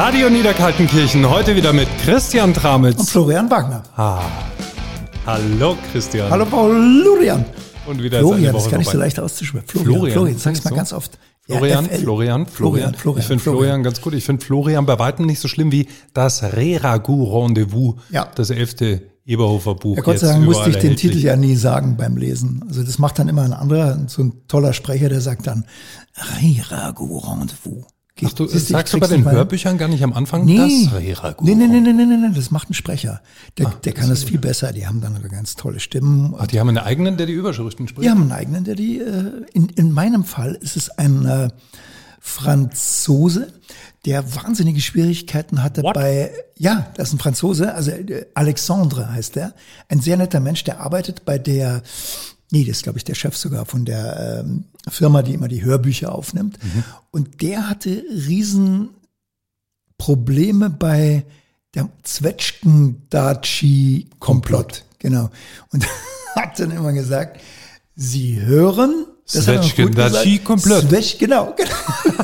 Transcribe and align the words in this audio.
Radio 0.00 0.30
Niederkaltenkirchen, 0.30 1.28
heute 1.28 1.56
wieder 1.56 1.72
mit 1.72 1.88
Christian 2.04 2.54
Tramitz. 2.54 3.00
Und 3.00 3.10
Florian 3.10 3.50
Wagner. 3.50 3.82
Ah. 3.96 4.22
Hallo 5.26 5.76
Christian. 5.90 6.30
Hallo 6.30 6.44
Florian. 6.44 7.44
Und 7.84 8.00
wieder 8.00 8.20
Florian, 8.20 8.54
das 8.54 8.66
ist 8.66 8.70
gar 8.70 8.78
nicht 8.78 8.90
so 8.92 8.96
leicht 8.96 9.18
auszusprechen. 9.18 9.66
Florian, 9.66 9.90
Florian, 9.90 10.12
Florian 10.12 10.38
sag's 10.38 10.62
mal 10.62 10.70
so? 10.70 10.76
ganz 10.76 10.92
oft. 10.92 11.18
Florian, 11.46 11.88
ja, 11.90 11.98
Florian, 11.98 12.46
Florian, 12.46 12.94
Florian. 12.94 13.20
Ich 13.20 13.26
finde 13.26 13.42
Florian 13.42 13.82
ganz 13.82 14.00
gut. 14.00 14.14
Ich 14.14 14.22
finde 14.22 14.44
Florian 14.44 14.86
bei 14.86 15.00
weitem 15.00 15.26
nicht 15.26 15.40
so 15.40 15.48
schlimm 15.48 15.72
wie 15.72 15.88
das 16.14 16.44
Re-Ragout-Rendezvous, 16.44 17.96
ja. 18.10 18.28
das 18.36 18.50
elfte 18.50 19.02
Eberhofer 19.26 19.74
Buch. 19.74 19.96
Ja, 19.96 20.02
Gott 20.04 20.20
sei 20.20 20.28
Dank 20.28 20.44
musste 20.44 20.70
ich 20.70 20.76
den 20.76 20.94
Titel 20.94 21.18
ja 21.18 21.34
nie 21.34 21.56
sagen 21.56 21.96
beim 21.96 22.16
Lesen. 22.16 22.64
Also 22.68 22.84
das 22.84 23.00
macht 23.00 23.18
dann 23.18 23.26
immer 23.26 23.42
ein 23.42 23.52
anderer, 23.52 23.98
so 24.06 24.22
ein 24.22 24.46
toller 24.46 24.74
Sprecher, 24.74 25.08
der 25.08 25.20
sagt 25.20 25.48
dann 25.48 25.64
Re-Ragout-Rendezvous. 26.40 27.84
Ach, 28.24 28.32
du, 28.32 28.46
Siehst, 28.46 28.68
sagst 28.68 28.94
du 28.94 29.00
bei 29.00 29.06
den 29.06 29.24
Hörbüchern 29.24 29.78
gar 29.78 29.88
nicht 29.88 30.02
am 30.02 30.12
Anfang 30.12 30.44
nee. 30.44 30.56
das 30.56 30.92
Re-Ragout? 30.92 31.44
Nee, 31.44 31.54
nee, 31.54 31.66
nee, 31.66 31.80
nee, 31.80 31.92
nee, 31.92 32.04
nee, 32.04 32.34
das 32.34 32.50
macht 32.50 32.70
ein 32.70 32.74
Sprecher. 32.74 33.20
Der, 33.56 33.68
Ach, 33.68 33.74
der 33.74 33.92
kann 33.92 34.08
das 34.08 34.24
viel 34.24 34.38
besser. 34.38 34.72
Die 34.72 34.86
haben 34.86 35.00
dann 35.00 35.14
eine 35.14 35.28
ganz 35.28 35.56
tolle 35.56 35.80
Stimmen. 35.80 36.34
Ach, 36.38 36.46
die 36.46 36.60
haben 36.60 36.68
einen 36.68 36.78
eigenen, 36.78 37.16
der 37.16 37.26
die 37.26 37.32
Überschriften 37.32 37.88
spricht? 37.88 38.04
Die 38.04 38.10
haben 38.10 38.22
einen 38.22 38.32
eigenen, 38.32 38.64
der 38.64 38.74
die, 38.74 38.98
äh, 38.98 39.44
in, 39.52 39.68
in 39.70 39.92
meinem 39.92 40.24
Fall 40.24 40.54
ist 40.60 40.76
es 40.76 40.90
ein 40.90 41.24
äh, 41.26 41.48
Franzose, 42.20 43.52
der 44.04 44.34
wahnsinnige 44.34 44.80
Schwierigkeiten 44.80 45.62
hatte 45.62 45.82
What? 45.82 45.94
bei, 45.94 46.30
ja, 46.56 46.90
das 46.94 47.08
ist 47.08 47.14
ein 47.14 47.18
Franzose, 47.18 47.74
also 47.74 47.90
äh, 47.90 48.26
Alexandre 48.34 49.12
heißt 49.12 49.36
der, 49.36 49.54
ein 49.88 50.00
sehr 50.00 50.16
netter 50.16 50.40
Mensch, 50.40 50.64
der 50.64 50.80
arbeitet 50.80 51.24
bei 51.24 51.38
der, 51.38 51.82
nee, 52.50 52.64
das 52.64 52.78
ist 52.78 52.82
glaube 52.82 52.98
ich 52.98 53.04
der 53.04 53.14
Chef 53.14 53.36
sogar 53.36 53.66
von 53.66 53.84
der 53.84 54.42
ähm, 54.44 54.64
Firma, 54.88 55.22
die 55.22 55.34
immer 55.34 55.48
die 55.48 55.64
Hörbücher 55.64 56.14
aufnimmt. 56.14 56.58
Mhm. 56.62 56.84
Und 57.10 57.42
der 57.42 57.68
hatte 57.68 58.04
riesen 58.10 58.90
Probleme 59.98 60.70
bei 60.70 61.24
der 61.74 61.90
Zwetschgen-Daci-Komplott. 62.02 64.84
Genau. 64.98 65.28
Und 65.72 65.86
hat 66.34 66.58
dann 66.58 66.70
immer 66.70 66.92
gesagt, 66.92 67.40
sie 67.94 68.40
hören 68.40 69.04
Svechgendaci 69.26 70.38
komplett. 70.38 70.88
Svech, 70.88 71.18
genau, 71.18 71.54
genau, 71.54 71.74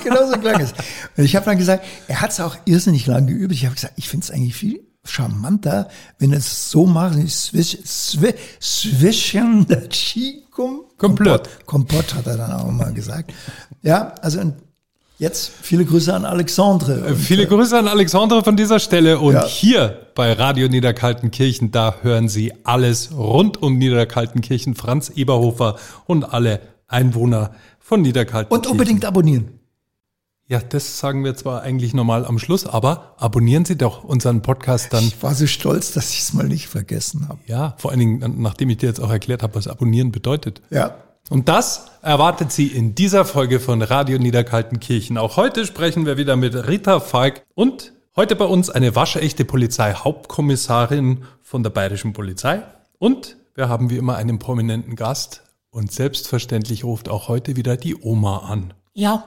genau 0.02 0.30
so 0.30 0.38
klang 0.38 0.58
es. 0.60 0.72
Und 1.16 1.24
ich 1.24 1.36
habe 1.36 1.44
dann 1.44 1.58
gesagt, 1.58 1.84
er 2.08 2.22
hat 2.22 2.30
es 2.30 2.40
auch 2.40 2.56
irrsinnig 2.64 3.06
lang 3.06 3.26
geübt. 3.26 3.52
Ich 3.52 3.66
habe 3.66 3.74
gesagt, 3.74 3.92
ich 3.96 4.08
finde 4.08 4.24
es 4.24 4.30
eigentlich 4.30 4.54
viel 4.54 4.80
charmanter, 5.04 5.88
wenn 6.18 6.32
es 6.32 6.70
so 6.70 6.86
macht. 6.86 7.18
Svechgendaci 8.60 10.44
komplett. 10.96 11.66
Kompott 11.66 12.14
hat 12.14 12.26
er 12.26 12.36
dann 12.36 12.52
auch 12.52 12.70
mal 12.70 12.92
gesagt. 12.92 13.32
Ja, 13.82 14.14
also 14.22 14.40
Jetzt 15.16 15.52
viele 15.62 15.84
Grüße 15.84 16.12
an 16.12 16.24
Alexandre. 16.24 17.06
Äh, 17.06 17.14
viele 17.14 17.46
Grüße 17.46 17.78
an 17.78 17.86
Alexandre 17.86 18.42
von 18.42 18.56
dieser 18.56 18.80
Stelle. 18.80 19.20
Und 19.20 19.34
ja. 19.34 19.46
hier 19.46 20.08
bei 20.16 20.32
Radio 20.32 20.68
Niederkaltenkirchen, 20.68 21.70
da 21.70 21.94
hören 22.02 22.28
Sie 22.28 22.52
alles 22.64 23.10
rund 23.16 23.62
um 23.62 23.78
Niederkaltenkirchen, 23.78 24.74
Franz 24.74 25.10
Eberhofer 25.10 25.76
und 26.06 26.24
alle 26.24 26.60
Einwohner 26.88 27.52
von 27.78 28.02
Niederkaltenkirchen. 28.02 28.66
Und 28.66 28.66
unbedingt 28.66 29.04
abonnieren. 29.04 29.60
Ja, 30.46 30.60
das 30.60 30.98
sagen 30.98 31.24
wir 31.24 31.34
zwar 31.36 31.62
eigentlich 31.62 31.94
normal 31.94 32.26
am 32.26 32.38
Schluss, 32.38 32.66
aber 32.66 33.14
abonnieren 33.16 33.64
Sie 33.64 33.76
doch 33.76 34.04
unseren 34.04 34.42
Podcast 34.42 34.92
dann. 34.92 35.04
Ich 35.04 35.22
war 35.22 35.34
so 35.34 35.46
stolz, 35.46 35.92
dass 35.92 36.10
ich 36.10 36.20
es 36.20 36.32
mal 36.34 36.46
nicht 36.46 36.68
vergessen 36.68 37.28
habe. 37.28 37.40
Ja, 37.46 37.74
vor 37.78 37.90
allen 37.90 38.00
Dingen, 38.00 38.42
nachdem 38.42 38.68
ich 38.70 38.76
dir 38.76 38.88
jetzt 38.88 39.00
auch 39.00 39.10
erklärt 39.10 39.42
habe, 39.42 39.54
was 39.54 39.68
abonnieren 39.68 40.12
bedeutet. 40.12 40.60
Ja. 40.70 40.96
Und 41.30 41.48
das 41.48 41.86
erwartet 42.02 42.52
Sie 42.52 42.66
in 42.66 42.94
dieser 42.94 43.24
Folge 43.24 43.58
von 43.58 43.80
Radio 43.80 44.18
Niederkaltenkirchen. 44.18 45.16
Auch 45.16 45.38
heute 45.38 45.64
sprechen 45.64 46.04
wir 46.04 46.18
wieder 46.18 46.36
mit 46.36 46.54
Rita 46.54 47.00
Falk 47.00 47.42
und 47.54 47.94
heute 48.14 48.36
bei 48.36 48.44
uns 48.44 48.68
eine 48.68 48.94
waschechte 48.94 49.46
Polizeihauptkommissarin 49.46 51.24
von 51.42 51.62
der 51.62 51.70
Bayerischen 51.70 52.12
Polizei. 52.12 52.62
Und 52.98 53.38
wir 53.54 53.70
haben 53.70 53.88
wie 53.88 53.96
immer 53.96 54.16
einen 54.16 54.38
prominenten 54.38 54.96
Gast, 54.96 55.44
und 55.74 55.90
selbstverständlich 55.90 56.84
ruft 56.84 57.08
auch 57.08 57.26
heute 57.26 57.56
wieder 57.56 57.76
die 57.76 57.96
Oma 57.96 58.46
an. 58.48 58.72
Ja. 58.92 59.24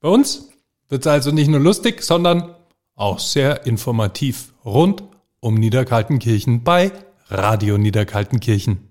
Bei 0.00 0.10
uns 0.10 0.50
wird 0.90 1.06
es 1.06 1.06
also 1.06 1.30
nicht 1.30 1.48
nur 1.48 1.58
lustig, 1.58 2.02
sondern 2.02 2.54
auch 2.96 3.18
sehr 3.18 3.64
informativ 3.64 4.52
rund 4.62 5.02
um 5.40 5.54
Niederkaltenkirchen 5.54 6.62
bei 6.62 6.92
Radio 7.28 7.78
Niederkaltenkirchen. 7.78 8.90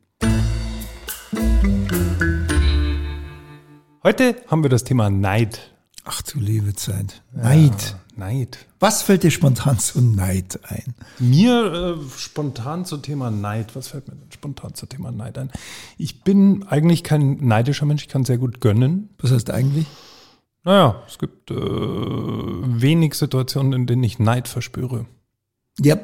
Heute 4.03 4.35
haben 4.47 4.63
wir 4.63 4.69
das 4.69 4.83
Thema 4.83 5.11
Neid. 5.11 5.75
Ach 6.05 6.23
du 6.23 6.39
liebe 6.39 6.73
Zeit. 6.73 7.22
Neid. 7.31 7.81
Ja. 7.81 7.99
Neid. 8.17 8.66
Was 8.79 9.03
fällt 9.03 9.22
dir 9.22 9.31
spontan 9.31 9.77
zu 9.77 10.01
Neid 10.01 10.59
ein? 10.63 10.95
Mir 11.19 11.97
äh, 11.99 12.17
spontan 12.17 12.85
zum 12.85 13.03
Thema 13.03 13.29
Neid. 13.29 13.75
Was 13.75 13.89
fällt 13.89 14.07
mir 14.07 14.16
denn 14.16 14.31
spontan 14.31 14.73
zum 14.73 14.89
Thema 14.89 15.11
Neid 15.11 15.37
ein? 15.37 15.51
Ich 15.99 16.23
bin 16.23 16.63
eigentlich 16.63 17.03
kein 17.03 17.45
neidischer 17.45 17.85
Mensch. 17.85 18.03
Ich 18.03 18.09
kann 18.09 18.25
sehr 18.25 18.39
gut 18.39 18.59
gönnen. 18.59 19.09
Was 19.19 19.31
heißt 19.31 19.51
eigentlich? 19.51 19.85
Naja, 20.66 21.03
es 21.08 21.20
gibt 21.20 21.52
äh, 21.52 21.56
wenig 21.56 23.14
Situationen, 23.14 23.74
in 23.74 23.86
denen 23.86 24.03
ich 24.03 24.18
Neid 24.18 24.48
verspüre. 24.48 25.06
Ja, 25.80 25.98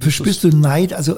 verspürst 0.00 0.44
du 0.44 0.48
Neid, 0.48 0.94
also 0.94 1.16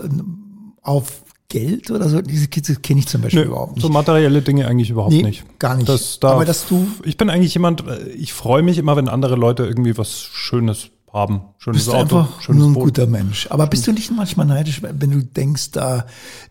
auf 0.82 1.22
Geld 1.48 1.92
oder 1.92 2.08
so? 2.08 2.20
Diese 2.20 2.48
Kids 2.48 2.82
kenne 2.82 3.00
ich 3.00 3.06
zum 3.06 3.22
Beispiel 3.22 3.42
nee, 3.42 3.46
überhaupt 3.46 3.76
nicht. 3.76 3.82
So 3.82 3.88
materielle 3.88 4.42
Dinge 4.42 4.66
eigentlich 4.66 4.90
überhaupt 4.90 5.12
nee, 5.12 5.22
nicht. 5.22 5.44
Gar 5.60 5.76
nicht. 5.76 5.88
Das 5.88 6.18
darf, 6.18 6.32
Aber 6.32 6.44
dass 6.44 6.66
du. 6.66 6.86
Ich 7.04 7.16
bin 7.16 7.30
eigentlich 7.30 7.54
jemand, 7.54 7.84
ich 8.16 8.32
freue 8.32 8.62
mich 8.62 8.78
immer, 8.78 8.96
wenn 8.96 9.08
andere 9.08 9.36
Leute 9.36 9.64
irgendwie 9.64 9.96
was 9.96 10.20
Schönes 10.20 10.90
haben. 11.14 11.42
Schönes 11.58 11.84
bist 11.84 11.94
Auto, 11.94 12.18
einfach 12.18 12.40
schönes 12.42 12.60
nur 12.60 12.70
ein 12.70 12.74
Boot. 12.74 12.84
guter 12.84 13.06
Mensch. 13.06 13.46
Aber 13.50 13.66
bist 13.68 13.86
du 13.86 13.92
nicht 13.92 14.10
manchmal 14.10 14.46
neidisch, 14.46 14.82
wenn 14.82 15.10
du 15.10 15.22
denkst, 15.22 15.70
da, 15.70 16.06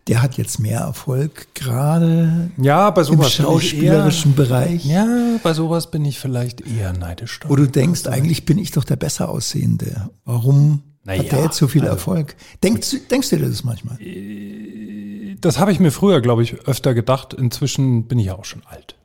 der 0.08 0.22
hat 0.22 0.36
jetzt 0.38 0.58
mehr 0.58 0.80
Erfolg, 0.80 1.54
gerade 1.54 2.50
ja, 2.56 2.90
bei 2.90 3.04
sowas 3.04 3.38
im 3.38 3.44
schauspielerischen 3.44 4.32
eher, 4.32 4.36
Bereich? 4.36 4.84
Ja, 4.84 5.06
bei 5.42 5.52
sowas 5.52 5.90
bin 5.90 6.04
ich 6.04 6.18
vielleicht 6.18 6.62
eher 6.62 6.92
neidisch. 6.94 7.40
Oder 7.48 7.64
du 7.64 7.70
denkst, 7.70 8.06
eigentlich 8.06 8.46
bin 8.46 8.58
ich 8.58 8.72
doch 8.72 8.84
der 8.84 8.96
besser 8.96 9.28
aussehende. 9.28 10.10
Warum 10.24 10.82
naja, 11.04 11.22
hat 11.22 11.32
der 11.32 11.42
jetzt 11.42 11.58
so 11.58 11.68
viel 11.68 11.82
also, 11.82 11.92
Erfolg? 11.92 12.34
Denkst, 12.62 12.96
denkst 13.10 13.28
du 13.30 13.36
dir 13.36 13.48
das 13.48 13.62
manchmal? 13.62 14.00
Äh, 14.00 15.36
das 15.40 15.58
habe 15.58 15.72
ich 15.72 15.78
mir 15.78 15.90
früher, 15.90 16.22
glaube 16.22 16.42
ich, 16.42 16.66
öfter 16.66 16.94
gedacht. 16.94 17.34
Inzwischen 17.34 18.08
bin 18.08 18.18
ich 18.18 18.26
ja 18.26 18.34
auch 18.34 18.46
schon 18.46 18.62
alt. 18.64 18.96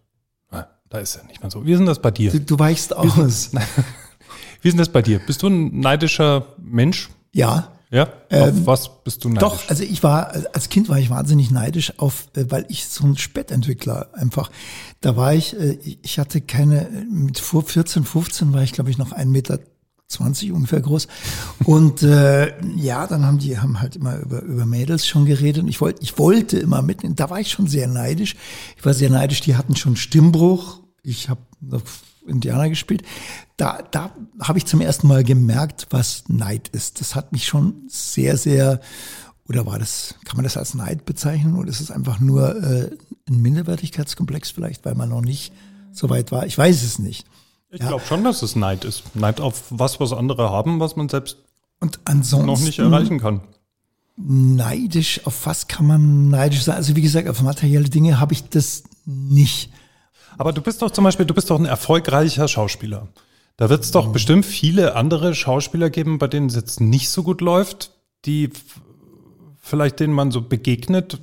Da 0.90 0.98
ist 0.98 1.16
ja 1.16 1.24
nicht 1.24 1.42
mehr 1.42 1.52
so. 1.52 1.66
Wie 1.66 1.72
ist 1.72 1.78
denn 1.78 1.86
das 1.86 2.02
bei 2.02 2.10
dir? 2.10 2.32
Du, 2.32 2.40
du 2.40 2.58
weichst 2.58 2.96
aus. 2.96 3.52
Wie 4.62 4.68
ist, 4.68 4.74
denn 4.74 4.80
das 4.80 4.90
bei 4.90 5.02
dir? 5.02 5.20
Bist 5.20 5.42
du 5.44 5.48
ein 5.48 5.80
neidischer 5.80 6.48
Mensch? 6.58 7.10
Ja. 7.34 7.72
Ja? 7.92 8.04
Auf 8.04 8.10
ähm, 8.30 8.66
was 8.66 9.04
bist 9.04 9.24
du 9.24 9.30
neidisch? 9.30 9.42
Doch, 9.42 9.70
also 9.70 9.84
ich 9.84 10.04
war, 10.04 10.32
als 10.54 10.70
Kind 10.70 10.90
war 10.90 11.00
ich 11.00 11.10
wahnsinnig 11.10 11.50
neidisch 11.50 11.94
auf, 11.98 12.28
äh, 12.36 12.46
weil 12.50 12.66
ich 12.70 12.88
so 12.88 13.06
ein 13.06 13.18
Spätentwickler 13.18 14.10
einfach, 14.14 14.52
da 15.02 15.16
war 15.16 15.34
ich, 15.34 15.60
äh, 15.60 15.78
ich 16.04 16.20
hatte 16.20 16.42
keine, 16.42 16.88
mit 17.10 17.40
vor 17.40 17.64
14, 17.64 18.04
15 18.04 18.54
war 18.54 18.62
ich 18.62 18.74
glaube 18.74 18.92
ich 18.92 19.00
noch 19.00 19.12
ein 19.12 19.32
Meter 19.32 19.60
20 20.10 20.52
ungefähr 20.52 20.82
groß. 20.82 21.08
Und 21.66 22.02
äh, 22.02 22.54
ja, 22.76 23.08
dann 23.08 23.26
haben 23.26 23.38
die 23.38 23.58
haben 23.58 23.80
halt 23.80 23.96
immer 23.96 24.18
über, 24.18 24.42
über 24.42 24.66
Mädels 24.66 25.08
schon 25.08 25.26
geredet. 25.26 25.64
Und 25.64 25.70
ich 25.70 25.82
wollte, 25.82 26.02
ich 26.02 26.18
wollte 26.18 26.58
immer 26.58 26.82
mit. 26.82 27.02
Da 27.20 27.30
war 27.30 27.40
ich 27.40 27.52
schon 27.52 27.68
sehr 27.68 27.88
neidisch. 27.88 28.36
Ich 28.76 28.84
war 28.84 28.94
sehr 28.94 29.12
neidisch. 29.12 29.42
Die 29.42 29.56
hatten 29.56 29.76
schon 29.76 29.96
Stimmbruch. 29.96 30.80
Ich 31.04 31.30
habe 31.30 31.42
Indianer 32.30 32.70
gespielt. 32.70 33.04
Da, 33.58 33.80
da 33.92 34.12
habe 34.42 34.58
ich 34.58 34.66
zum 34.66 34.82
ersten 34.82 35.08
Mal 35.08 35.24
gemerkt, 35.24 35.88
was 35.90 36.24
Neid 36.28 36.70
ist. 36.70 37.02
Das 37.02 37.16
hat 37.16 37.32
mich 37.32 37.46
schon 37.46 37.74
sehr, 37.88 38.38
sehr. 38.38 38.80
Oder 39.48 39.66
war 39.66 39.80
das? 39.80 40.16
Kann 40.26 40.38
man 40.38 40.44
das 40.44 40.58
als 40.58 40.74
Neid 40.74 41.06
bezeichnen? 41.06 41.56
Oder 41.56 41.70
ist 41.70 41.82
es 41.82 41.92
einfach 41.92 42.20
nur 42.20 42.56
äh, 42.64 42.92
ein 43.28 43.42
Minderwertigkeitskomplex 43.42 44.52
vielleicht, 44.52 44.86
weil 44.86 44.96
man 44.96 45.10
noch 45.10 45.22
nicht 45.22 45.52
so 45.92 46.10
weit 46.10 46.32
war? 46.32 46.46
Ich 46.46 46.58
weiß 46.58 46.84
es 46.84 47.00
nicht. 47.00 47.26
Ich 47.72 47.82
ja. 47.82 47.88
glaube 47.88 48.06
schon, 48.06 48.24
dass 48.24 48.42
es 48.42 48.56
Neid 48.56 48.86
ist. 48.86 49.16
Neid 49.16 49.42
auf 49.42 49.64
was, 49.70 50.00
was 50.00 50.14
andere 50.14 50.50
haben, 50.50 50.80
was 50.80 50.96
man 50.96 51.10
selbst 51.10 51.38
und 51.80 52.00
ansonsten 52.06 52.46
noch 52.46 52.60
nicht 52.60 52.80
erreichen 52.80 53.20
kann. 53.20 53.42
Neidisch, 54.18 55.22
auf 55.26 55.46
was 55.46 55.68
kann 55.68 55.88
man 55.88 56.30
neidisch 56.30 56.64
sein? 56.64 56.76
Also 56.76 56.96
wie 56.96 57.02
gesagt, 57.02 57.30
auf 57.30 57.42
materielle 57.42 57.90
Dinge 57.90 58.20
habe 58.20 58.34
ich 58.34 58.50
das 58.50 58.84
nicht. 59.06 59.72
Aber 60.38 60.54
du 60.54 60.62
bist 60.62 60.82
doch 60.82 60.92
zum 60.92 61.04
Beispiel, 61.04 61.26
du 61.26 61.34
bist 61.34 61.50
doch 61.50 61.60
ein 61.60 61.66
erfolgreicher 61.66 62.48
Schauspieler. 62.48 63.08
Da 63.58 63.70
wird 63.70 63.84
es 63.84 63.92
doch 63.92 64.08
mhm. 64.08 64.14
bestimmt 64.14 64.46
viele 64.46 64.96
andere 64.96 65.36
Schauspieler 65.36 65.90
geben, 65.90 66.18
bei 66.18 66.28
denen 66.28 66.48
es 66.48 66.56
jetzt 66.56 66.80
nicht 66.80 67.10
so 67.10 67.24
gut 67.24 67.42
läuft, 67.42 67.92
die 68.26 68.50
vielleicht 69.60 70.00
denen 70.00 70.14
man 70.14 70.32
so 70.32 70.42
begegnet. 70.42 71.20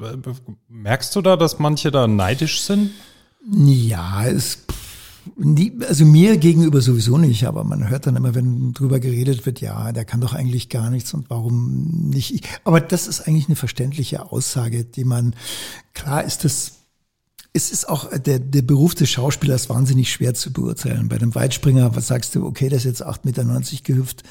Merkst 0.68 1.16
du 1.16 1.22
da, 1.22 1.36
dass 1.36 1.58
manche 1.58 1.90
da 1.90 2.06
neidisch 2.06 2.60
sind? 2.60 2.90
Ja, 3.50 4.26
es 4.26 4.66
also 5.88 6.04
mir 6.04 6.36
gegenüber 6.36 6.80
sowieso 6.80 7.18
nicht, 7.18 7.46
aber 7.46 7.64
man 7.64 7.88
hört 7.88 8.06
dann 8.06 8.16
immer, 8.16 8.34
wenn 8.34 8.72
drüber 8.72 9.00
geredet 9.00 9.46
wird, 9.46 9.60
ja, 9.60 9.92
der 9.92 10.04
kann 10.04 10.20
doch 10.20 10.34
eigentlich 10.34 10.68
gar 10.68 10.90
nichts 10.90 11.14
und 11.14 11.30
warum 11.30 12.10
nicht. 12.10 12.46
Aber 12.64 12.80
das 12.80 13.06
ist 13.06 13.26
eigentlich 13.26 13.46
eine 13.48 13.56
verständliche 13.56 14.30
Aussage, 14.30 14.84
die 14.84 15.04
man, 15.04 15.34
klar 15.94 16.24
ist 16.24 16.44
das, 16.44 16.85
es 17.56 17.70
ist 17.70 17.88
auch, 17.88 18.10
der, 18.16 18.38
der 18.38 18.62
Beruf 18.62 18.94
des 18.94 19.08
Schauspielers 19.08 19.68
wahnsinnig 19.70 20.12
schwer 20.12 20.34
zu 20.34 20.52
beurteilen. 20.52 21.08
Bei 21.08 21.16
dem 21.16 21.34
Weitspringer, 21.34 21.96
was 21.96 22.06
sagst 22.06 22.34
du, 22.34 22.44
okay, 22.44 22.68
der 22.68 22.76
ist 22.78 22.84
jetzt 22.84 23.04
8,90 23.04 23.20
Meter 23.24 23.82
gehüpft, 23.82 24.22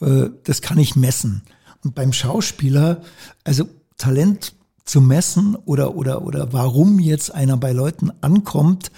äh, 0.00 0.30
das 0.44 0.62
kann 0.62 0.78
ich 0.78 0.94
messen. 0.94 1.42
Und 1.82 1.94
beim 1.94 2.12
Schauspieler, 2.12 3.02
also 3.42 3.68
Talent 3.98 4.54
zu 4.84 5.00
messen 5.00 5.56
oder, 5.56 5.96
oder, 5.96 6.22
oder 6.22 6.52
warum 6.52 7.00
jetzt 7.00 7.34
einer 7.34 7.56
bei 7.56 7.72
Leuten 7.72 8.12
ankommt, 8.20 8.92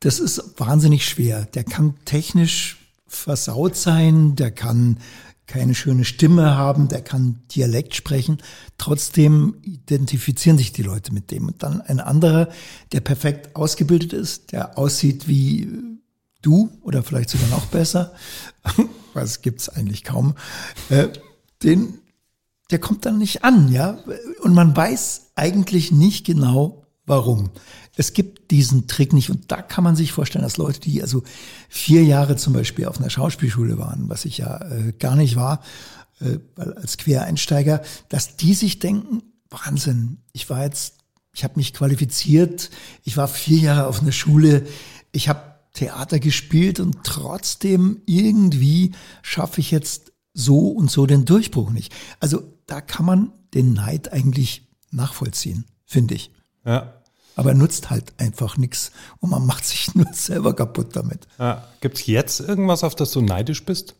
das 0.00 0.18
ist 0.18 0.58
wahnsinnig 0.58 1.06
schwer. 1.06 1.46
Der 1.54 1.64
kann 1.64 1.94
technisch 2.04 2.78
versaut 3.06 3.76
sein, 3.76 4.36
der 4.36 4.50
kann 4.50 4.96
keine 5.52 5.74
schöne 5.74 6.06
Stimme 6.06 6.56
haben, 6.56 6.88
der 6.88 7.02
kann 7.02 7.42
Dialekt 7.54 7.94
sprechen. 7.94 8.38
Trotzdem 8.78 9.56
identifizieren 9.60 10.56
sich 10.56 10.72
die 10.72 10.82
Leute 10.82 11.12
mit 11.12 11.30
dem. 11.30 11.48
Und 11.48 11.62
dann 11.62 11.82
ein 11.82 12.00
anderer, 12.00 12.48
der 12.92 13.00
perfekt 13.00 13.54
ausgebildet 13.54 14.14
ist, 14.14 14.52
der 14.52 14.78
aussieht 14.78 15.28
wie 15.28 15.68
du 16.40 16.70
oder 16.80 17.02
vielleicht 17.02 17.28
sogar 17.28 17.48
noch 17.48 17.66
besser, 17.66 18.14
was 19.12 19.42
gibt's 19.42 19.68
eigentlich 19.68 20.04
kaum, 20.04 20.36
äh, 20.88 21.08
den, 21.62 21.98
der 22.70 22.78
kommt 22.78 23.04
dann 23.04 23.18
nicht 23.18 23.44
an, 23.44 23.70
ja. 23.70 23.98
Und 24.40 24.54
man 24.54 24.74
weiß 24.74 25.32
eigentlich 25.34 25.92
nicht 25.92 26.24
genau, 26.24 26.81
warum. 27.06 27.50
Es 27.96 28.12
gibt 28.12 28.50
diesen 28.50 28.86
Trick 28.86 29.12
nicht. 29.12 29.30
Und 29.30 29.50
da 29.50 29.60
kann 29.62 29.84
man 29.84 29.96
sich 29.96 30.12
vorstellen, 30.12 30.44
dass 30.44 30.56
Leute, 30.56 30.80
die 30.80 31.02
also 31.02 31.22
vier 31.68 32.04
Jahre 32.04 32.36
zum 32.36 32.52
Beispiel 32.52 32.86
auf 32.86 32.98
einer 32.98 33.10
Schauspielschule 33.10 33.78
waren, 33.78 34.08
was 34.08 34.24
ich 34.24 34.38
ja 34.38 34.60
äh, 34.70 34.92
gar 34.92 35.16
nicht 35.16 35.36
war, 35.36 35.62
äh, 36.20 36.38
als 36.56 36.98
Quereinsteiger, 36.98 37.82
dass 38.08 38.36
die 38.36 38.54
sich 38.54 38.78
denken, 38.78 39.22
Wahnsinn, 39.50 40.18
ich 40.32 40.48
war 40.48 40.64
jetzt, 40.64 40.98
ich 41.34 41.44
habe 41.44 41.54
mich 41.56 41.74
qualifiziert, 41.74 42.70
ich 43.04 43.16
war 43.16 43.28
vier 43.28 43.58
Jahre 43.58 43.86
auf 43.86 44.00
einer 44.00 44.12
Schule, 44.12 44.66
ich 45.12 45.28
habe 45.28 45.52
Theater 45.74 46.18
gespielt 46.18 46.80
und 46.80 46.98
trotzdem 47.02 48.02
irgendwie 48.06 48.92
schaffe 49.22 49.60
ich 49.60 49.70
jetzt 49.70 50.12
so 50.34 50.68
und 50.68 50.90
so 50.90 51.06
den 51.06 51.24
Durchbruch 51.24 51.70
nicht. 51.70 51.92
Also 52.20 52.42
da 52.66 52.80
kann 52.80 53.06
man 53.06 53.32
den 53.54 53.72
Neid 53.72 54.12
eigentlich 54.12 54.68
nachvollziehen, 54.90 55.64
finde 55.84 56.14
ich. 56.14 56.30
Ja. 56.64 56.94
Aber 57.34 57.54
nutzt 57.54 57.90
halt 57.90 58.12
einfach 58.18 58.56
nichts 58.56 58.92
und 59.20 59.30
man 59.30 59.46
macht 59.46 59.64
sich 59.64 59.94
nur 59.94 60.12
selber 60.12 60.54
kaputt 60.54 60.94
damit. 60.96 61.26
Ja. 61.38 61.66
Gibt 61.80 61.98
es 61.98 62.06
jetzt 62.06 62.40
irgendwas, 62.40 62.84
auf 62.84 62.94
das 62.94 63.12
du 63.12 63.20
neidisch 63.20 63.64
bist? 63.64 63.94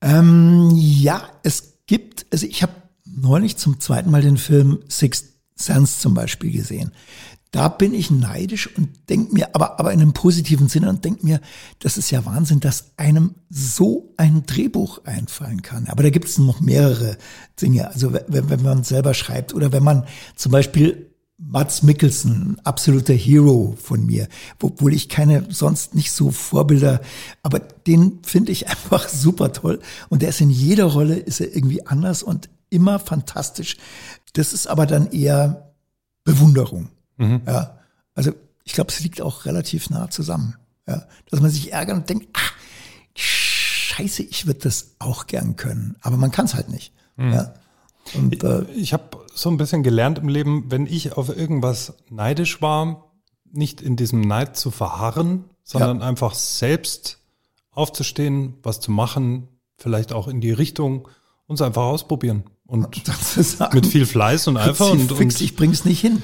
Ähm, 0.00 0.70
ja, 0.74 1.28
es 1.42 1.78
gibt, 1.86 2.26
also 2.32 2.46
ich 2.46 2.62
habe 2.62 2.72
neulich 3.04 3.56
zum 3.56 3.80
zweiten 3.80 4.10
Mal 4.10 4.22
den 4.22 4.36
Film 4.36 4.80
Sixth 4.88 5.26
Sense 5.56 6.00
zum 6.00 6.14
Beispiel 6.14 6.52
gesehen. 6.52 6.92
Da 7.50 7.68
bin 7.68 7.94
ich 7.94 8.10
neidisch 8.10 8.68
und 8.76 8.90
denk 9.08 9.32
mir, 9.32 9.54
aber, 9.54 9.80
aber 9.80 9.92
in 9.92 10.02
einem 10.02 10.12
positiven 10.12 10.68
Sinne 10.68 10.90
und 10.90 11.04
denk 11.04 11.24
mir, 11.24 11.40
das 11.78 11.96
ist 11.96 12.10
ja 12.10 12.26
Wahnsinn, 12.26 12.60
dass 12.60 12.92
einem 12.98 13.36
so 13.48 14.12
ein 14.18 14.44
Drehbuch 14.44 15.04
einfallen 15.04 15.62
kann. 15.62 15.86
Aber 15.88 16.02
da 16.02 16.10
gibt 16.10 16.28
es 16.28 16.36
noch 16.38 16.60
mehrere 16.60 17.16
Dinge. 17.60 17.88
Also 17.88 18.12
wenn, 18.12 18.50
wenn 18.50 18.62
man 18.62 18.84
selber 18.84 19.14
schreibt 19.14 19.54
oder 19.54 19.72
wenn 19.72 19.82
man 19.82 20.06
zum 20.36 20.52
Beispiel 20.52 21.08
Mats 21.40 21.84
Mikkelsen, 21.84 22.60
absoluter 22.64 23.14
Hero 23.14 23.76
von 23.80 24.04
mir, 24.04 24.28
obwohl 24.60 24.92
ich 24.92 25.08
keine 25.08 25.46
sonst 25.50 25.94
nicht 25.94 26.10
so 26.10 26.32
Vorbilder, 26.32 27.00
aber 27.42 27.60
den 27.60 28.18
finde 28.24 28.52
ich 28.52 28.68
einfach 28.68 29.08
super 29.08 29.52
toll 29.52 29.80
und 30.10 30.20
der 30.20 30.30
ist 30.30 30.40
in 30.40 30.50
jeder 30.50 30.84
Rolle 30.84 31.16
ist 31.16 31.40
er 31.40 31.54
irgendwie 31.54 31.86
anders 31.86 32.22
und 32.22 32.50
immer 32.68 32.98
fantastisch. 32.98 33.76
Das 34.34 34.52
ist 34.52 34.66
aber 34.66 34.84
dann 34.84 35.12
eher 35.12 35.72
Bewunderung. 36.24 36.88
Mhm. 37.18 37.42
Ja, 37.46 37.78
also 38.14 38.32
ich 38.64 38.72
glaube, 38.72 38.90
es 38.90 39.00
liegt 39.00 39.20
auch 39.20 39.44
relativ 39.44 39.90
nah 39.90 40.10
zusammen, 40.10 40.56
ja, 40.86 41.06
dass 41.30 41.40
man 41.40 41.50
sich 41.50 41.72
ärgert 41.72 41.96
und 41.96 42.08
denkt, 42.08 42.28
ach, 42.32 42.52
Scheiße, 43.14 44.22
ich 44.22 44.46
würde 44.46 44.60
das 44.60 44.94
auch 44.98 45.26
gern 45.26 45.56
können, 45.56 45.96
aber 46.00 46.16
man 46.16 46.30
kann 46.30 46.46
es 46.46 46.54
halt 46.54 46.68
nicht. 46.68 46.92
Mhm. 47.16 47.32
Ja. 47.32 47.54
Und, 48.14 48.42
äh, 48.42 48.62
ich 48.74 48.92
habe 48.92 49.18
so 49.34 49.50
ein 49.50 49.56
bisschen 49.56 49.82
gelernt 49.82 50.18
im 50.18 50.28
Leben, 50.28 50.70
wenn 50.70 50.86
ich 50.86 51.16
auf 51.16 51.28
irgendwas 51.28 51.94
neidisch 52.08 52.62
war, 52.62 53.12
nicht 53.50 53.80
in 53.80 53.96
diesem 53.96 54.20
Neid 54.20 54.56
zu 54.56 54.70
verharren, 54.70 55.44
sondern 55.62 56.00
ja. 56.00 56.06
einfach 56.06 56.34
selbst 56.34 57.18
aufzustehen, 57.70 58.54
was 58.62 58.80
zu 58.80 58.90
machen, 58.90 59.48
vielleicht 59.76 60.12
auch 60.12 60.28
in 60.28 60.40
die 60.40 60.52
Richtung, 60.52 61.08
uns 61.46 61.62
einfach 61.62 61.82
ausprobieren. 61.82 62.44
Und 62.66 63.02
mit 63.72 63.86
viel 63.86 64.04
Fleiß 64.04 64.48
und 64.48 64.56
Eifer 64.58 64.90
und, 64.90 65.10
und 65.10 65.40
ich 65.40 65.56
bring's 65.56 65.84
nicht 65.84 66.00
hin. 66.00 66.22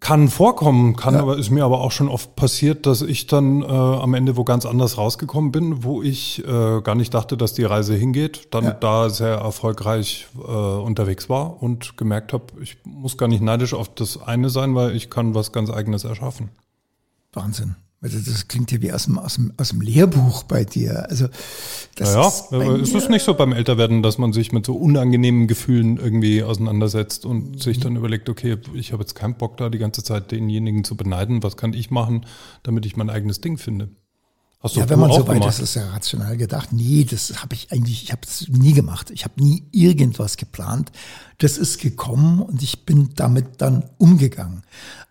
Kann 0.00 0.28
vorkommen, 0.28 0.96
kann 0.96 1.14
ja. 1.14 1.20
aber 1.20 1.36
ist 1.38 1.50
mir 1.50 1.64
aber 1.64 1.80
auch 1.80 1.92
schon 1.92 2.08
oft 2.08 2.36
passiert, 2.36 2.86
dass 2.86 3.02
ich 3.02 3.26
dann 3.26 3.62
äh, 3.62 3.66
am 3.66 4.14
Ende 4.14 4.36
wo 4.36 4.44
ganz 4.44 4.66
anders 4.66 4.98
rausgekommen 4.98 5.52
bin, 5.52 5.84
wo 5.84 6.02
ich 6.02 6.42
äh, 6.46 6.80
gar 6.82 6.94
nicht 6.94 7.14
dachte, 7.14 7.36
dass 7.36 7.54
die 7.54 7.64
Reise 7.64 7.94
hingeht, 7.94 8.48
dann 8.54 8.64
ja. 8.64 8.70
da 8.72 9.10
sehr 9.10 9.36
erfolgreich 9.36 10.26
äh, 10.36 10.40
unterwegs 10.40 11.28
war 11.28 11.62
und 11.62 11.96
gemerkt 11.96 12.32
habe, 12.32 12.44
ich 12.60 12.78
muss 12.84 13.16
gar 13.18 13.28
nicht 13.28 13.42
neidisch 13.42 13.74
auf 13.74 13.94
das 13.94 14.20
eine 14.20 14.50
sein, 14.50 14.74
weil 14.74 14.96
ich 14.96 15.10
kann 15.10 15.34
was 15.34 15.52
ganz 15.52 15.70
eigenes 15.70 16.04
erschaffen. 16.04 16.50
Wahnsinn. 17.32 17.76
Also 18.02 18.18
das 18.18 18.46
klingt 18.46 18.70
ja 18.72 18.82
wie 18.82 18.92
aus 18.92 19.06
dem, 19.06 19.18
aus 19.18 19.36
dem, 19.36 19.52
aus 19.56 19.70
dem 19.70 19.80
Lehrbuch 19.80 20.42
bei 20.42 20.64
dir. 20.64 21.08
Also 21.08 21.28
das 21.94 22.12
naja, 22.12 22.28
ist, 22.28 22.52
aber 22.52 22.78
ist 22.78 22.94
es 22.94 23.08
nicht 23.08 23.24
so 23.24 23.34
beim 23.34 23.52
Älterwerden, 23.52 24.02
dass 24.02 24.18
man 24.18 24.32
sich 24.32 24.52
mit 24.52 24.66
so 24.66 24.76
unangenehmen 24.76 25.46
Gefühlen 25.46 25.96
irgendwie 25.96 26.42
auseinandersetzt 26.42 27.24
und 27.24 27.52
mhm. 27.52 27.58
sich 27.58 27.80
dann 27.80 27.96
überlegt, 27.96 28.28
okay, 28.28 28.58
ich 28.74 28.92
habe 28.92 29.02
jetzt 29.02 29.14
keinen 29.14 29.36
Bock 29.36 29.56
da 29.56 29.70
die 29.70 29.78
ganze 29.78 30.02
Zeit 30.02 30.30
denjenigen 30.30 30.84
zu 30.84 30.94
beneiden. 30.94 31.42
Was 31.42 31.56
kann 31.56 31.72
ich 31.72 31.90
machen, 31.90 32.26
damit 32.62 32.84
ich 32.84 32.96
mein 32.96 33.08
eigenes 33.08 33.40
Ding 33.40 33.56
finde? 33.56 33.88
Hast 34.60 34.76
du 34.76 34.80
ja, 34.80 34.88
wenn 34.88 34.98
man 34.98 35.12
so 35.12 35.26
weit 35.28 35.44
ist, 35.46 35.60
ist 35.60 35.76
ja 35.76 35.88
rational 35.90 36.36
gedacht. 36.36 36.72
Nee, 36.72 37.06
das 37.08 37.42
habe 37.42 37.54
ich 37.54 37.72
eigentlich, 37.72 38.02
ich 38.04 38.12
habe 38.12 38.22
es 38.24 38.48
nie 38.48 38.72
gemacht. 38.72 39.10
Ich 39.10 39.24
habe 39.24 39.42
nie 39.42 39.64
irgendwas 39.70 40.36
geplant. 40.36 40.92
Das 41.38 41.56
ist 41.56 41.78
gekommen 41.78 42.40
und 42.40 42.62
ich 42.62 42.84
bin 42.84 43.10
damit 43.14 43.60
dann 43.62 43.88
umgegangen. 43.98 44.64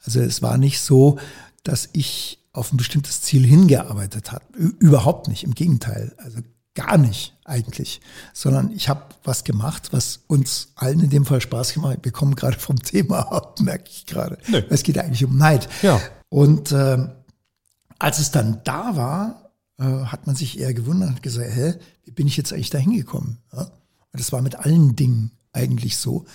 Also 0.03 0.19
es 0.19 0.41
war 0.41 0.57
nicht 0.57 0.81
so, 0.81 1.17
dass 1.63 1.89
ich 1.93 2.44
auf 2.55 2.71
ein 2.71 2.77
bestimmtes 2.77 3.21
Ziel 3.21 3.45
hingearbeitet 3.45 4.31
hat. 4.31 4.43
Überhaupt 4.55 5.27
nicht, 5.27 5.43
im 5.43 5.53
Gegenteil. 5.53 6.15
Also 6.17 6.39
gar 6.73 6.97
nicht 6.97 7.33
eigentlich, 7.45 8.01
sondern 8.33 8.71
ich 8.71 8.89
habe 8.89 9.01
was 9.23 9.43
gemacht, 9.43 9.89
was 9.91 10.21
uns 10.27 10.69
allen 10.75 10.99
in 10.99 11.09
dem 11.09 11.25
Fall 11.25 11.41
Spaß 11.41 11.73
gemacht 11.73 11.97
hat. 11.97 12.05
Wir 12.05 12.11
kommen 12.11 12.35
gerade 12.35 12.59
vom 12.59 12.81
Thema 12.81 13.31
ab, 13.31 13.59
merke 13.61 13.89
ich 13.89 14.05
gerade. 14.05 14.37
Nee. 14.47 14.63
Es 14.69 14.83
geht 14.83 14.97
eigentlich 14.97 15.23
um 15.23 15.37
Neid. 15.37 15.69
Ja. 15.81 16.01
Und 16.29 16.71
äh, 16.71 17.07
als 17.97 18.19
es 18.19 18.31
dann 18.31 18.61
da 18.63 18.95
war, 18.95 19.51
äh, 19.79 20.05
hat 20.05 20.27
man 20.27 20.35
sich 20.35 20.59
eher 20.59 20.73
gewundert 20.73 21.09
und 21.09 21.23
gesagt, 21.23 21.49
hä, 21.53 21.75
wie 22.03 22.11
bin 22.11 22.27
ich 22.27 22.37
jetzt 22.37 22.53
eigentlich 22.53 22.69
da 22.69 22.77
hingekommen? 22.77 23.37
Ja? 23.53 23.61
Und 23.61 24.19
das 24.19 24.31
war 24.31 24.41
mit 24.41 24.55
allen 24.55 24.95
Dingen 24.95 25.31
eigentlich 25.53 25.97
so. 25.97 26.25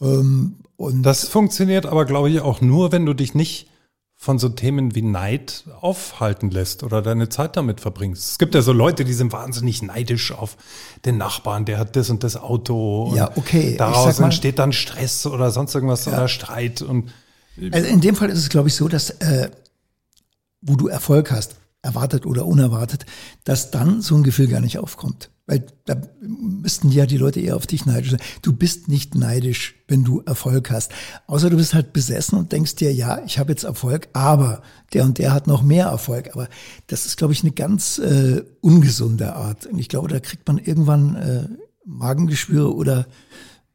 Ähm, 0.00 0.56
und 0.76 1.02
das 1.02 1.28
funktioniert 1.28 1.86
aber, 1.86 2.04
glaube 2.04 2.30
ich, 2.30 2.40
auch 2.40 2.60
nur, 2.60 2.92
wenn 2.92 3.06
du 3.06 3.14
dich 3.14 3.34
nicht 3.34 3.68
von 4.22 4.38
so 4.38 4.48
Themen 4.48 4.94
wie 4.94 5.02
Neid 5.02 5.64
aufhalten 5.80 6.48
lässt 6.52 6.84
oder 6.84 7.02
deine 7.02 7.28
Zeit 7.28 7.56
damit 7.56 7.80
verbringst. 7.80 8.30
Es 8.30 8.38
gibt 8.38 8.54
ja 8.54 8.62
so 8.62 8.72
Leute, 8.72 9.04
die 9.04 9.14
sind 9.14 9.32
wahnsinnig 9.32 9.82
neidisch 9.82 10.30
auf 10.30 10.56
den 11.04 11.18
Nachbarn, 11.18 11.64
der 11.64 11.76
hat 11.78 11.96
das 11.96 12.08
und 12.08 12.22
das 12.22 12.36
Auto. 12.36 13.06
Und 13.08 13.16
ja, 13.16 13.36
okay. 13.36 13.74
Daraus 13.76 14.20
mal, 14.20 14.26
entsteht 14.26 14.60
dann 14.60 14.72
Stress 14.72 15.26
oder 15.26 15.50
sonst 15.50 15.74
irgendwas 15.74 16.04
ja. 16.04 16.12
oder 16.12 16.28
Streit. 16.28 16.82
Und 16.82 17.12
also 17.72 17.88
in 17.88 18.00
dem 18.00 18.14
Fall 18.14 18.30
ist 18.30 18.38
es, 18.38 18.48
glaube 18.48 18.68
ich, 18.68 18.76
so, 18.76 18.86
dass 18.86 19.10
äh, 19.10 19.50
wo 20.60 20.76
du 20.76 20.86
Erfolg 20.86 21.32
hast, 21.32 21.56
erwartet 21.82 22.24
oder 22.24 22.46
unerwartet, 22.46 23.04
dass 23.42 23.72
dann 23.72 24.02
so 24.02 24.14
ein 24.14 24.22
Gefühl 24.22 24.46
gar 24.46 24.60
nicht 24.60 24.78
aufkommt. 24.78 25.30
Weil 25.52 25.66
da 25.84 25.96
müssten 26.22 26.90
ja 26.90 27.04
die 27.04 27.18
Leute 27.18 27.38
eher 27.38 27.56
auf 27.56 27.66
dich 27.66 27.84
neidisch 27.84 28.12
sein. 28.12 28.22
Du 28.40 28.54
bist 28.54 28.88
nicht 28.88 29.14
neidisch, 29.14 29.74
wenn 29.86 30.02
du 30.02 30.22
Erfolg 30.24 30.70
hast. 30.70 30.92
Außer 31.26 31.50
du 31.50 31.58
bist 31.58 31.74
halt 31.74 31.92
besessen 31.92 32.38
und 32.38 32.52
denkst 32.52 32.76
dir, 32.76 32.90
ja, 32.90 33.20
ich 33.26 33.38
habe 33.38 33.52
jetzt 33.52 33.64
Erfolg, 33.64 34.08
aber 34.14 34.62
der 34.94 35.04
und 35.04 35.18
der 35.18 35.34
hat 35.34 35.46
noch 35.46 35.62
mehr 35.62 35.88
Erfolg. 35.88 36.30
Aber 36.32 36.48
das 36.86 37.04
ist, 37.04 37.18
glaube 37.18 37.34
ich, 37.34 37.42
eine 37.42 37.52
ganz 37.52 37.98
äh, 37.98 38.42
ungesunde 38.62 39.36
Art. 39.36 39.66
Und 39.66 39.78
ich 39.78 39.90
glaube, 39.90 40.08
da 40.08 40.20
kriegt 40.20 40.48
man 40.48 40.56
irgendwann 40.56 41.16
äh, 41.16 41.48
Magengeschwüre 41.84 42.74
oder 42.74 43.06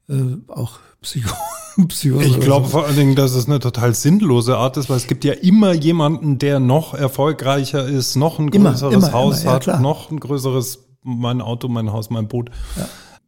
äh, 0.10 0.16
auch 0.48 0.80
Psycho 1.04 1.30
Psychose. 1.90 2.26
Ich 2.26 2.40
glaube 2.40 2.68
vor 2.68 2.88
allen 2.88 2.96
Dingen, 2.96 3.16
dass 3.16 3.36
es 3.36 3.46
eine 3.46 3.60
total 3.60 3.94
sinnlose 3.94 4.58
Art 4.58 4.78
ist, 4.78 4.90
weil 4.90 4.98
es 4.98 5.06
gibt 5.06 5.24
ja 5.24 5.34
immer 5.34 5.74
jemanden, 5.74 6.40
der 6.40 6.60
noch 6.60 6.96
erfolgreicher 6.96 7.88
ist, 7.88 8.16
noch 8.16 8.40
ein 8.40 8.50
größeres 8.50 8.82
immer, 8.82 8.94
immer, 8.94 9.14
Haus 9.14 9.44
immer, 9.44 9.62
ja, 9.62 9.74
hat, 9.74 9.82
noch 9.82 10.10
ein 10.10 10.20
größeres 10.20 10.87
mein 11.08 11.42
Auto, 11.42 11.68
mein 11.70 11.92
Haus, 11.92 12.10
mein 12.10 12.28
Boot. 12.28 12.50
Ja. 12.76 12.88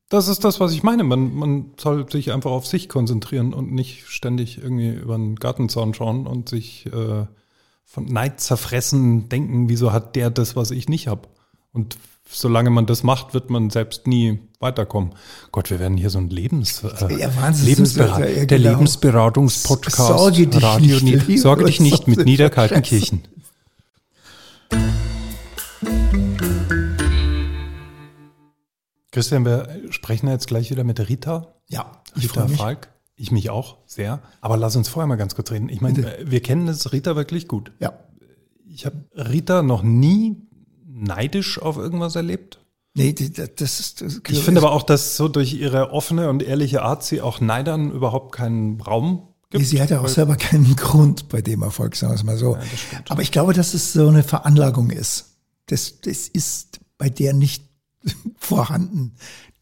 Das 0.10 0.28
ist 0.28 0.44
das, 0.44 0.60
was 0.60 0.74
ich 0.74 0.84
meine. 0.84 1.04
Man, 1.04 1.34
man 1.36 1.66
soll 1.80 2.10
sich 2.12 2.32
einfach 2.32 2.52
auf 2.52 2.66
sich 2.68 2.90
konzentrieren 2.90 3.54
und 3.54 3.72
nicht 3.72 4.08
ständig 4.08 4.58
irgendwie 4.58 4.90
über 4.90 5.16
den 5.16 5.36
Gartenzaun 5.36 5.94
schauen 5.94 6.26
und 6.28 6.50
sich 6.50 6.88
äh, 6.88 7.26
von 7.86 8.06
Neid 8.06 8.40
zerfressen 8.42 9.30
denken, 9.30 9.70
wieso 9.70 9.92
hat 9.94 10.16
der 10.16 10.30
das, 10.32 10.56
was 10.56 10.72
ich 10.72 10.90
nicht 10.90 11.08
habe. 11.08 11.28
Und 11.74 11.98
solange 12.28 12.70
man 12.72 12.86
das 12.88 13.04
macht, 13.04 13.34
wird 13.36 13.50
man 13.52 13.70
selbst 13.70 14.08
nie 14.08 14.40
weiterkommen. 14.60 15.12
Gott, 15.52 15.70
wir 15.70 15.80
werden 15.80 15.98
hier 15.98 16.10
so 16.10 16.18
ein 16.18 16.30
Lebens, 16.30 16.84
äh, 16.84 17.18
Ja, 17.20 17.36
Wahnsinn, 17.38 17.68
Lebensberat 17.68 18.20
ja- 18.20 18.26
ja, 18.28 18.46
der 18.46 18.58
genau. 18.58 18.70
Lebensberatungspodcast. 18.72 19.96
Sorge 19.98 20.48
dich 20.48 20.62
Radio 20.64 21.00
nicht, 21.02 21.40
Sorge 21.40 21.66
dich 21.66 21.80
nicht 21.80 22.08
mit 22.08 22.18
Gott. 22.18 22.26
Niederkaltenkirchen. 22.26 23.22
Christian, 29.20 29.44
wir 29.44 29.68
sprechen 29.90 30.30
jetzt 30.30 30.48
gleich 30.48 30.72
wieder 30.72 30.86
mit 30.86 31.10
Rita. 31.10 31.54
Ja, 31.68 31.92
ich 32.16 32.24
Rita 32.24 32.48
mich. 32.48 32.58
Falk. 32.58 32.88
Ich 33.18 33.34
mich 33.34 33.50
auch 33.50 33.80
sehr. 33.86 34.22
Aber 34.40 34.56
lass 34.56 34.78
uns 34.78 34.88
vorher 34.88 35.08
mal 35.08 35.18
ganz 35.18 35.36
kurz 35.36 35.52
reden. 35.52 35.68
Ich 35.68 35.82
meine, 35.82 36.16
wir 36.24 36.42
kennen 36.42 36.68
das 36.68 36.94
Rita 36.94 37.18
wirklich 37.18 37.50
gut. 37.50 37.74
Ja. 37.80 37.92
Ich 38.66 38.86
habe 38.86 38.96
Rita 39.14 39.62
noch 39.62 39.84
nie 39.84 40.38
neidisch 40.88 41.62
auf 41.62 41.76
irgendwas 41.76 42.16
erlebt. 42.16 42.60
Nee, 42.94 43.12
das 43.12 43.82
ist. 43.82 44.02
Das 44.02 44.22
Ich 44.26 44.40
finde 44.42 44.62
aber 44.62 44.72
auch, 44.72 44.84
dass 44.84 45.18
so 45.18 45.28
durch 45.28 45.54
ihre 45.54 45.92
offene 45.92 46.30
und 46.30 46.42
ehrliche 46.42 46.82
Art 46.82 47.04
sie 47.04 47.22
auch 47.22 47.42
Neidern 47.42 47.92
überhaupt 47.92 48.34
keinen 48.34 48.80
Raum 48.80 49.28
gibt. 49.50 49.64
Nee, 49.64 49.68
sie 49.68 49.82
hat 49.82 49.90
ja 49.90 50.00
auch 50.00 50.08
selber 50.08 50.38
keinen 50.38 50.78
Grund 50.78 51.28
bei 51.28 51.42
dem 51.42 51.62
Erfolg, 51.62 51.98
sagen 51.98 52.14
wir 52.14 52.16
es 52.16 52.24
mal 52.24 52.38
so. 52.38 52.58
Aber 53.10 53.22
ich 53.22 53.34
glaube, 53.34 53.52
dass 53.52 53.74
es 53.74 53.92
so 53.92 54.08
eine 54.08 54.24
Veranlagung 54.24 54.92
ist. 54.92 55.36
Das, 55.66 56.00
das 56.00 56.30
ist 56.30 56.80
bei 56.98 57.10
der 57.10 57.34
nicht 57.34 57.69
vorhanden. 58.38 59.14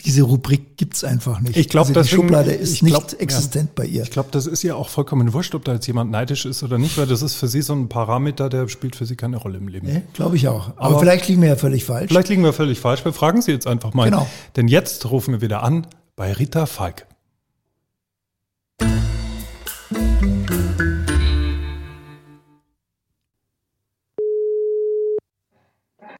Diese 0.01 0.22
Rubrik 0.22 0.77
gibt's 0.77 1.03
einfach 1.03 1.39
nicht. 1.39 1.58
Ich 1.58 1.70
glaub, 1.70 1.88
also 1.88 2.01
die 2.01 2.08
Schublade 2.08 2.51
ist 2.51 2.79
glaub, 2.79 3.03
nicht 3.03 3.20
existent 3.20 3.74
bei 3.74 3.86
ihr. 3.86 4.03
Ich 4.03 4.12
glaube, 4.12 4.29
das 4.32 4.46
ist 4.46 4.62
ja 4.62 4.75
auch 4.75 4.89
vollkommen 4.89 5.34
wurscht, 5.34 5.56
ob 5.56 5.65
da 5.65 5.74
jetzt 5.74 5.88
jemand 5.88 6.12
neidisch 6.12 6.46
ist 6.46 6.62
oder 6.62 6.77
nicht, 6.77 6.98
weil 7.00 7.08
das 7.08 7.24
ist 7.24 7.34
für 7.34 7.48
sie 7.48 7.63
so 7.63 7.74
ein 7.74 7.89
Parameter, 7.89 8.50
der 8.50 8.67
spielt 8.70 8.96
für 8.96 9.08
sie 9.08 9.15
keine 9.15 9.38
Rolle 9.38 9.58
im 9.58 9.67
Leben. 9.67 9.88
Nee, 9.88 10.03
glaube 10.13 10.36
ich 10.36 10.48
auch. 10.48 10.70
Aber, 10.77 10.82
Aber- 10.82 11.00
vielleicht 11.00 11.27
liegen 11.27 11.41
wir 11.41 11.50
ja 11.50 11.56
völlig 11.56 11.84
falsch. 11.84 12.10
Vielleicht 12.10 12.29
liegen 12.29 12.44
wir 12.44 12.53
völlig 12.53 12.79
falsch. 12.79 13.03
Wir 13.03 13.13
fragen 13.13 13.41
sie 13.41 13.51
jetzt 13.51 13.65
einfach 13.65 13.94
mal. 13.96 14.06
Genau. 14.06 14.27
Denn 14.56 14.67
jetzt 14.67 15.10
rufen 15.10 15.34
wir 15.34 15.41
wieder 15.41 15.63
an 15.63 15.88
bei 16.15 16.32
Rita 16.32 16.67
Falk. 16.67 17.08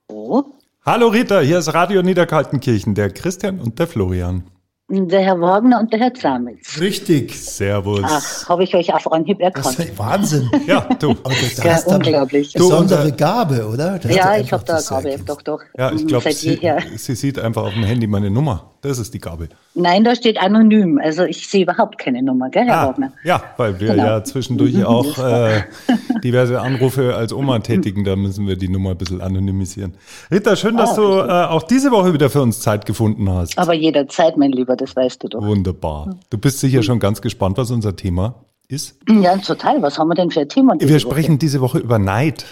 So, 0.10 0.57
Hallo 0.88 1.08
Rita, 1.10 1.42
hier 1.42 1.60
ist 1.60 1.74
Radio 1.74 2.02
Niederkaltenkirchen, 2.02 2.96
der 2.96 3.10
Christian 3.10 3.60
und 3.60 3.78
der 3.78 3.88
Florian. 3.88 4.44
der 4.90 5.20
Herr 5.22 5.42
Wagner 5.42 5.82
und 5.82 5.92
der 5.92 6.00
Herr 6.00 6.14
Zamitz. 6.14 6.80
Richtig. 6.80 7.38
Servus. 7.38 8.00
Ach, 8.06 8.48
habe 8.48 8.64
ich 8.64 8.74
euch 8.74 8.94
auf 8.94 9.12
Anhieb 9.12 9.40
Das 9.40 9.48
erkannt. 9.54 9.80
ist 9.80 10.00
Wahnsinn. 10.00 10.50
Ja, 10.66 10.88
du. 10.98 11.12
Aber 11.12 11.34
das 11.34 11.58
Ja, 11.62 11.82
du 11.82 11.90
unglaublich. 11.96 12.54
Du, 12.54 12.60
besondere 12.70 13.04
unser- 13.04 13.12
Gabe, 13.18 13.68
oder? 13.68 14.00
Das 14.00 14.16
Ja, 14.16 14.38
ich 14.38 14.54
habe 14.54 14.64
da 14.64 14.80
du 14.80 14.86
Gabe, 14.88 15.18
doch, 15.26 15.42
doch. 15.42 15.60
Ja, 15.78 15.92
ich 15.92 16.04
Mm, 16.06 16.08
glaube, 16.08 16.32
sie, 16.32 16.58
sie 16.96 17.16
sieht 17.16 17.38
einfach 17.38 17.64
auf 17.64 17.74
dem 17.74 17.84
Handy 17.84 18.08
meine 18.08 18.30
Nummer. 18.32 18.72
Das 18.82 19.00
ist 19.00 19.14
die 19.14 19.20
Gabe. 19.20 19.50
Nein, 19.74 20.04
da 20.04 20.16
steht 20.16 20.38
anonym. 20.40 21.00
Also 21.04 21.24
ich 21.24 21.48
sehe 21.48 21.64
überhaupt 21.64 21.98
keine 21.98 22.22
Nummer, 22.22 22.50
gell, 22.50 22.66
Herr 22.66 22.82
Ah, 22.82 22.88
Wagner? 22.88 23.12
ja, 23.24 23.42
weil 23.58 23.80
wir 23.80 23.90
Genau. 23.90 24.06
ja 24.06 24.24
zwischendurch 24.24 24.86
auch 24.86 25.18
äh, 25.18 25.64
diverse 26.24 26.62
Anrufe 26.62 27.16
als 27.16 27.34
Oma 27.34 27.60
tätigen, 27.60 28.04
da 28.04 28.16
müssen 28.16 28.48
wir 28.48 28.56
die 28.56 28.70
Nummer 28.70 28.92
ein 28.92 28.98
bisschen 28.98 29.22
anonymisieren. 29.22 29.96
Rita, 30.32 30.56
schön, 30.56 30.78
dass 30.78 30.92
Ah, 30.92 30.96
du 30.96 31.04
äh, 31.20 31.32
auch 31.56 31.64
diese 31.64 31.92
Woche 31.92 32.14
wieder 32.14 32.30
für 32.30 32.42
uns 32.42 32.60
Zeit 32.60 32.86
gefunden 32.86 33.30
hast. 33.30 33.58
Aber 33.58 33.74
jederzeit, 33.74 34.38
mein 34.38 34.52
Lieber, 34.52 34.76
das 34.76 34.96
weißt 34.96 35.24
du 35.24 35.28
doch. 35.30 35.42
Wunderbar. 35.42 36.16
Du 36.30 36.38
bist 36.38 36.60
sicher 36.60 36.84
schon 36.84 37.00
ganz 37.00 37.22
gespannt, 37.22 37.58
was 37.58 37.72
unser 37.72 37.96
Thema 37.96 38.36
ist. 38.68 38.98
Ja, 39.10 39.38
total. 39.38 39.82
Was 39.82 39.98
haben 39.98 40.10
wir 40.10 40.16
denn 40.16 40.30
für 40.30 40.42
ein 40.42 40.50
Thema? 40.50 40.76
Wir 40.80 40.88
Woche? 40.90 41.00
sprechen 41.00 41.40
diese 41.40 41.62
Woche 41.62 41.80
über 41.80 42.00
Neid. 42.00 42.46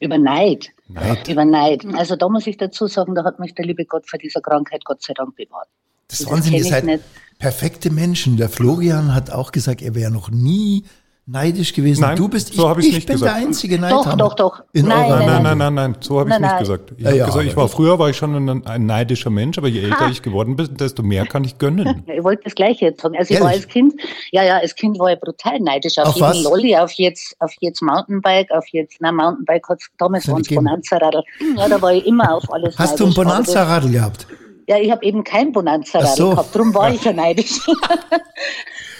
Über 0.00 0.18
Neid. 0.18 0.70
Neid. 0.88 1.28
Über 1.28 1.44
Neid. 1.44 1.84
Also 1.94 2.16
da 2.16 2.28
muss 2.28 2.46
ich 2.46 2.56
dazu 2.56 2.86
sagen, 2.86 3.14
da 3.14 3.24
hat 3.24 3.38
mich 3.38 3.54
der 3.54 3.64
liebe 3.64 3.84
Gott 3.84 4.08
vor 4.08 4.18
dieser 4.18 4.40
Krankheit 4.40 4.84
Gott 4.84 5.02
sei 5.02 5.14
Dank 5.14 5.34
bewahrt. 5.36 5.68
Das 6.08 6.18
Das 6.18 6.30
Wahnsinn, 6.30 6.54
ihr 6.54 6.64
seid 6.64 7.00
perfekte 7.38 7.90
Menschen. 7.90 8.36
Der 8.36 8.48
Florian 8.48 9.14
hat 9.14 9.30
auch 9.30 9.52
gesagt, 9.52 9.82
er 9.82 9.94
wäre 9.94 10.10
noch 10.10 10.30
nie 10.30 10.84
neidisch 11.28 11.72
gewesen. 11.74 12.02
Nein, 12.02 12.16
du 12.16 12.28
bist, 12.28 12.54
so 12.54 12.70
ich, 12.72 12.78
ich's 12.78 12.86
ich 12.86 12.94
nicht 12.94 13.06
bin 13.06 13.14
gesagt. 13.14 13.36
der 13.36 13.46
einzige 13.46 13.76
Doch, 13.78 13.82
Neidhammer 13.82 14.16
doch, 14.16 14.34
doch. 14.34 14.62
In 14.72 14.86
Nein, 14.86 15.08
Nein, 15.08 15.08
nein, 15.08 15.26
nein, 15.26 15.42
nein, 15.42 15.58
nein, 15.58 15.74
nein, 15.74 15.96
so 16.00 16.20
habe 16.20 16.28
ich 16.30 16.32
Nein, 16.34 16.42
nicht 16.42 16.50
nein. 16.52 16.58
gesagt. 16.60 16.92
Ich 16.96 17.02
Ja, 17.02 17.08
habe 17.08 17.18
ja, 17.18 17.26
gesagt, 17.26 17.44
ich 17.46 17.56
war 17.56 17.68
früher 17.68 17.98
war 17.98 18.10
ich 18.10 18.16
schon 18.16 18.48
ein, 18.48 18.64
ein 18.66 18.86
neidischer 18.86 19.30
Mensch, 19.30 19.58
aber 19.58 19.66
je 19.68 19.80
älter 19.82 20.08
ich 20.08 20.22
geworden 20.22 20.54
bin, 20.54 20.76
desto 20.76 21.02
mehr 21.02 21.26
kann 21.26 21.42
ich 21.44 21.58
gönnen. 21.58 22.04
Ich 22.16 22.22
wollte 22.22 22.44
das 22.44 22.54
Gleiche 22.54 22.86
jetzt 22.86 23.00
sagen. 23.02 23.16
Also 23.18 23.34
ich 23.34 23.40
war 23.40 23.48
Ehrlich? 23.50 23.64
als 23.64 23.72
Kind, 23.72 23.94
ja, 24.30 24.44
ja, 24.44 24.58
als 24.58 24.74
Kind 24.76 24.98
war 25.00 25.12
ich 25.12 25.20
brutal 25.20 25.58
neidisch 25.60 25.98
auf, 25.98 26.06
Auf 26.08 26.14
jeden 26.16 26.28
was? 26.28 26.42
Lolli, 26.44 26.76
auf 26.76 26.92
jetzt, 26.92 27.34
auf 27.40 27.52
jetzt 27.60 27.82
Mountainbike, 27.82 28.50
auf 28.52 28.64
jetzt, 28.72 28.96
na 29.00 29.10
Mountainbike 29.10 29.68
hat 29.68 29.80
damals 29.98 30.24
Soll 30.24 30.34
waren 30.34 30.42
ich 30.42 30.50
es? 30.50 30.54
Bonanza-Radl. 30.56 31.22
Ja, 31.56 31.68
da 31.68 31.82
war 31.82 31.92
ich 31.92 32.06
immer 32.06 32.34
auf 32.34 32.44
alles 32.52 32.78
Hast 32.78 33.00
du 33.00 33.04
ein 33.04 33.08
neidisch. 33.08 33.16
Bonanza-Radl 33.24 33.90
gehabt? 33.90 34.26
Ja, 34.68 34.78
ich 34.78 34.90
habe 34.90 35.04
eben 35.04 35.24
kein 35.24 35.52
Bonanza-Radl 35.52 36.16
so. 36.16 36.30
gehabt, 36.30 36.54
darum 36.54 36.72
war 36.74 36.92
ich 36.92 37.02
ja 37.04 37.12
neidisch. 37.12 37.58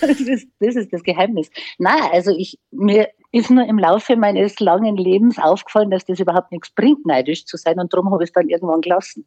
das, 0.01 0.21
ist, 0.21 0.49
das 0.61 0.77
ist 0.77 0.93
das 0.93 1.03
Geheimnis. 1.03 1.51
Na, 1.79 2.11
also 2.13 2.31
ich, 2.37 2.59
mir 2.71 3.09
ist 3.33 3.51
nur 3.51 3.67
im 3.67 3.79
Laufe 3.79 4.17
meines 4.17 4.61
langen 4.61 4.97
Lebens 4.97 5.39
aufgefallen, 5.39 5.91
dass 5.91 6.05
das 6.05 6.21
überhaupt 6.21 6.53
nichts 6.53 6.71
bringt, 6.71 7.05
neidisch 7.07 7.45
zu 7.47 7.57
sein 7.57 7.79
und 7.79 7.93
darum 7.93 8.11
habe 8.13 8.25
ich 8.25 8.31
es 8.31 8.33
dann 8.33 8.49
irgendwann 8.49 8.81
gelassen. 8.81 9.27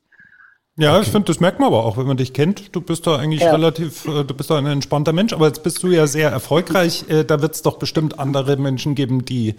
Ja, 0.77 1.01
ich 1.01 1.09
finde, 1.09 1.25
das 1.25 1.41
merkt 1.41 1.59
man 1.59 1.67
aber 1.67 1.83
auch, 1.83 1.97
wenn 1.97 2.07
man 2.07 2.15
dich 2.15 2.31
kennt. 2.33 2.73
Du 2.73 2.79
bist 2.79 3.05
da 3.05 3.17
eigentlich 3.17 3.41
Ja. 3.41 3.51
relativ, 3.51 4.05
äh, 4.05 4.23
du 4.23 4.33
bist 4.33 4.49
da 4.49 4.57
ein 4.57 4.65
entspannter 4.65 5.11
Mensch, 5.11 5.33
aber 5.33 5.47
jetzt 5.47 5.61
bist 5.61 5.83
du 5.83 5.87
ja 5.87 6.07
sehr 6.07 6.29
erfolgreich. 6.29 7.03
Äh, 7.09 7.25
Da 7.25 7.41
wird 7.41 7.53
es 7.55 7.61
doch 7.61 7.77
bestimmt 7.79 8.17
andere 8.17 8.55
Menschen 8.55 8.95
geben, 8.95 9.25
die 9.25 9.55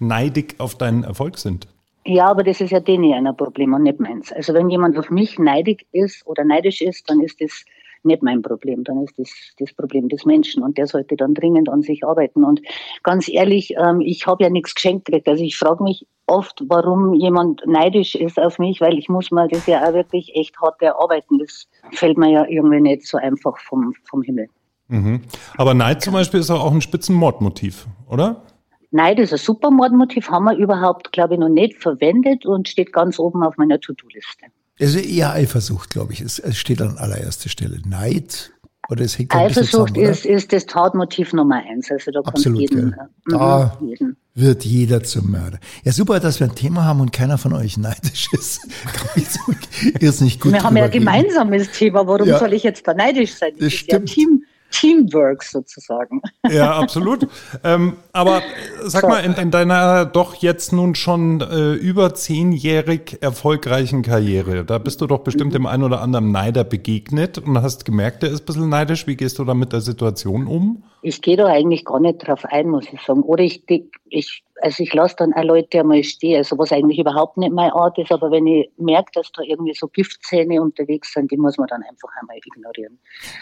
neidig 0.00 0.56
auf 0.58 0.74
deinen 0.74 1.04
Erfolg 1.04 1.38
sind. 1.38 1.68
Ja, 2.06 2.26
aber 2.26 2.42
das 2.42 2.60
ist 2.60 2.70
ja 2.70 2.80
denen 2.80 3.24
ein 3.26 3.36
Problem 3.36 3.72
und 3.72 3.84
nicht 3.84 4.00
meins. 4.00 4.32
Also 4.32 4.52
wenn 4.52 4.68
jemand 4.68 4.98
auf 4.98 5.10
mich 5.10 5.38
neidig 5.38 5.86
ist 5.92 6.26
oder 6.26 6.44
neidisch 6.44 6.82
ist, 6.82 7.08
dann 7.08 7.20
ist 7.20 7.40
das 7.40 7.64
nicht 8.04 8.22
mein 8.22 8.42
Problem, 8.42 8.84
dann 8.84 9.02
ist 9.02 9.18
das 9.18 9.30
das 9.58 9.72
Problem 9.72 10.08
des 10.08 10.24
Menschen 10.24 10.62
und 10.62 10.78
der 10.78 10.86
sollte 10.86 11.16
dann 11.16 11.34
dringend 11.34 11.68
an 11.68 11.82
sich 11.82 12.04
arbeiten. 12.04 12.44
Und 12.44 12.60
ganz 13.02 13.28
ehrlich, 13.28 13.74
ähm, 13.76 14.00
ich 14.00 14.26
habe 14.26 14.44
ja 14.44 14.50
nichts 14.50 14.74
geschenkt 14.74 15.06
gekriegt. 15.06 15.28
Also 15.28 15.42
ich 15.42 15.56
frage 15.56 15.82
mich 15.82 16.06
oft, 16.26 16.62
warum 16.68 17.14
jemand 17.14 17.62
neidisch 17.66 18.14
ist 18.14 18.38
auf 18.38 18.58
mich, 18.58 18.80
weil 18.80 18.98
ich 18.98 19.08
muss 19.08 19.30
mir 19.30 19.48
das 19.48 19.66
ja 19.66 19.88
auch 19.88 19.94
wirklich 19.94 20.34
echt 20.34 20.58
hart 20.60 20.80
erarbeiten. 20.80 21.38
Das 21.38 21.66
fällt 21.92 22.18
mir 22.18 22.30
ja 22.30 22.46
irgendwie 22.46 22.80
nicht 22.80 23.06
so 23.06 23.18
einfach 23.18 23.58
vom, 23.58 23.94
vom 24.04 24.22
Himmel. 24.22 24.48
Mhm. 24.88 25.22
Aber 25.56 25.74
Neid 25.74 26.02
zum 26.02 26.12
Beispiel 26.12 26.40
ist 26.40 26.50
auch 26.50 26.72
ein 26.72 26.80
Spitzenmordmotiv, 26.80 27.86
oder? 28.08 28.42
Neid 28.90 29.18
ist 29.18 29.32
ein 29.32 29.38
super 29.38 29.72
Mordmotiv, 29.72 30.30
haben 30.30 30.44
wir 30.44 30.56
überhaupt, 30.56 31.10
glaube 31.10 31.34
ich, 31.34 31.40
noch 31.40 31.48
nicht 31.48 31.82
verwendet 31.82 32.46
und 32.46 32.68
steht 32.68 32.92
ganz 32.92 33.18
oben 33.18 33.42
auf 33.42 33.56
meiner 33.56 33.80
To-Do-Liste. 33.80 34.46
Also 34.80 34.98
eher 34.98 35.32
Eifersucht, 35.32 35.90
glaube 35.90 36.12
ich. 36.12 36.20
Es, 36.20 36.38
es 36.38 36.56
steht 36.58 36.82
an 36.82 36.98
allererster 36.98 37.48
Stelle. 37.48 37.80
Neid 37.86 38.50
oder 38.90 39.04
es 39.04 39.18
hängt 39.18 39.34
Eifersucht 39.34 39.94
zusammen, 39.94 39.94
ist, 40.10 40.26
ist 40.26 40.52
das 40.52 40.66
Tatmotiv 40.66 41.32
Nummer 41.32 41.62
eins. 41.68 41.90
Also 41.90 42.10
da 42.10 42.20
Absolut, 42.20 42.60
jeden, 42.60 42.90
gell. 42.90 42.98
äh, 43.00 43.30
Da 43.30 43.78
mhm, 43.80 43.88
jeden. 43.88 44.16
wird 44.34 44.64
jeder 44.64 45.02
zum 45.02 45.30
Mörder. 45.30 45.58
Ja, 45.84 45.92
super, 45.92 46.20
dass 46.20 46.40
wir 46.40 46.48
ein 46.48 46.54
Thema 46.54 46.84
haben 46.84 47.00
und 47.00 47.12
keiner 47.12 47.38
von 47.38 47.52
euch 47.54 47.76
neidisch 47.78 48.28
ist. 48.32 48.66
Ist 50.00 50.20
nicht 50.20 50.40
gut 50.40 50.52
Wir 50.52 50.62
haben 50.62 50.76
ja 50.76 50.84
ein 50.84 50.90
gemeinsames 50.90 51.70
Thema. 51.70 52.06
Warum 52.06 52.26
Ja. 52.28 52.38
soll 52.38 52.52
ich 52.52 52.62
jetzt 52.62 52.86
da 52.86 52.94
neidisch 52.94 53.34
sein? 53.34 53.52
Das 53.58 53.72
ja 53.72 53.78
stimmt. 53.78 54.08
Team, 54.08 54.42
Teamwork 54.70 55.42
sozusagen. 55.42 56.20
Ja, 56.50 56.76
absolut. 56.76 57.28
ähm, 57.62 57.96
aber 58.12 58.42
sag 58.82 59.02
So. 59.02 59.08
mal, 59.08 59.20
in, 59.20 59.34
in 59.34 59.50
deiner 59.50 60.04
doch 60.04 60.34
jetzt 60.34 60.72
nun 60.72 60.94
schon 60.94 61.40
äh, 61.40 61.72
über 61.74 62.14
zehnjährig 62.14 63.18
erfolgreichen 63.20 64.02
Karriere, 64.02 64.64
da 64.64 64.78
bist 64.78 65.00
du 65.00 65.06
doch 65.06 65.20
bestimmt 65.20 65.54
dem 65.54 65.66
einen 65.66 65.84
oder 65.84 66.00
anderen 66.00 66.32
Neider 66.32 66.64
begegnet 66.64 67.38
und 67.38 67.62
hast 67.62 67.84
gemerkt, 67.84 68.22
der 68.22 68.30
ist 68.30 68.42
ein 68.42 68.46
bisschen 68.46 68.68
neidisch. 68.68 69.06
Wie 69.06 69.16
gehst 69.16 69.38
du 69.38 69.44
da 69.44 69.54
mit 69.54 69.72
der 69.72 69.80
Situation 69.80 70.46
um? 70.46 70.82
Ich 71.02 71.22
gehe 71.22 71.36
da 71.36 71.46
eigentlich 71.46 71.84
gar 71.84 72.00
nicht 72.00 72.26
drauf 72.26 72.44
ein, 72.44 72.68
muss 72.68 72.86
ich 72.92 73.00
sagen. 73.02 73.22
Oder 73.22 73.44
ich, 73.44 73.62
ich 74.08 74.42
also 74.64 74.82
ich 74.82 74.94
lasse 74.94 75.16
dann 75.18 75.34
auch 75.34 75.44
Leute 75.44 75.80
einmal 75.80 76.02
stehen, 76.02 76.38
also 76.38 76.56
was 76.56 76.72
eigentlich 76.72 76.98
überhaupt 76.98 77.36
nicht 77.36 77.52
meine 77.52 77.74
Art 77.74 77.98
ist, 77.98 78.10
aber 78.10 78.30
wenn 78.30 78.46
ich 78.46 78.70
merke, 78.78 79.10
dass 79.12 79.30
da 79.32 79.42
irgendwie 79.42 79.74
so 79.74 79.88
Giftzähne 79.88 80.62
unterwegs 80.62 81.12
sind, 81.12 81.30
die 81.30 81.36
muss 81.36 81.58
man 81.58 81.68
dann 81.68 81.82
einfach 81.82 82.08
einmal 82.18 82.38
ignorieren. 82.38 82.98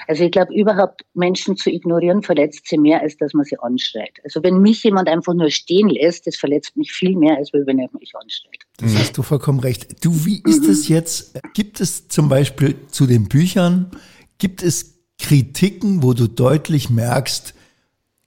Also 0.09 0.25
ich 0.25 0.33
glaube, 0.33 0.53
überhaupt 0.53 1.03
Menschen 1.15 1.57
zu 1.57 1.71
ignorieren, 1.71 2.23
verletzt 2.23 2.67
sie 2.67 2.77
mehr, 2.77 3.01
als 3.01 3.17
dass 3.19 3.35
man 3.35 3.45
sie 3.45 3.57
anschreit. 3.61 4.19
Also 4.25 4.43
wenn 4.43 4.59
mich 4.59 4.83
jemand 4.83 5.09
einfach 5.09 5.33
nur 5.33 5.49
stehen 5.51 5.89
lässt, 5.89 6.27
das 6.27 6.35
verletzt 6.35 6.77
mich 6.77 6.91
viel 6.93 7.17
mehr, 7.17 7.37
als 7.37 7.53
wenn 7.53 7.79
er 7.79 7.89
mich 8.01 8.13
anschreit. 8.21 8.59
Das 8.79 8.97
hast 8.99 9.17
du 9.17 9.23
vollkommen 9.23 9.61
recht. 9.61 10.05
Du, 10.05 10.27
wie 10.27 10.43
ist 10.45 10.67
es 10.67 10.89
jetzt? 10.89 11.41
Gibt 11.55 11.81
es 11.81 12.09
zum 12.09 12.29
Beispiel 12.29 12.75
zu 12.89 13.07
den 13.07 13.29
Büchern, 13.29 13.93
gibt 14.39 14.61
es 14.61 15.05
Kritiken, 15.21 16.03
wo 16.03 16.15
du 16.15 16.27
deutlich 16.27 16.91
merkst, 16.91 17.55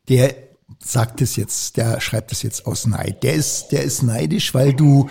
der 0.07 0.44
sagt 0.85 1.21
es 1.21 1.35
jetzt, 1.35 1.77
der 1.77 1.99
schreibt 1.99 2.31
es 2.31 2.43
jetzt 2.43 2.65
aus 2.65 2.85
Neid. 2.85 3.23
Der 3.23 3.33
ist, 3.33 3.69
der 3.69 3.83
ist 3.83 4.03
neidisch, 4.03 4.53
weil 4.53 4.73
du 4.73 5.09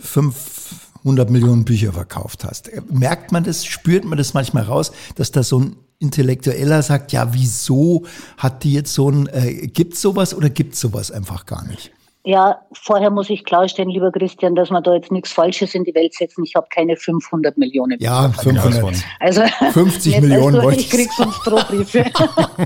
500 0.00 1.28
Millionen 1.30 1.64
Bücher 1.64 1.92
verkauft 1.92 2.44
hast. 2.44 2.70
Merkt 2.90 3.32
man 3.32 3.42
das, 3.42 3.64
spürt 3.64 4.04
man 4.04 4.18
das 4.18 4.34
manchmal 4.34 4.62
raus, 4.62 4.92
dass 5.16 5.32
da 5.32 5.42
so 5.42 5.60
ein 5.60 5.76
Intellektueller 5.98 6.82
sagt, 6.82 7.12
ja, 7.12 7.32
wieso 7.32 8.06
hat 8.36 8.62
die 8.62 8.72
jetzt 8.72 8.94
so 8.94 9.10
ein, 9.10 9.26
äh, 9.28 9.66
gibt 9.66 9.96
sowas 9.96 10.34
oder 10.34 10.48
gibt 10.48 10.76
sowas 10.76 11.10
einfach 11.10 11.46
gar 11.46 11.66
nicht? 11.66 11.90
Ja, 12.28 12.60
vorher 12.72 13.10
muss 13.10 13.30
ich 13.30 13.44
klarstellen, 13.44 13.88
lieber 13.88 14.10
Christian, 14.10 14.56
dass 14.56 14.68
wir 14.70 14.80
da 14.80 14.94
jetzt 14.94 15.12
nichts 15.12 15.30
Falsches 15.30 15.76
in 15.76 15.84
die 15.84 15.94
Welt 15.94 16.12
setzen. 16.12 16.42
Ich 16.42 16.56
habe 16.56 16.66
keine 16.74 16.96
500 16.96 17.56
Millionen. 17.56 18.00
Ja, 18.00 18.30
500. 18.30 18.96
Also 19.20 19.42
50 19.70 20.20
Millionen 20.22 20.60
wollte 20.60 20.80
ich 20.80 20.90
krieg 20.90 21.08
sonst 21.12 21.38
Drohbriefe. 21.46 22.04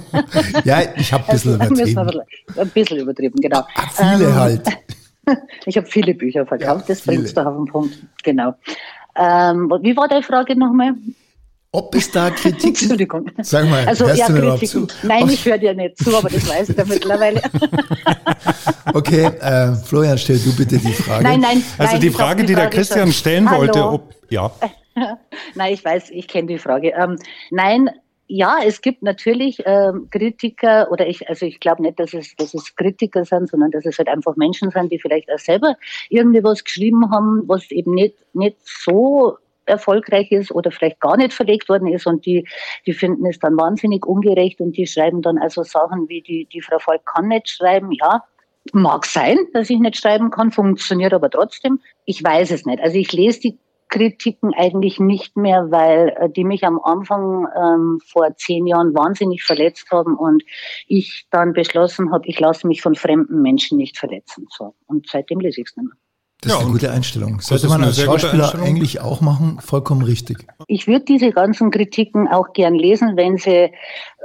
ja, 0.65 0.79
ich 0.97 1.13
habe 1.13 1.25
ein 1.29 1.33
bisschen 1.35 1.61
Also, 1.61 1.75
übertrieben. 1.75 2.25
Ein 2.57 2.69
bisschen 2.71 2.97
übertrieben, 3.01 3.41
genau. 3.41 3.59
Ah, 3.75 3.89
viele 3.93 4.29
Ähm, 4.29 4.35
halt. 4.35 4.63
Ich 5.67 5.77
habe 5.77 5.87
viele 5.87 6.15
Bücher 6.15 6.47
verkauft, 6.47 6.89
Ja, 6.89 6.95
das 6.95 7.03
bringt 7.03 7.29
viele. 7.29 7.35
doch 7.35 7.45
auf 7.47 7.57
den 7.57 7.67
Punkt. 7.67 7.99
Genau. 8.25 8.55
Ähm, 9.15 9.71
wie 9.83 9.95
war 9.97 10.09
deine 10.09 10.23
Frage 10.23 10.59
nochmal? 10.59 10.95
Ob 11.73 11.95
es 11.95 12.11
da 12.11 12.31
Kritiken... 12.31 12.69
Entschuldigung. 12.69 13.31
Sag 13.43 13.69
mal, 13.71 13.87
Also 13.87 14.07
hörst 14.07 14.19
ja, 14.19 14.27
du 14.27 14.35
Kritiken. 14.35 14.89
zu? 14.89 15.07
Nein, 15.07 15.29
ich 15.29 15.45
höre 15.45 15.59
dir 15.59 15.73
nicht 15.73 15.99
zu, 15.99 16.17
aber 16.17 16.29
das 16.29 16.49
weiß 16.49 16.71
ich 16.71 16.77
ja 16.77 16.85
mittlerweile. 16.85 17.41
Okay, 18.93 19.27
äh, 19.27 19.77
Florian, 19.85 20.19
stell 20.19 20.39
du 20.39 20.55
bitte 20.57 20.77
die 20.77 20.93
Frage. 20.93 21.23
Nein, 21.23 21.39
nein. 21.41 21.63
Also 21.79 21.93
nein, 21.93 22.01
die 22.01 22.11
Frage, 22.11 22.43
die 22.43 22.55
der 22.55 22.65
Frage 22.65 22.77
Christian 22.77 23.07
schon. 23.07 23.13
stellen 23.13 23.49
Hallo. 23.49 23.61
wollte, 23.61 23.85
ob 23.85 24.15
ja, 24.31 24.51
Nein, 25.55 25.75
ich 25.75 25.85
weiß, 25.85 26.11
ich 26.11 26.27
kenne 26.29 26.49
die 26.49 26.59
Frage. 26.59 26.89
Ähm, 26.89 27.17
nein, 27.51 27.91
ja, 28.27 28.59
es 28.65 28.81
gibt 28.81 29.03
natürlich 29.03 29.63
ähm, 29.65 30.09
Kritiker 30.11 30.91
oder 30.91 31.07
ich, 31.07 31.29
also 31.29 31.47
ich 31.47 31.61
glaube 31.61 31.83
nicht, 31.83 31.99
dass 31.99 32.15
es, 32.15 32.35
dass 32.37 32.55
es 32.55 32.75
Kritiker 32.77 33.25
sind, 33.25 33.49
sondern 33.49 33.71
dass 33.71 33.87
es 33.87 33.99
halt 33.99 34.09
einfach 34.09 34.37
Menschen 34.37 34.71
sind, 34.71 34.93
die 34.93 34.99
vielleicht 34.99 35.33
auch 35.33 35.39
selber 35.39 35.77
irgendwie 36.09 36.43
was 36.43 36.63
geschrieben 36.65 37.11
haben, 37.11 37.43
was 37.47 37.71
eben 37.71 37.95
nicht, 37.95 38.15
nicht 38.35 38.57
so 38.63 39.37
erfolgreich 39.71 40.31
ist 40.31 40.53
oder 40.53 40.71
vielleicht 40.71 41.01
gar 41.01 41.17
nicht 41.17 41.33
verlegt 41.33 41.69
worden 41.69 41.89
ist 41.89 42.07
und 42.07 42.27
die, 42.27 42.47
die 42.87 42.93
finden 42.93 43.27
es 43.27 43.39
dann 43.39 43.57
wahnsinnig 43.57 44.05
ungerecht 44.05 44.61
und 44.61 44.77
die 44.77 44.87
schreiben 44.87 45.23
dann 45.23 45.39
also 45.39 45.63
Sachen 45.63 46.09
wie 46.09 46.21
die, 46.21 46.47
die 46.47 46.61
Frau 46.61 46.79
Volk 46.79 47.07
kann 47.07 47.29
nicht 47.29 47.49
schreiben, 47.49 47.93
ja. 47.93 48.25
Mag 48.75 49.07
sein, 49.07 49.39
dass 49.55 49.71
ich 49.71 49.79
nicht 49.79 49.97
schreiben 49.97 50.31
kann, 50.31 50.53
funktioniert 50.53 51.15
aber 51.15 51.31
trotzdem. 51.31 51.81
Ich 52.05 52.23
weiß 52.23 52.51
es 52.51 52.67
nicht. 52.67 52.83
Also 52.83 52.99
ich 52.99 53.11
lese 53.11 53.41
die 53.41 53.59
Kritiken 53.91 54.55
eigentlich 54.55 55.01
nicht 55.01 55.37
mehr, 55.37 55.71
weil 55.71 56.15
äh, 56.17 56.31
die 56.31 56.45
mich 56.45 56.65
am 56.65 56.81
Anfang 56.81 57.49
ähm, 57.57 58.01
vor 58.07 58.35
zehn 58.37 58.67
Jahren 58.67 58.95
wahnsinnig 58.95 59.43
verletzt 59.43 59.91
haben 59.91 60.17
und 60.17 60.45
ich 60.87 61.27
dann 61.31 61.53
beschlossen 61.53 62.13
habe, 62.13 62.27
ich 62.27 62.39
lasse 62.39 62.67
mich 62.67 62.83
von 62.83 62.95
fremden 62.95 63.43
Menschen 63.43 63.77
nicht 63.77 63.99
verletzen. 63.99 64.47
So. 64.51 64.75
Und 64.87 65.09
seitdem 65.09 65.41
lese 65.41 65.61
ich 65.61 65.69
es 65.69 65.77
nicht 65.77 65.87
mehr. 65.87 65.97
Das 66.43 66.53
ist 66.53 66.57
Ja, 66.57 66.61
eine 66.61 66.67
und 66.69 66.73
gute 66.73 66.91
Einstellung. 66.91 67.39
ist 67.39 67.47
Sollte 67.49 67.69
man 67.69 67.79
eine 67.83 67.89
als 67.89 68.01
Schauspieler 68.01 68.55
eigentlich 68.55 69.01
auch 69.01 69.21
machen, 69.21 69.59
vollkommen 69.61 70.03
richtig. 70.03 70.47
Ich 70.69 70.87
würde 70.87 71.05
diese 71.05 71.33
ganzen 71.33 71.71
Kritiken 71.71 72.29
auch 72.29 72.53
gern 72.55 72.75
lesen, 72.75 73.17
wenn 73.17 73.37
sie 73.37 73.71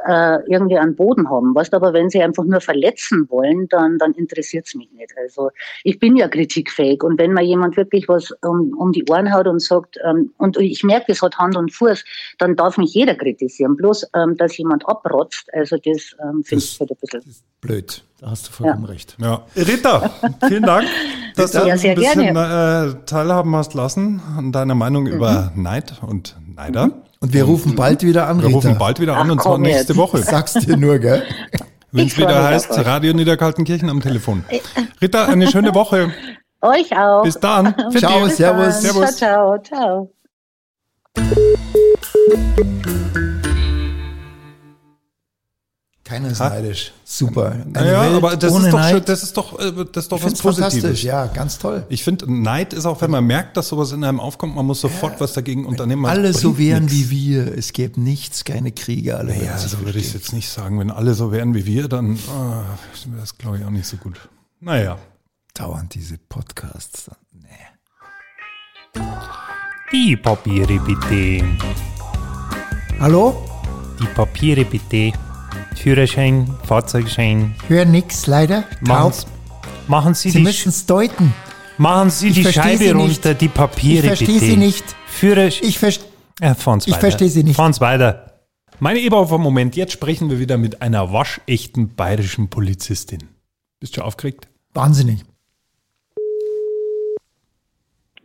äh, 0.07 0.39
irgendwie 0.47 0.77
einen 0.77 0.95
Boden 0.95 1.29
haben. 1.29 1.55
Weißt 1.55 1.73
aber, 1.73 1.93
wenn 1.93 2.09
sie 2.09 2.21
einfach 2.21 2.43
nur 2.43 2.61
verletzen 2.61 3.27
wollen, 3.29 3.67
dann, 3.69 3.97
dann 3.97 4.13
interessiert 4.13 4.65
es 4.67 4.75
mich 4.75 4.91
nicht. 4.91 5.13
Also 5.17 5.49
ich 5.83 5.99
bin 5.99 6.15
ja 6.15 6.27
kritikfähig 6.27 7.03
und 7.03 7.19
wenn 7.19 7.33
mir 7.33 7.43
jemand 7.43 7.77
wirklich 7.77 8.07
was 8.07 8.31
um, 8.41 8.73
um 8.77 8.91
die 8.91 9.05
Ohren 9.09 9.33
haut 9.33 9.47
und 9.47 9.61
sagt, 9.61 9.97
ähm, 10.05 10.33
und 10.37 10.57
ich 10.57 10.83
merke, 10.83 11.11
es 11.11 11.21
hat 11.21 11.37
Hand 11.37 11.55
und 11.55 11.73
Fuß, 11.73 12.03
dann 12.37 12.55
darf 12.55 12.77
mich 12.77 12.93
jeder 12.93 13.15
kritisieren. 13.15 13.75
Bloß, 13.75 14.07
ähm, 14.15 14.35
dass 14.37 14.57
jemand 14.57 14.87
abrotzt, 14.87 15.49
also 15.53 15.77
das 15.77 16.15
ähm, 16.21 16.43
finde 16.43 16.63
ich 16.63 16.79
halt 16.79 16.91
ein 16.91 16.97
bisschen. 16.99 17.35
Blöd. 17.61 18.03
Da 18.19 18.31
hast 18.31 18.47
du 18.47 18.51
vollkommen 18.51 18.85
recht. 18.85 19.17
ja. 19.19 19.45
Rita, 19.55 20.09
vielen 20.47 20.63
Dank, 20.63 20.87
dass 21.35 21.51
du 21.51 21.59
Ja, 21.59 21.73
uns 21.73 21.83
ein 21.83 21.95
bisschen 21.95 22.33
gerne. 22.33 22.95
äh, 23.01 23.05
teilhaben 23.05 23.55
hast 23.55 23.73
lassen 23.73 24.21
an 24.37 24.51
deiner 24.51 24.75
Meinung 24.75 25.05
über 25.07 25.51
Neid 25.55 26.01
und 26.01 26.37
Neider. 26.55 26.91
Und 27.25 27.33
wir 27.33 27.45
rufen 27.45 27.75
bald 27.75 28.03
wieder 28.03 28.27
an, 28.27 28.37
Wir 28.37 28.49
Rita. 28.49 28.55
rufen 28.57 28.77
bald 28.77 28.99
wieder 28.99 29.17
an 29.17 29.25
Ach, 29.25 29.31
und 29.31 29.41
zwar 29.41 29.57
nächste 29.57 29.93
jetzt. 29.93 29.97
Woche. 29.97 30.19
Sagst 30.19 30.61
dir 30.67 30.77
nur, 30.77 30.99
gell? 30.99 31.23
Wenn 31.91 32.05
es 32.05 32.15
wieder 32.19 32.43
heißt, 32.43 32.69
euch. 32.69 32.85
Radio 32.85 33.15
Niederkaltenkirchen 33.15 33.89
am 33.89 33.99
Telefon. 33.99 34.45
Rita, 35.01 35.25
eine 35.25 35.47
schöne 35.47 35.73
Woche. 35.73 36.13
Euch 36.61 36.95
auch. 36.95 37.23
Bis 37.23 37.39
dann. 37.39 37.73
Für 37.91 37.97
Ciao. 37.97 38.25
Bis 38.25 38.37
dann. 38.37 38.57
servus. 38.57 38.81
Servus. 38.81 39.17
Ciao, 39.17 39.57
ciao, 39.57 40.11
ciao. 41.15 43.34
Keiner 46.05 46.29
ist 46.29 46.37
neidisch. 46.39 46.93
Super. 47.03 47.51
Eine 47.53 47.65
Naja, 47.71 48.01
Welt 48.03 48.13
aber 48.13 48.37
das 48.37 48.53
ohne 48.53 48.67
ist, 48.67 48.73
doch 48.73 48.79
Neid. 48.79 49.09
das 49.09 49.23
ist 49.23 49.35
doch, 49.35 49.59
äh, 49.59 49.71
das 49.91 50.03
ist 50.05 50.11
doch 50.11 50.19
ich 50.19 50.25
was. 50.25 50.39
Positives. 50.39 51.01
Ja, 51.01 51.25
ganz 51.25 51.57
toll. 51.57 51.83
Ich 51.89 52.03
finde, 52.03 52.31
Neid 52.31 52.73
ist 52.73 52.85
auch, 52.85 53.01
wenn 53.01 53.09
man 53.09 53.25
merkt, 53.25 53.57
dass 53.57 53.69
sowas 53.69 53.91
in 53.91 54.03
einem 54.03 54.19
aufkommt, 54.19 54.55
man 54.55 54.67
muss 54.67 54.81
sofort 54.81 55.19
was 55.19 55.33
dagegen 55.33 55.65
unternehmen. 55.65 56.05
Alle 56.05 56.31
so 56.31 56.59
wären 56.59 56.83
nix. 56.83 56.93
wie 56.93 57.09
wir. 57.09 57.57
Es 57.57 57.73
gäbe 57.73 57.99
nichts, 57.99 58.43
keine 58.43 58.71
Kriege, 58.71 59.17
alle 59.17 59.35
Ja, 59.35 59.57
sich 59.57 59.71
so 59.71 59.79
würde 59.79 59.97
ich 59.97 60.05
es 60.05 60.13
jetzt 60.13 60.31
nicht 60.31 60.47
sagen. 60.47 60.79
Wenn 60.79 60.91
alle 60.91 61.15
so 61.15 61.31
wären 61.31 61.55
wie 61.55 61.65
wir, 61.65 61.87
dann 61.87 62.19
ah, 62.29 62.65
wäre 63.07 63.21
das, 63.21 63.35
glaube 63.39 63.57
ich, 63.57 63.65
auch 63.65 63.71
nicht 63.71 63.87
so 63.87 63.97
gut. 63.97 64.29
Naja. 64.59 64.99
Dauernd 65.55 65.95
diese 65.95 66.19
Podcasts. 66.19 67.09
Nee. 67.33 69.01
Die 69.91 70.15
Papiere 70.17 70.79
bitte. 70.81 71.43
Hallo? 72.99 73.43
Die 73.99 74.05
Papiere 74.05 74.65
bitte. 74.65 75.13
Führerschein, 75.75 76.47
Fahrzeugschein. 76.63 77.55
Hör 77.67 77.85
nix, 77.85 78.27
leider. 78.27 78.63
Machen, 78.81 79.11
Taub. 79.11 79.25
machen 79.87 80.13
Sie, 80.13 80.29
Sie 80.29 80.39
die, 80.39 80.43
müssen 80.43 80.69
es 80.69 80.85
deuten. 80.85 81.33
machen 81.77 82.09
Sie 82.09 82.31
die 82.31 82.43
versteh 82.43 82.61
Scheibe 82.61 82.77
Sie 82.83 82.91
runter, 82.91 83.29
nicht. 83.29 83.41
die 83.41 83.47
Papiere 83.47 84.01
Ich 84.01 84.07
verstehe 84.07 84.27
bitte. 84.39 84.45
Sie 84.45 84.57
nicht. 84.57 84.83
Führerschein. 85.07 85.67
Ich 85.69 85.79
verstehe. 85.79 86.07
Ja, 86.41 86.53
fahren's 86.55 86.87
ich 86.87 86.93
weiter. 86.93 87.01
versteh 87.01 87.27
Sie 87.27 87.43
nicht. 87.43 87.55
Fahren's 87.55 87.79
weiter. 87.81 88.31
Meine 88.79 88.99
Eberhofer 88.99 89.37
Moment, 89.37 89.75
jetzt 89.75 89.93
sprechen 89.93 90.29
wir 90.29 90.39
wieder 90.39 90.57
mit 90.57 90.81
einer 90.81 91.13
waschechten 91.13 91.95
bayerischen 91.95 92.49
Polizistin. 92.49 93.19
Bist 93.79 93.95
du 93.95 94.01
aufgeregt? 94.01 94.47
Wahnsinnig. 94.73 95.23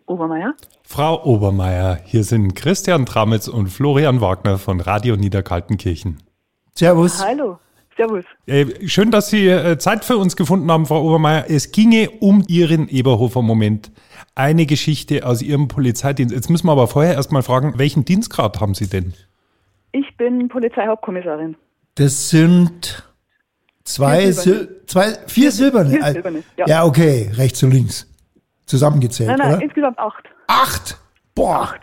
Obermeier? 0.07 0.55
Frau 0.83 1.23
Obermeier, 1.25 2.01
hier 2.05 2.25
sind 2.25 2.55
Christian 2.57 3.07
Tramitz 3.07 3.47
und 3.47 3.69
Florian 3.69 4.21
Wagner 4.21 4.59
von 4.59 4.81
Radio 4.81 5.17
Niederkaltenkirchen. 5.17 6.21
Servus. 6.75 7.23
Hallo, 7.25 7.59
Servus. 7.97 8.25
Äh, 8.47 8.87
schön, 8.89 9.11
dass 9.11 9.31
Sie 9.31 9.47
äh, 9.49 9.79
Zeit 9.79 10.05
für 10.05 10.17
uns 10.17 10.37
gefunden 10.37 10.71
haben, 10.71 10.87
Frau 10.87 11.03
Obermeier. 11.03 11.47
Es 11.49 11.73
ginge 11.73 12.11
um 12.21 12.45
Ihren 12.49 12.89
Eberhofer 12.89 13.43
Moment. 13.43 13.91
Eine 14.35 14.67
Geschichte 14.67 15.27
aus 15.27 15.43
Ihrem 15.43 15.69
Polizeidienst. 15.69 16.35
Jetzt 16.35 16.49
müssen 16.51 16.67
wir 16.67 16.73
aber 16.73 16.87
vorher 16.89 17.15
erstmal 17.15 17.43
fragen, 17.43 17.75
welchen 17.79 18.05
Dienstgrad 18.05 18.61
haben 18.61 18.75
Sie 18.75 18.89
denn? 18.89 19.15
Ich 19.93 20.17
bin 20.17 20.49
Polizeihauptkommissarin. 20.49 21.57
Das 21.97 22.31
sind 22.31 23.03
zwei, 23.85 24.21
Vier 24.23 24.33
Sil 24.39 24.83
zwei 24.87 25.15
vier 25.27 25.51
Silberne. 25.53 25.91
vier 25.91 26.13
Silberne, 26.13 26.43
ja. 26.57 26.67
ja. 26.67 26.85
okay, 26.85 27.31
rechts 27.35 27.63
und 27.63 27.73
links. 27.73 28.07
Zusammengezählt, 28.67 29.29
Nein, 29.31 29.39
nein, 29.39 29.55
oder? 29.55 29.63
insgesamt 29.63 29.99
acht. 29.99 30.25
Acht! 30.47 30.97
Boah! 31.35 31.63
Acht. 31.63 31.81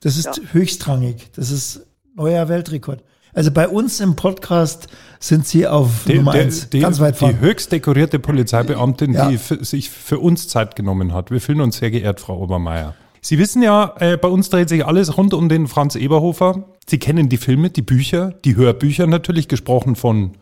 Das 0.00 0.16
ist 0.16 0.40
höchstrangig. 0.52 1.30
Das 1.36 1.50
ist 1.52 1.86
neuer 2.14 2.48
Weltrekord. 2.48 3.02
Also 3.36 3.50
bei 3.52 3.68
uns 3.68 4.00
im 4.00 4.16
Podcast 4.16 4.88
sind 5.20 5.46
Sie 5.46 5.66
auf 5.68 6.06
Nummer 6.08 6.32
eins. 6.32 6.70
die, 6.70 6.80
ganz 6.80 7.00
weit 7.00 7.16
die 7.16 7.18
vorne. 7.18 7.38
höchst 7.40 7.70
dekorierte 7.70 8.18
Polizeibeamtin, 8.18 9.12
Ja. 9.12 9.28
die 9.28 9.36
für, 9.36 9.62
sich 9.62 9.90
für 9.90 10.18
uns 10.18 10.48
Zeit 10.48 10.74
genommen 10.74 11.12
hat. 11.12 11.30
Wir 11.30 11.42
fühlen 11.42 11.60
uns 11.60 11.76
sehr 11.76 11.90
geehrt, 11.90 12.18
Frau 12.18 12.38
Obermeier. 12.38 12.94
Sie 13.20 13.38
wissen 13.38 13.60
ja, 13.62 13.94
äh, 13.98 14.16
bei 14.16 14.28
uns 14.28 14.48
dreht 14.48 14.70
sich 14.70 14.86
alles 14.86 15.18
rund 15.18 15.34
um 15.34 15.50
den 15.50 15.66
Franz 15.66 15.96
Eberhofer. 15.96 16.64
Sie 16.88 16.98
kennen 16.98 17.28
die 17.28 17.36
Filme, 17.36 17.68
die 17.68 17.82
Bücher, 17.82 18.30
die 18.46 18.56
Hörbücher 18.56 19.06
natürlich, 19.06 19.48
gesprochen 19.48 19.96
von 19.96 20.32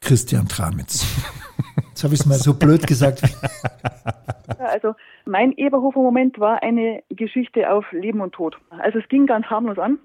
Christian 0.00 0.48
Tramitz. 0.48 1.04
Jetzt 1.90 2.02
habe 2.02 2.14
ich 2.14 2.20
es 2.20 2.26
mal 2.26 2.38
so 2.38 2.54
blöd 2.54 2.86
gesagt. 2.86 3.22
Also 4.58 4.94
mein 5.26 5.52
Eberhofer-Moment 5.52 6.38
war 6.38 6.62
eine 6.62 7.02
Geschichte 7.10 7.70
auf 7.70 7.84
Leben 7.92 8.20
und 8.22 8.32
Tod. 8.32 8.56
Also 8.70 8.98
es 9.00 9.08
ging 9.08 9.26
ganz 9.26 9.46
harmlos 9.46 9.78
an. 9.78 9.98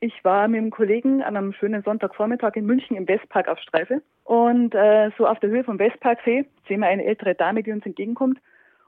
Ich 0.00 0.24
war 0.24 0.46
mit 0.46 0.58
einem 0.58 0.70
Kollegen 0.70 1.22
an 1.22 1.36
einem 1.36 1.52
schönen 1.52 1.82
Sonntagvormittag 1.82 2.54
in 2.54 2.66
München 2.66 2.96
im 2.96 3.08
Westpark 3.08 3.48
auf 3.48 3.58
Streife. 3.58 4.00
Und 4.22 4.72
äh, 4.72 5.10
so 5.18 5.26
auf 5.26 5.40
der 5.40 5.50
Höhe 5.50 5.64
vom 5.64 5.80
Westparksee 5.80 6.44
sehen 6.68 6.80
wir 6.80 6.86
eine 6.86 7.04
ältere 7.04 7.34
Dame, 7.34 7.64
die 7.64 7.72
uns 7.72 7.84
entgegenkommt. 7.84 8.38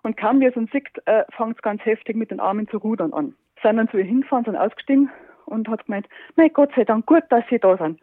Und 0.03 0.17
kaum 0.17 0.39
wie 0.39 0.47
es 0.47 0.57
uns 0.57 0.71
sieht, 0.71 0.87
äh, 1.07 1.25
fängt 1.37 1.57
es 1.57 1.63
ganz 1.63 1.85
heftig 1.85 2.15
mit 2.15 2.31
den 2.31 2.39
Armen 2.39 2.69
zu 2.69 2.77
rudern 2.77 3.13
an. 3.13 3.35
Sind 3.61 3.77
dann 3.77 3.89
zu 3.89 3.99
ihr 3.99 4.05
hingefahren, 4.05 4.45
sind 4.45 4.57
ausgestiegen 4.57 5.11
und 5.47 5.69
hat 5.69 5.85
gemeint, 5.87 6.07
mein 6.37 6.53
Gott 6.53 6.71
sei 6.77 6.85
Dank, 6.85 7.07
gut, 7.07 7.25
dass 7.31 7.45
Sie 7.51 7.59
da 7.59 7.77
sind. 7.77 7.99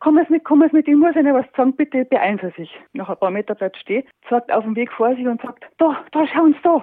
Komm 0.00 0.16
es 0.16 0.28
mit, 0.30 0.44
komm 0.44 0.62
es 0.62 0.72
mit, 0.72 0.88
ich 0.88 0.96
muss 0.96 1.14
Ihnen 1.14 1.34
was 1.34 1.46
sagen, 1.54 1.76
bitte 1.76 2.06
beeilen 2.06 2.40
Sie 2.42 2.50
sich. 2.56 2.80
Nach 2.94 3.08
ein 3.10 3.18
paar 3.18 3.30
Meter 3.30 3.54
bleibt 3.54 3.76
stehen, 3.76 4.04
sagt 4.30 4.50
auf 4.50 4.64
dem 4.64 4.76
Weg 4.76 4.90
vor 4.92 5.14
sich 5.14 5.26
und 5.26 5.42
sagt, 5.42 5.66
da, 5.76 6.04
da, 6.10 6.26
schauen 6.26 6.54
Sie 6.54 6.62
da. 6.62 6.82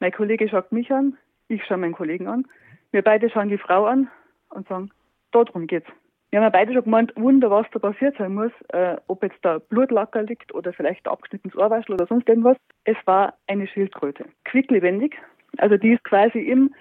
Mein 0.00 0.12
Kollege 0.12 0.48
schaut 0.50 0.70
mich 0.70 0.92
an, 0.92 1.16
ich 1.48 1.64
schaue 1.64 1.78
meinen 1.78 1.94
Kollegen 1.94 2.28
an. 2.28 2.46
Wir 2.92 3.02
beide 3.02 3.30
schauen 3.30 3.48
die 3.48 3.58
Frau 3.58 3.86
an 3.86 4.08
und 4.50 4.68
sagen, 4.68 4.90
da 5.34 5.44
drum 5.44 5.66
geht's. 5.66 5.88
Wir 6.30 6.40
haben 6.40 6.46
ja 6.46 6.50
beide 6.50 6.72
schon 6.72 6.82
gemeint, 6.84 7.12
Wunder, 7.14 7.48
was 7.50 7.66
da 7.72 7.78
passiert 7.78 8.16
sein 8.18 8.34
muss, 8.34 8.50
äh, 8.70 8.96
ob 9.06 9.22
jetzt 9.22 9.38
da 9.42 9.58
Blutlacker 9.58 10.22
liegt 10.22 10.52
oder 10.52 10.72
vielleicht 10.72 11.06
abgeschnittenes 11.06 11.56
Ohrwaschel 11.56 11.94
oder 11.94 12.06
sonst 12.06 12.28
irgendwas. 12.28 12.56
Es 12.82 12.96
war 13.04 13.34
eine 13.46 13.68
Schildkröte. 13.68 14.24
Quicklebendig. 14.44 15.16
Also 15.58 15.76
die 15.76 15.92
ist 15.92 16.02
quasi 16.02 16.40
im 16.40 16.74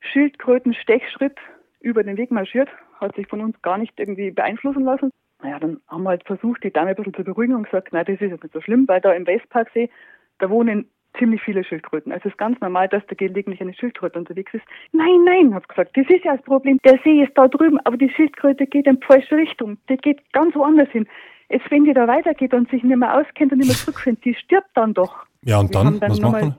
Schildkröten-Stechschritt 0.00 1.36
über 1.80 2.04
den 2.04 2.16
Weg 2.18 2.30
marschiert, 2.30 2.68
hat 3.00 3.16
sich 3.16 3.26
von 3.26 3.40
uns 3.40 3.60
gar 3.62 3.78
nicht 3.78 3.98
irgendwie 3.98 4.30
beeinflussen 4.30 4.84
lassen. 4.84 5.10
Naja, 5.42 5.58
dann 5.58 5.80
haben 5.88 6.04
wir 6.04 6.10
halt 6.10 6.26
versucht, 6.26 6.62
die 6.62 6.72
Dame 6.72 6.90
ein 6.90 6.96
bisschen 6.96 7.14
zu 7.14 7.24
beruhigen 7.24 7.54
und 7.54 7.64
gesagt, 7.64 7.92
nein, 7.92 8.04
das 8.06 8.14
ist 8.14 8.30
jetzt 8.30 8.42
nicht 8.42 8.52
so 8.52 8.60
schlimm, 8.60 8.86
weil 8.86 9.00
da 9.00 9.12
im 9.12 9.26
Westparksee, 9.26 9.90
da 10.38 10.50
wohnen 10.50 10.88
ziemlich 11.18 11.42
viele 11.42 11.64
Schildkröten. 11.64 12.12
Also 12.12 12.28
es 12.28 12.34
ist 12.34 12.38
ganz 12.38 12.60
normal, 12.60 12.88
dass 12.88 13.06
da 13.06 13.14
gelegentlich 13.14 13.60
eine 13.60 13.74
Schildkröte 13.74 14.18
unterwegs 14.18 14.52
ist. 14.54 14.64
Nein, 14.92 15.24
nein, 15.24 15.54
habe 15.54 15.66
gesagt, 15.66 15.96
das 15.96 16.06
ist 16.08 16.24
ja 16.24 16.36
das 16.36 16.44
Problem. 16.44 16.78
Der 16.84 16.98
See 17.04 17.22
ist 17.22 17.32
da 17.36 17.48
drüben, 17.48 17.78
aber 17.84 17.96
die 17.96 18.10
Schildkröte 18.10 18.66
geht 18.66 18.86
in 18.86 19.00
die 19.00 19.06
falsche 19.06 19.36
Richtung. 19.36 19.78
Die 19.88 19.96
geht 19.96 20.20
ganz 20.32 20.54
woanders 20.54 20.88
hin. 20.90 21.06
Jetzt, 21.48 21.70
wenn 21.70 21.84
die 21.84 21.92
da 21.92 22.06
weitergeht 22.06 22.54
und 22.54 22.70
sich 22.70 22.82
nicht 22.82 22.96
mehr 22.96 23.16
auskennt 23.16 23.52
und 23.52 23.58
nicht 23.58 23.68
mehr 23.68 23.76
zurückfindet, 23.84 24.24
die 24.24 24.34
stirbt 24.34 24.70
dann 24.74 24.94
doch. 24.94 25.26
Ja, 25.42 25.58
und 25.58 25.74
dann, 25.74 25.98
dann 25.98 26.10
was 26.10 26.20
man? 26.20 26.54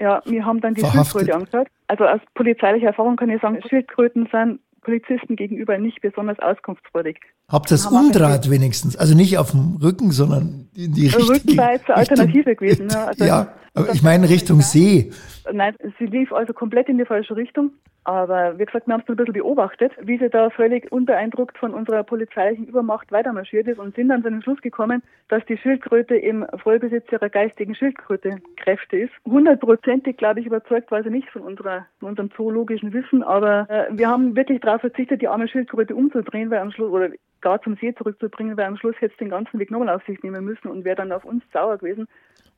Ja, 0.00 0.22
wir 0.26 0.44
haben 0.44 0.60
dann 0.60 0.74
die 0.74 0.80
Verhaftet. 0.80 1.22
Schildkröte 1.22 1.34
angeschaut. 1.34 1.68
Also 1.88 2.04
aus 2.04 2.20
polizeilicher 2.34 2.88
Erfahrung 2.88 3.16
kann 3.16 3.30
ich 3.30 3.40
sagen, 3.40 3.60
Schildkröten 3.68 4.28
sind 4.30 4.60
Polizisten 4.82 5.36
gegenüber 5.36 5.78
nicht 5.78 6.00
besonders 6.00 6.38
auskunftsfreudig. 6.38 7.20
Habt 7.50 7.70
das 7.70 7.86
Umdraht 7.86 8.50
wenigstens. 8.50 8.94
Also 8.96 9.16
nicht 9.16 9.38
auf 9.38 9.52
dem 9.52 9.78
Rücken, 9.82 10.10
sondern 10.10 10.68
in 10.76 10.92
die 10.92 11.06
Richtung. 11.06 11.28
Rücken 11.28 11.56
war 11.56 11.72
jetzt 11.72 11.88
eine 11.88 11.96
Alternative 11.96 12.54
gewesen. 12.54 12.88
Ja, 12.90 13.06
also 13.06 13.24
ja, 13.24 13.48
aber 13.72 13.88
ich 13.94 14.02
meine 14.02 14.28
Richtung. 14.28 14.60
See. 14.60 15.10
Nein, 15.50 15.74
sie 15.98 16.04
lief 16.04 16.30
also 16.30 16.52
komplett 16.52 16.90
in 16.90 16.98
die 16.98 17.06
falsche 17.06 17.36
Richtung. 17.36 17.70
Aber 18.04 18.58
wie 18.58 18.64
gesagt, 18.64 18.86
wir 18.86 18.94
haben 18.94 19.02
es 19.02 19.08
ein 19.08 19.16
bisschen 19.16 19.34
beobachtet, 19.34 19.92
wie 20.00 20.18
sie 20.18 20.30
da 20.30 20.48
völlig 20.48 20.90
unbeeindruckt 20.90 21.58
von 21.58 21.74
unserer 21.74 22.04
polizeilichen 22.04 22.66
Übermacht 22.66 23.12
weitermarschiert 23.12 23.66
ist 23.68 23.78
und 23.78 23.94
sind 23.94 24.08
dann 24.08 24.22
zu 24.22 24.30
dem 24.30 24.40
Schluss 24.40 24.60
gekommen, 24.62 25.02
dass 25.28 25.44
die 25.44 25.58
Schildkröte 25.58 26.16
im 26.16 26.46
Vollbesitz 26.62 27.04
ihrer 27.12 27.28
geistigen 27.28 27.74
Schildkröte-Kräfte 27.74 28.96
ist. 28.96 29.12
Hundertprozentig, 29.26 30.16
glaube 30.16 30.40
ich, 30.40 30.46
überzeugt 30.46 30.90
war 30.90 31.02
sie 31.02 31.10
nicht 31.10 31.28
von, 31.28 31.42
unserer, 31.42 31.84
von 32.00 32.10
unserem 32.10 32.30
zoologischen 32.30 32.94
Wissen, 32.94 33.22
aber 33.22 33.68
äh, 33.68 33.86
wir 33.90 34.08
haben 34.08 34.34
wirklich 34.36 34.60
darauf 34.60 34.80
verzichtet, 34.80 35.20
die 35.20 35.28
arme 35.28 35.48
Schildkröte 35.48 35.94
umzudrehen, 35.94 36.50
weil 36.50 36.60
am 36.60 36.72
Schluss, 36.72 36.90
oder 36.90 37.10
gar 37.40 37.62
zum 37.62 37.76
See 37.76 37.94
zurückzubringen, 37.94 38.56
weil 38.56 38.66
am 38.66 38.76
Schluss 38.76 38.94
hätte 38.98 39.12
es 39.12 39.18
den 39.18 39.30
ganzen 39.30 39.58
Weg 39.58 39.70
nochmal 39.70 39.88
auf 39.90 40.04
sich 40.06 40.22
nehmen 40.22 40.44
müssen 40.44 40.68
und 40.68 40.84
wäre 40.84 40.96
dann 40.96 41.12
auf 41.12 41.24
uns 41.24 41.42
sauer 41.52 41.78
gewesen. 41.78 42.06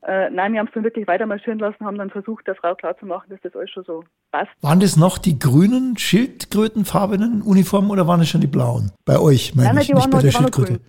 Äh, 0.03 0.31
nein, 0.31 0.53
wir 0.53 0.59
haben 0.59 0.67
es 0.67 0.73
dann 0.73 0.83
wirklich 0.83 1.07
weiter 1.07 1.27
marschieren 1.27 1.59
lassen, 1.59 1.85
haben 1.85 1.97
dann 1.97 2.09
versucht, 2.09 2.47
der 2.47 2.55
Frau 2.55 2.73
klarzumachen, 2.73 3.29
dass 3.29 3.39
das 3.41 3.55
alles 3.55 3.69
schon 3.69 3.83
so 3.83 4.03
passt. 4.31 4.49
Waren 4.61 4.79
das 4.79 4.97
noch 4.97 5.19
die 5.19 5.37
grünen, 5.37 5.95
schildkrötenfarbenen 5.97 7.43
Uniformen 7.43 7.91
oder 7.91 8.07
waren 8.07 8.21
es 8.21 8.29
schon 8.29 8.41
die 8.41 8.47
blauen? 8.47 8.91
Bei 9.05 9.19
euch, 9.19 9.53
meine 9.53 9.67
Nein, 9.67 9.75
nein, 9.75 9.81
ich, 9.83 9.87
die 9.89 9.93
nicht 9.93 10.09
bei 10.09 10.21
der 10.21 10.31
Schildkröte. 10.31 10.79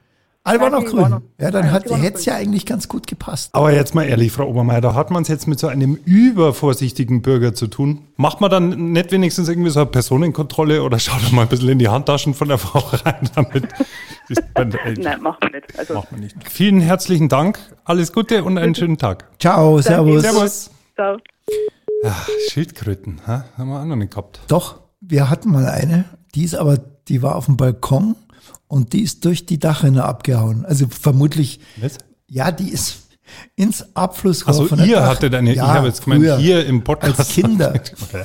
Waren 0.44 0.72
Nein, 0.72 0.72
noch 0.72 0.84
grün. 0.84 1.22
Ja, 1.38 1.50
dann 1.52 1.64
hätte 1.64 1.94
es 1.94 2.24
ja 2.24 2.34
eigentlich 2.34 2.66
ganz 2.66 2.88
gut 2.88 3.06
gepasst. 3.06 3.50
Aber 3.52 3.72
jetzt 3.72 3.94
mal 3.94 4.02
ehrlich, 4.02 4.32
Frau 4.32 4.48
Obermeier, 4.48 4.80
da 4.80 4.94
hat 4.94 5.10
man 5.10 5.22
es 5.22 5.28
jetzt 5.28 5.46
mit 5.46 5.60
so 5.60 5.68
einem 5.68 5.94
übervorsichtigen 5.94 7.22
Bürger 7.22 7.54
zu 7.54 7.68
tun. 7.68 8.08
Macht 8.16 8.40
man 8.40 8.50
dann 8.50 8.92
nicht 8.92 9.12
wenigstens 9.12 9.48
irgendwie 9.48 9.70
so 9.70 9.80
eine 9.80 9.90
Personenkontrolle 9.90 10.82
oder 10.82 10.98
schaut 10.98 11.22
doch 11.22 11.30
mal 11.30 11.42
ein 11.42 11.48
bisschen 11.48 11.68
in 11.68 11.78
die 11.78 11.88
Handtaschen 11.88 12.34
von 12.34 12.48
der 12.48 12.58
Frau 12.58 12.80
rein, 12.80 13.30
damit. 13.36 13.68
Nein, 14.98 15.22
machen 15.22 15.38
wir 15.42 15.60
nicht. 15.60 15.78
Also, 15.78 15.94
Macht 15.94 16.10
man 16.10 16.20
nicht. 16.20 16.36
Vielen 16.48 16.80
herzlichen 16.80 17.28
Dank, 17.28 17.60
alles 17.84 18.12
Gute 18.12 18.42
und 18.42 18.58
einen 18.58 18.74
schönen 18.74 18.98
Tag. 18.98 19.28
Ciao, 19.38 19.80
servus. 19.80 20.22
Servus. 20.22 20.70
so. 20.96 21.18
Ach, 22.04 22.28
Schildkröten, 22.50 23.20
ha? 23.28 23.44
haben 23.56 23.68
wir 23.68 23.80
auch 23.80 23.84
noch 23.84 23.94
nicht 23.94 24.10
gehabt. 24.10 24.40
Doch, 24.48 24.80
wir 25.00 25.30
hatten 25.30 25.52
mal 25.52 25.66
eine, 25.66 26.04
die 26.34 26.42
ist 26.42 26.56
aber, 26.56 26.78
die 27.06 27.22
war 27.22 27.36
auf 27.36 27.46
dem 27.46 27.56
Balkon 27.56 28.16
und 28.72 28.94
die 28.94 29.02
ist 29.02 29.24
durch 29.26 29.44
die 29.44 29.58
Dachrinne 29.58 30.02
abgehauen. 30.04 30.64
Also 30.64 30.86
vermutlich, 30.88 31.60
Was? 31.78 31.98
ja, 32.26 32.50
die 32.50 32.70
ist 32.70 33.00
ins 33.54 33.84
Abflussrohr 33.94 34.48
Also 34.48 34.66
von 34.66 34.78
der 34.78 34.86
ihr 34.86 34.96
Dach- 34.96 35.08
hattet 35.08 35.34
eine, 35.34 35.54
ja, 35.54 35.64
ich 35.64 35.70
habe 35.70 35.86
jetzt 35.88 36.02
gemeint, 36.04 36.22
früher, 36.22 36.38
hier 36.38 36.64
im 36.64 36.82
Podcast. 36.82 37.18
Als 37.20 37.28
Kinder. 37.28 37.74
Okay. 38.02 38.24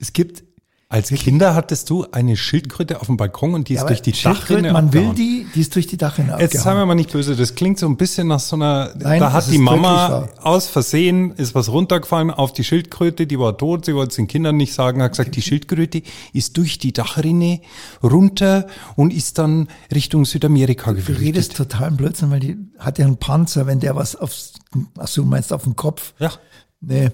Es 0.00 0.12
gibt 0.12 0.42
Als 0.92 1.10
Kinder 1.10 1.54
hattest 1.54 1.88
du 1.88 2.04
eine 2.10 2.36
Schildkröte 2.36 3.00
auf 3.00 3.06
dem 3.06 3.16
Balkon 3.16 3.54
und 3.54 3.68
die 3.68 3.74
ist 3.74 3.82
ja, 3.82 3.86
durch 3.86 4.02
die 4.02 4.10
Dachrinne 4.10 4.72
man 4.72 4.92
will 4.92 5.02
abgehauen. 5.10 5.14
die, 5.14 5.46
die 5.54 5.60
ist 5.60 5.72
durch 5.76 5.86
die 5.86 5.96
Dachrinne 5.96 6.36
Jetzt 6.40 6.54
seien 6.54 6.64
wir 6.64 6.70
abgehauen. 6.70 6.88
mal 6.88 6.94
nicht 6.96 7.12
böse, 7.12 7.36
das 7.36 7.54
klingt 7.54 7.78
so 7.78 7.86
ein 7.86 7.96
bisschen 7.96 8.26
nach 8.26 8.40
so 8.40 8.56
einer, 8.56 8.92
Nein, 8.98 9.20
da 9.20 9.32
hat 9.32 9.48
die 9.52 9.58
Mama 9.58 10.28
aus 10.42 10.66
Versehen, 10.66 11.30
ist 11.36 11.54
was 11.54 11.68
runtergefallen 11.68 12.32
auf 12.32 12.52
die 12.52 12.64
Schildkröte, 12.64 13.28
die 13.28 13.38
war 13.38 13.56
tot, 13.56 13.84
sie 13.84 13.94
wollte 13.94 14.10
es 14.10 14.16
den 14.16 14.26
Kindern 14.26 14.56
nicht 14.56 14.74
sagen, 14.74 15.00
hat 15.00 15.12
gesagt, 15.12 15.36
die 15.36 15.42
Schildkröte 15.42 16.02
ist 16.32 16.56
durch 16.56 16.78
die 16.80 16.92
Dachrinne 16.92 17.60
runter 18.02 18.66
und 18.96 19.12
ist 19.12 19.38
dann 19.38 19.68
Richtung 19.94 20.24
Südamerika 20.24 20.90
Du 20.90 20.96
geflüchtet. 20.96 21.24
redest 21.24 21.56
totalen 21.56 21.96
Blödsinn, 21.96 22.32
weil 22.32 22.40
die 22.40 22.56
hat 22.80 22.98
ja 22.98 23.06
einen 23.06 23.16
Panzer, 23.16 23.68
wenn 23.68 23.78
der 23.78 23.94
was 23.94 24.16
aufs, 24.16 24.54
ach 24.98 25.06
so, 25.06 25.22
du 25.22 25.28
meinst 25.28 25.52
auf 25.52 25.62
den 25.62 25.76
Kopf? 25.76 26.14
Ja. 26.18 26.32
Nee. 26.80 27.10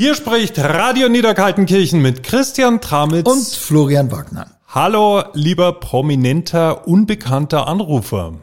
Hier 0.00 0.14
spricht 0.14 0.56
Radio 0.60 1.08
Niederkaltenkirchen 1.08 2.00
mit 2.00 2.22
Christian 2.22 2.80
Tramitz. 2.80 3.28
Und 3.28 3.44
Florian 3.44 4.12
Wagner. 4.12 4.46
Hallo, 4.68 5.24
lieber 5.32 5.72
prominenter, 5.72 6.86
unbekannter 6.86 7.66
Anrufer. 7.66 8.34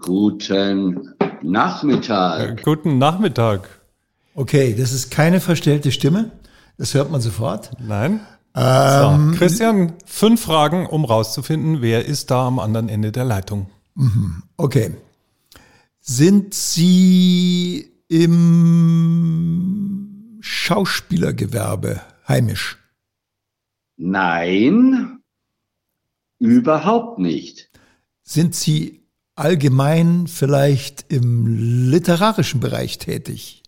Guten 0.00 1.12
Nachmittag. 1.42 2.62
Guten 2.62 2.98
Nachmittag. 2.98 3.68
Okay, 4.36 4.76
das 4.78 4.92
ist 4.92 5.10
keine 5.10 5.40
verstellte 5.40 5.90
Stimme. 5.90 6.30
Das 6.76 6.94
hört 6.94 7.10
man 7.10 7.20
sofort. 7.20 7.72
Nein? 7.80 8.20
Ähm, 8.54 9.32
so, 9.32 9.38
Christian, 9.38 9.94
fünf 10.06 10.42
Fragen, 10.42 10.86
um 10.86 11.04
rauszufinden, 11.04 11.82
wer 11.82 12.06
ist 12.06 12.30
da 12.30 12.46
am 12.46 12.60
anderen 12.60 12.88
Ende 12.88 13.10
der 13.10 13.24
Leitung. 13.24 13.66
Okay. 14.56 14.94
Sind 16.00 16.54
Sie 16.54 17.90
im 18.06 18.78
Schauspielergewerbe 20.40 22.00
heimisch? 22.26 22.78
Nein, 23.96 25.20
überhaupt 26.38 27.18
nicht. 27.18 27.70
Sind 28.22 28.54
Sie 28.54 29.02
allgemein 29.34 30.26
vielleicht 30.26 31.10
im 31.12 31.46
literarischen 31.90 32.60
Bereich 32.60 32.98
tätig? 32.98 33.62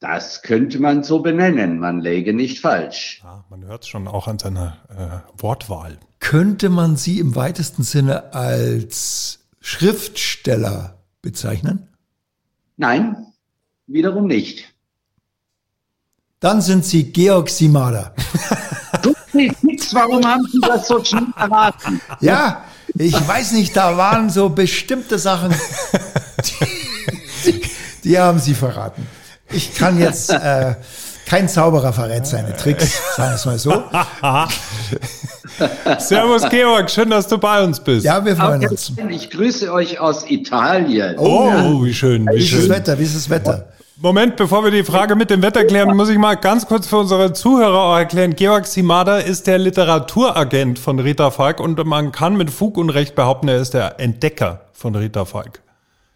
Das 0.00 0.42
könnte 0.42 0.78
man 0.78 1.02
so 1.02 1.20
benennen. 1.20 1.80
Man 1.80 2.00
läge 2.00 2.32
nicht 2.32 2.60
falsch. 2.60 3.20
Ja, 3.24 3.44
man 3.50 3.64
hört 3.64 3.82
es 3.82 3.88
schon 3.88 4.06
auch 4.06 4.28
an 4.28 4.38
seiner 4.38 5.24
äh, 5.36 5.42
Wortwahl. 5.42 5.98
Könnte 6.20 6.68
man 6.68 6.96
Sie 6.96 7.18
im 7.18 7.34
weitesten 7.34 7.82
Sinne 7.82 8.32
als 8.32 9.48
Schriftsteller 9.60 11.02
bezeichnen? 11.20 11.88
Nein, 12.76 13.26
wiederum 13.86 14.26
nicht. 14.26 14.72
Dann 16.40 16.60
sind 16.60 16.84
Sie 16.84 17.04
Georg 17.04 17.50
Simada. 17.50 18.12
Du 19.02 19.12
nix, 19.32 19.92
warum 19.92 20.24
haben 20.24 20.46
Sie 20.52 20.60
das 20.60 20.86
so 20.86 21.02
schnell 21.02 21.26
erraten? 21.36 22.00
Ja, 22.20 22.62
ich 22.94 23.28
weiß 23.28 23.52
nicht, 23.52 23.76
da 23.76 23.96
waren 23.96 24.30
so 24.30 24.48
bestimmte 24.48 25.18
Sachen, 25.18 25.52
die, 27.44 27.62
die 28.04 28.18
haben 28.18 28.38
Sie 28.38 28.54
verraten. 28.54 29.06
Ich 29.50 29.74
kann 29.74 29.98
jetzt, 29.98 30.30
äh, 30.30 30.76
kein 31.26 31.48
Zauberer 31.48 31.92
verrät 31.92 32.26
seine 32.26 32.56
Tricks, 32.56 33.16
sagen 33.16 33.30
wir 33.30 33.34
es 33.34 33.44
mal 33.44 33.58
so. 33.58 33.72
Servus 35.98 36.48
Georg, 36.48 36.90
schön, 36.90 37.10
dass 37.10 37.26
du 37.26 37.38
bei 37.38 37.62
uns 37.62 37.80
bist. 37.80 38.04
Ja, 38.04 38.24
wir 38.24 38.36
freuen 38.36 38.66
uns. 38.68 38.92
Ich 39.10 39.30
grüße 39.30 39.72
euch 39.72 39.98
aus 39.98 40.28
Italien. 40.28 41.16
Oh, 41.18 41.84
wie 41.84 41.94
schön, 41.94 42.26
wie 42.26 42.36
Wie 42.36 42.44
ist 42.44 42.52
das 42.52 42.60
schön. 42.60 42.70
Wetter? 42.70 42.98
Wie 42.98 43.04
ist 43.04 43.16
das 43.16 43.30
Wetter? 43.30 43.66
Moment, 44.00 44.36
bevor 44.36 44.62
wir 44.62 44.70
die 44.70 44.84
Frage 44.84 45.16
mit 45.16 45.28
dem 45.28 45.42
Wetter 45.42 45.64
klären, 45.64 45.96
muss 45.96 46.08
ich 46.08 46.18
mal 46.18 46.36
ganz 46.36 46.66
kurz 46.66 46.86
für 46.86 46.98
unsere 46.98 47.32
Zuhörer 47.32 47.82
auch 47.82 47.96
erklären. 47.96 48.36
Georg 48.36 48.66
Simada 48.66 49.18
ist 49.18 49.48
der 49.48 49.58
Literaturagent 49.58 50.78
von 50.78 51.00
Rita 51.00 51.32
Falk 51.32 51.58
und 51.58 51.84
man 51.84 52.12
kann 52.12 52.36
mit 52.36 52.50
Fug 52.50 52.76
und 52.76 52.90
Recht 52.90 53.16
behaupten, 53.16 53.48
er 53.48 53.56
ist 53.56 53.74
der 53.74 53.98
Entdecker 53.98 54.60
von 54.72 54.94
Rita 54.94 55.24
Falk. 55.24 55.62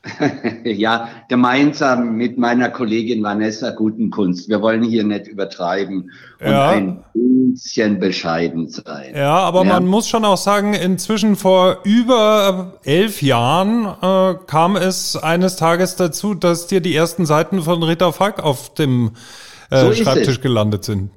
Ja, 0.65 1.09
gemeinsam 1.29 2.17
mit 2.17 2.38
meiner 2.38 2.71
Kollegin 2.71 3.23
Vanessa 3.23 3.71
Gutenkunst. 3.71 4.49
Wir 4.49 4.61
wollen 4.61 4.83
hier 4.83 5.05
nicht 5.05 5.29
übertreiben 5.29 6.11
und 6.41 6.47
Ja. 6.51 6.71
ein 6.71 7.05
bisschen 7.15 8.01
bescheiden 8.01 8.69
sein. 8.69 9.12
Ja, 9.15 9.37
aber 9.38 9.65
Ja. 9.65 9.75
man 9.75 9.87
muss 9.87 10.09
schon 10.09 10.25
auch 10.25 10.37
sagen, 10.37 10.75
inzwischen 10.75 11.37
vor 11.37 11.79
über 11.85 12.75
elf 12.85 13.23
Jahren 13.23 13.85
äh, 14.03 14.35
kam 14.47 14.77
es 14.77 15.17
eines 15.17 15.57
Tages 15.57 15.97
dazu, 15.97 16.35
dass 16.35 16.67
dir 16.67 16.81
die 16.81 16.95
ersten 16.97 17.27
Seiten 17.27 17.62
von 17.62 17.83
Rita 17.83 18.11
Falk 18.12 18.43
auf 18.43 18.75
dem 18.75 19.12
äh, 19.71 19.81
So 19.87 19.93
Schreibtisch 19.93 20.37
es. 20.37 20.41
gelandet 20.41 20.85
sind. 20.85 21.11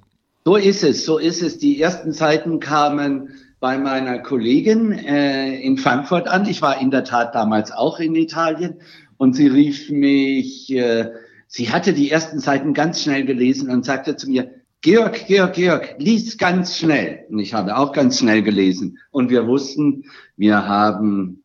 So 0.45 0.57
ist 0.57 0.83
es, 0.83 1.05
so 1.05 1.17
ist 1.17 1.41
es. 1.41 1.57
Die 1.57 1.81
ersten 1.81 2.11
Zeiten 2.13 2.59
kamen 2.59 3.29
bei 3.65 3.79
meiner 3.79 4.19
Kollegin 4.19 4.91
äh, 4.91 5.59
in 5.59 5.79
Frankfurt 5.79 6.27
an. 6.27 6.45
Ich 6.45 6.61
war 6.61 6.79
in 6.79 6.91
der 6.91 7.03
Tat 7.03 7.33
damals 7.33 7.71
auch 7.71 7.99
in 7.99 8.13
Italien 8.13 8.75
und 9.17 9.35
sie 9.35 9.47
rief 9.47 9.89
mich, 9.89 10.71
äh, 10.71 11.09
sie 11.47 11.71
hatte 11.71 11.93
die 11.93 12.11
ersten 12.11 12.39
Seiten 12.39 12.75
ganz 12.75 13.01
schnell 13.01 13.25
gelesen 13.25 13.71
und 13.71 13.83
sagte 13.83 14.17
zu 14.17 14.29
mir, 14.29 14.51
Georg, 14.81 15.25
Georg, 15.25 15.53
Georg, 15.53 15.95
lies 15.97 16.37
ganz 16.37 16.77
schnell. 16.77 17.25
Und 17.31 17.39
ich 17.39 17.55
habe 17.55 17.75
auch 17.75 17.91
ganz 17.91 18.19
schnell 18.19 18.43
gelesen. 18.43 18.99
Und 19.09 19.31
wir 19.31 19.47
wussten, 19.47 20.03
wir 20.37 20.67
haben 20.67 21.43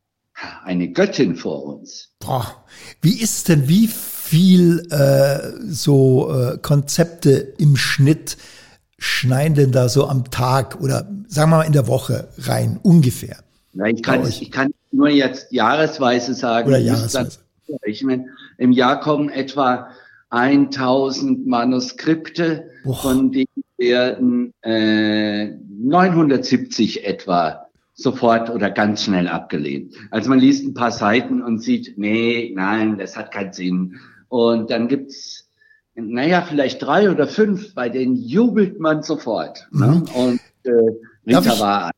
eine 0.63 0.93
Göttin 0.93 1.37
vor 1.37 1.65
uns. 1.65 2.11
Boah, 2.19 2.67
wie 3.01 3.19
ist 3.19 3.35
es 3.35 3.45
denn, 3.45 3.67
wie 3.67 3.87
viel 3.87 4.87
äh, 4.91 5.59
so 5.67 6.31
äh, 6.35 6.59
Konzepte 6.59 7.55
im 7.57 7.77
Schnitt 7.77 8.37
schneiden 9.01 9.55
denn 9.55 9.73
da 9.73 9.89
so 9.89 10.07
am 10.07 10.31
Tag 10.31 10.81
oder 10.81 11.09
sagen 11.27 11.51
wir 11.51 11.59
mal 11.59 11.63
in 11.63 11.73
der 11.73 11.89
Woche 11.89 12.29
rein, 12.39 12.79
ungefähr? 12.83 13.39
Ja, 13.73 13.87
ich, 13.87 14.03
kann, 14.03 14.27
ich 14.27 14.51
kann 14.51 14.73
nur 14.93 15.09
jetzt 15.09 15.51
jahresweise 15.51 16.35
sagen. 16.35 16.69
Oder 16.69 16.79
jahresweise. 16.79 17.39
Ich 17.85 18.03
meine, 18.03 18.27
im 18.59 18.73
Jahr 18.73 19.01
kommen 19.01 19.31
etwa 19.31 19.89
1000 20.31 21.47
Manuskripte, 21.47 22.71
Boah. 22.85 22.95
von 22.97 23.33
denen 23.33 23.65
werden 23.79 24.53
äh, 24.63 25.47
970 25.47 27.05
etwa 27.05 27.67
sofort 27.95 28.51
oder 28.51 28.71
ganz 28.71 29.05
schnell 29.05 29.29
abgelehnt. 29.29 29.95
Also 30.11 30.31
man 30.31 30.39
liest 30.39 30.65
ein 30.65 30.75
paar 30.75 30.91
Seiten 30.91 31.43
und 31.43 31.63
sieht, 31.63 31.97
nee, 31.97 32.53
nein, 32.55 32.99
das 32.99 33.17
hat 33.17 33.33
keinen 33.33 33.53
Sinn. 33.53 33.97
Und 34.29 34.71
dann 34.71 34.89
gibt's, 34.89 35.40
naja, 36.01 36.45
vielleicht 36.49 36.83
drei 36.83 37.11
oder 37.11 37.27
fünf, 37.27 37.75
bei 37.75 37.89
denen 37.89 38.17
jubelt 38.17 38.81
man 38.81 39.03
sofort. 39.03 39.69
Ne? 39.73 39.87
Mhm. 39.87 40.03
Und 40.15 40.41
äh, 40.65 40.71
Rita 41.27 41.59
war 41.61 41.91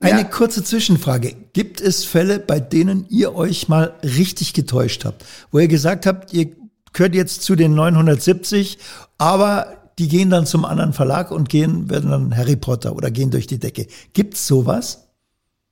eine 0.00 0.20
ja. 0.20 0.24
kurze 0.24 0.62
Zwischenfrage. 0.62 1.34
Gibt 1.52 1.80
es 1.80 2.04
Fälle, 2.04 2.38
bei 2.38 2.60
denen 2.60 3.06
ihr 3.08 3.34
euch 3.34 3.68
mal 3.68 3.94
richtig 4.02 4.52
getäuscht 4.52 5.04
habt? 5.04 5.24
Wo 5.50 5.58
ihr 5.58 5.68
gesagt 5.68 6.06
habt, 6.06 6.32
ihr 6.32 6.50
gehört 6.92 7.14
jetzt 7.14 7.42
zu 7.42 7.56
den 7.56 7.74
970, 7.74 8.78
aber 9.18 9.76
die 9.98 10.08
gehen 10.08 10.30
dann 10.30 10.46
zum 10.46 10.64
anderen 10.64 10.92
Verlag 10.92 11.30
und 11.30 11.48
gehen, 11.48 11.88
werden 11.88 12.10
dann 12.10 12.36
Harry 12.36 12.56
Potter 12.56 12.94
oder 12.94 13.10
gehen 13.10 13.30
durch 13.30 13.46
die 13.46 13.58
Decke. 13.58 13.86
Gibt's 14.12 14.46
sowas? 14.46 15.08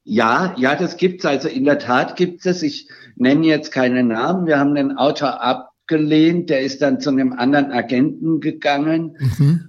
Ja, 0.04 0.54
ja, 0.58 0.74
das 0.76 0.96
gibt's. 0.96 1.24
Also 1.24 1.48
in 1.48 1.64
der 1.64 1.78
Tat 1.78 2.16
gibt 2.16 2.44
es. 2.46 2.62
Ich 2.62 2.88
nenne 3.16 3.46
jetzt 3.46 3.72
keine 3.72 4.02
Namen. 4.02 4.46
Wir 4.46 4.58
haben 4.58 4.74
den 4.74 4.96
Autor 4.96 5.42
abgelehnt. 5.84 6.50
Der 6.50 6.60
ist 6.60 6.82
dann 6.82 7.00
zu 7.00 7.10
einem 7.10 7.32
anderen 7.32 7.72
Agenten 7.72 8.40
gegangen. 8.40 9.16
Mhm. 9.18 9.68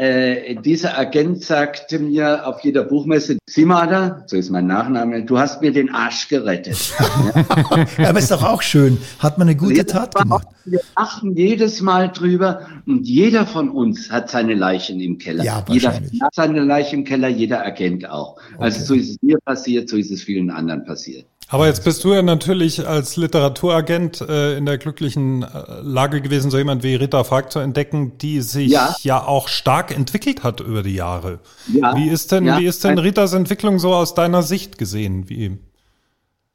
Äh, 0.00 0.54
dieser 0.62 0.96
Agent 0.96 1.42
sagte 1.42 1.98
mir 1.98 2.46
auf 2.46 2.60
jeder 2.60 2.84
Buchmesse, 2.84 3.36
Simada, 3.50 4.22
so 4.26 4.36
ist 4.36 4.48
mein 4.48 4.68
Nachname, 4.68 5.24
du 5.24 5.40
hast 5.40 5.60
mir 5.60 5.72
den 5.72 5.92
Arsch 5.92 6.28
gerettet. 6.28 6.94
Aber 7.98 8.18
ist 8.20 8.30
doch 8.30 8.44
auch 8.44 8.62
schön. 8.62 8.98
Hat 9.18 9.38
man 9.38 9.48
eine 9.48 9.56
gute 9.56 9.84
Tat 9.84 10.14
gemacht. 10.14 10.46
Wir 10.64 10.78
lachen 10.96 11.34
jedes 11.34 11.80
Mal 11.80 12.12
drüber 12.12 12.68
und 12.86 13.08
jeder 13.08 13.44
von 13.44 13.70
uns 13.70 14.08
hat 14.08 14.30
seine 14.30 14.54
Leichen 14.54 15.00
im 15.00 15.18
Keller. 15.18 15.42
Ja, 15.42 15.64
jeder 15.68 15.94
hat 15.94 16.34
seine 16.34 16.60
Leiche 16.60 16.94
im 16.94 17.02
Keller, 17.02 17.26
jeder 17.26 17.66
Agent 17.66 18.08
auch. 18.08 18.36
Also 18.36 18.54
okay. 18.56 18.62
Also 18.62 18.84
so 18.84 18.94
ist 18.94 19.10
es 19.10 19.16
mir 19.20 19.38
passiert, 19.44 19.88
so 19.88 19.96
ist 19.96 20.12
es 20.12 20.22
vielen 20.22 20.50
anderen 20.50 20.84
passiert. 20.84 21.26
Aber 21.50 21.66
jetzt 21.66 21.82
bist 21.82 22.04
du 22.04 22.12
ja 22.12 22.20
natürlich 22.20 22.86
als 22.86 23.16
Literaturagent 23.16 24.20
äh, 24.20 24.58
in 24.58 24.66
der 24.66 24.76
glücklichen 24.76 25.42
äh, 25.42 25.46
Lage 25.82 26.20
gewesen, 26.20 26.50
so 26.50 26.58
jemand 26.58 26.82
wie 26.82 26.94
Rita 26.94 27.24
Falk 27.24 27.50
zu 27.50 27.58
entdecken, 27.58 28.18
die 28.18 28.42
sich 28.42 28.70
ja, 28.70 28.94
ja 29.00 29.26
auch 29.26 29.48
stark 29.48 29.96
entwickelt 29.96 30.44
hat 30.44 30.60
über 30.60 30.82
die 30.82 30.94
Jahre. 30.94 31.38
Ja, 31.72 31.96
wie 31.96 32.10
ist 32.10 32.32
denn, 32.32 32.44
ja, 32.44 32.58
wie 32.58 32.66
ist 32.66 32.84
denn 32.84 32.98
Ritas 32.98 33.32
Entwicklung 33.32 33.78
so 33.78 33.94
aus 33.94 34.14
deiner 34.14 34.42
Sicht 34.42 34.76
gesehen? 34.76 35.30
Wie? 35.30 35.56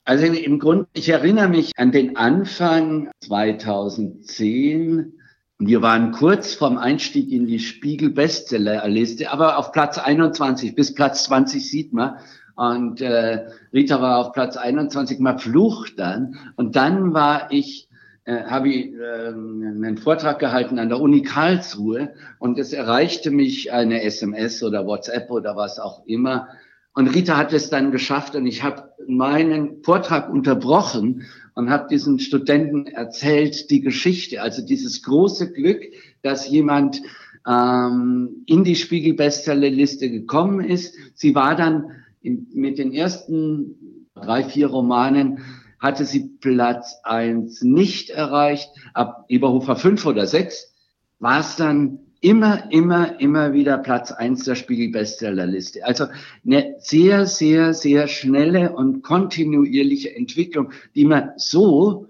Also 0.06 0.25
im 0.25 0.60
Grunde, 0.60 0.86
ich 0.93 1.10
erinnere 1.10 1.47
mich 1.47 1.71
an 1.77 1.91
den 1.91 2.15
Anfang 2.15 3.10
2010. 3.21 5.13
Wir 5.58 5.82
waren 5.82 6.12
kurz 6.12 6.53
vorm 6.53 6.77
Einstieg 6.77 7.32
in 7.32 7.47
die 7.47 7.60
Spiegel 7.60 8.12
Bestsellerliste, 8.12 9.32
aber 9.32 9.58
auf 9.58 9.71
Platz 9.71 9.97
21 9.97 10.75
bis 10.75 10.93
Platz 10.93 11.23
20 11.23 11.67
sieht 11.67 11.93
man. 11.93 12.17
Und 12.55 13.01
äh, 13.01 13.47
Rita 13.73 14.01
war 14.01 14.19
auf 14.19 14.33
Platz 14.33 14.57
21 14.57 15.19
mal 15.19 15.37
Flucht 15.37 15.97
dann. 15.97 16.37
Und 16.55 16.75
dann 16.75 17.13
war 17.13 17.51
ich, 17.51 17.89
äh, 18.25 18.43
habe 18.43 18.69
ich 18.69 18.93
äh, 18.93 19.27
einen 19.27 19.97
Vortrag 19.97 20.39
gehalten 20.39 20.77
an 20.77 20.89
der 20.89 20.99
Uni 20.99 21.23
Karlsruhe 21.23 22.13
und 22.39 22.59
es 22.59 22.73
erreichte 22.73 23.31
mich 23.31 23.71
eine 23.71 24.03
SMS 24.03 24.61
oder 24.61 24.85
WhatsApp 24.85 25.31
oder 25.31 25.55
was 25.55 25.79
auch 25.79 26.05
immer. 26.05 26.47
Und 26.93 27.07
Rita 27.07 27.37
hat 27.37 27.53
es 27.53 27.71
dann 27.71 27.91
geschafft 27.91 28.35
und 28.35 28.45
ich 28.45 28.61
habe 28.61 28.91
meinen 29.07 29.81
Vortrag 29.81 30.29
unterbrochen 30.29 31.23
und 31.55 31.71
habe 31.71 31.87
diesen 31.89 32.19
Studenten 32.19 32.85
erzählt 32.85 33.71
die 33.71 33.81
Geschichte, 33.81 34.43
also 34.43 34.63
dieses 34.63 35.01
große 35.01 35.51
Glück, 35.53 35.81
dass 36.21 36.47
jemand 36.47 37.01
ähm, 37.47 38.43
in 38.45 38.63
die 38.63 38.75
Spiegel-Bestsellerliste 38.75 40.09
gekommen 40.09 40.63
ist. 40.63 40.95
Sie 41.15 41.35
war 41.35 41.55
dann 41.55 41.91
in, 42.23 42.47
mit 42.53 42.79
den 42.79 42.93
ersten 42.93 44.07
drei, 44.15 44.43
vier 44.43 44.67
Romanen 44.67 45.39
hatte 45.79 46.05
sie 46.05 46.29
Platz 46.39 46.95
eins 47.03 47.62
nicht 47.62 48.09
erreicht. 48.09 48.69
Ab 48.93 49.25
Eberhofer 49.27 49.75
fünf 49.75 50.05
oder 50.05 50.25
sechs 50.25 50.73
war 51.19 51.41
es 51.41 51.57
dann 51.57 51.99
immer, 52.21 52.71
immer, 52.71 53.19
immer 53.19 53.51
wieder 53.51 53.77
Platz 53.77 54.12
eins 54.12 54.45
der 54.45 54.55
Spiegel-Bestsellerliste. 54.55 55.86
Also 55.86 56.05
eine 56.45 56.75
sehr, 56.79 57.25
sehr, 57.25 57.73
sehr 57.73 58.07
schnelle 58.07 58.73
und 58.73 59.03
kontinuierliche 59.03 60.15
Entwicklung, 60.15 60.71
die 60.95 61.03
man 61.03 61.31
so, 61.36 62.07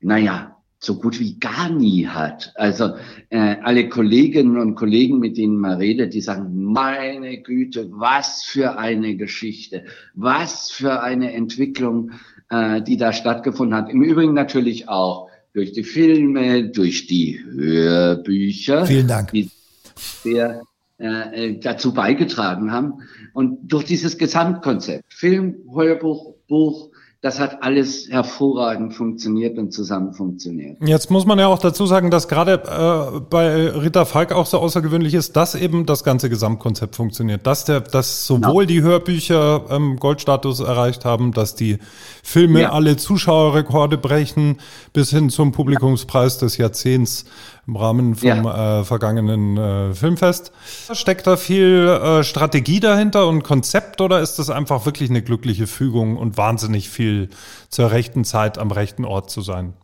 naja, 0.00 0.57
so 0.80 0.98
gut 0.98 1.18
wie 1.18 1.38
gar 1.38 1.68
nie 1.68 2.06
hat. 2.06 2.52
Also 2.54 2.94
äh, 3.30 3.56
alle 3.62 3.88
Kolleginnen 3.88 4.58
und 4.58 4.76
Kollegen, 4.76 5.18
mit 5.18 5.36
denen 5.36 5.58
man 5.58 5.78
redet, 5.78 6.14
die 6.14 6.20
sagen, 6.20 6.72
meine 6.72 7.38
Güte, 7.38 7.88
was 7.90 8.44
für 8.44 8.78
eine 8.78 9.16
Geschichte, 9.16 9.84
was 10.14 10.70
für 10.70 11.02
eine 11.02 11.32
Entwicklung, 11.32 12.12
äh, 12.50 12.80
die 12.80 12.96
da 12.96 13.12
stattgefunden 13.12 13.76
hat. 13.76 13.90
Im 13.90 14.02
Übrigen 14.02 14.34
natürlich 14.34 14.88
auch 14.88 15.28
durch 15.52 15.72
die 15.72 15.82
Filme, 15.82 16.68
durch 16.68 17.06
die 17.08 17.40
Hörbücher, 17.44 18.86
Vielen 18.86 19.08
Dank. 19.08 19.32
die 19.32 19.50
sehr 19.96 20.62
äh, 20.98 21.54
dazu 21.60 21.92
beigetragen 21.92 22.70
haben 22.70 23.02
und 23.32 23.72
durch 23.72 23.84
dieses 23.84 24.18
Gesamtkonzept, 24.18 25.12
Film, 25.12 25.56
Hörbuch, 25.72 26.34
Buch, 26.48 26.90
das 27.20 27.40
hat 27.40 27.64
alles 27.64 28.08
hervorragend 28.08 28.94
funktioniert 28.94 29.58
und 29.58 29.72
zusammen 29.72 30.12
funktioniert. 30.12 30.76
Jetzt 30.80 31.10
muss 31.10 31.26
man 31.26 31.40
ja 31.40 31.48
auch 31.48 31.58
dazu 31.58 31.84
sagen, 31.84 32.12
dass 32.12 32.28
gerade 32.28 32.52
äh, 32.52 33.20
bei 33.28 33.70
Ritter 33.70 34.06
Falk 34.06 34.30
auch 34.30 34.46
so 34.46 34.58
außergewöhnlich 34.58 35.14
ist, 35.14 35.34
dass 35.34 35.56
eben 35.56 35.84
das 35.84 36.04
ganze 36.04 36.30
Gesamtkonzept 36.30 36.94
funktioniert, 36.94 37.44
dass 37.44 37.64
der, 37.64 37.80
dass 37.80 38.24
sowohl 38.24 38.64
ja. 38.64 38.66
die 38.68 38.82
Hörbücher 38.82 39.64
ähm, 39.68 39.96
Goldstatus 39.96 40.60
erreicht 40.60 41.04
haben, 41.04 41.32
dass 41.32 41.56
die 41.56 41.78
Filme 42.22 42.62
ja. 42.62 42.72
alle 42.72 42.96
Zuschauerrekorde 42.96 43.98
brechen, 43.98 44.58
bis 44.92 45.10
hin 45.10 45.28
zum 45.28 45.50
Publikumspreis 45.50 46.38
des 46.38 46.56
Jahrzehnts 46.56 47.24
im 47.68 47.76
Rahmen 47.76 48.14
vom 48.14 48.26
ja. 48.28 48.80
äh, 48.80 48.84
vergangenen 48.84 49.56
äh, 49.56 49.94
Filmfest. 49.94 50.52
Steckt 50.92 51.26
da 51.26 51.36
viel 51.36 51.86
äh, 51.86 52.24
Strategie 52.24 52.80
dahinter 52.80 53.28
und 53.28 53.44
Konzept 53.44 54.00
oder 54.00 54.20
ist 54.20 54.38
das 54.38 54.48
einfach 54.48 54.86
wirklich 54.86 55.10
eine 55.10 55.22
glückliche 55.22 55.66
Fügung 55.66 56.16
und 56.16 56.38
wahnsinnig 56.38 56.88
viel 56.88 57.28
zur 57.68 57.92
rechten 57.92 58.24
Zeit 58.24 58.56
am 58.58 58.70
rechten 58.70 59.04
Ort 59.04 59.30
zu 59.30 59.42
sein? 59.42 59.74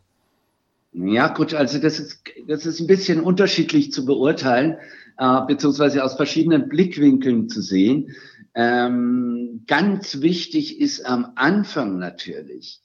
Ja, 0.92 1.28
gut, 1.28 1.54
also 1.54 1.78
das 1.78 1.98
ist, 1.98 2.22
das 2.48 2.66
ist 2.66 2.80
ein 2.80 2.86
bisschen 2.86 3.20
unterschiedlich 3.20 3.92
zu 3.92 4.06
beurteilen, 4.06 4.76
äh, 5.18 5.40
beziehungsweise 5.46 6.02
aus 6.02 6.14
verschiedenen 6.14 6.68
Blickwinkeln 6.68 7.48
zu 7.48 7.60
sehen. 7.60 8.10
Ähm, 8.54 9.64
ganz 9.66 10.22
wichtig 10.22 10.80
ist 10.80 11.04
am 11.04 11.32
Anfang 11.34 11.98
natürlich, 11.98 12.80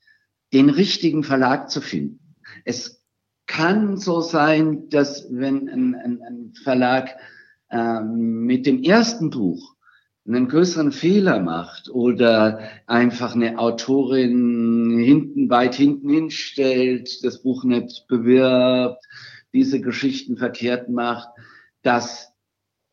den 0.51 0.69
richtigen 0.69 1.23
Verlag 1.23 1.69
zu 1.69 1.79
finden. 1.79 2.19
Es 2.65 2.98
kann 3.49 3.97
so 3.97 4.21
sein, 4.21 4.89
dass 4.89 5.27
wenn 5.31 5.67
ein, 5.67 5.95
ein, 5.95 6.21
ein 6.21 6.53
Verlag 6.63 7.17
ähm, 7.71 8.45
mit 8.45 8.67
dem 8.67 8.83
ersten 8.83 9.31
Buch 9.31 9.75
einen 10.27 10.47
größeren 10.47 10.91
Fehler 10.91 11.39
macht 11.39 11.89
oder 11.89 12.59
einfach 12.85 13.33
eine 13.33 13.57
Autorin 13.57 14.99
hinten 14.99 15.49
weit 15.49 15.73
hinten 15.73 16.09
hinstellt, 16.09 17.23
das 17.25 17.41
Buch 17.41 17.63
nicht 17.63 18.05
bewirbt, 18.07 19.03
diese 19.51 19.81
Geschichten 19.81 20.37
verkehrt 20.37 20.87
macht, 20.87 21.29
dass 21.81 22.31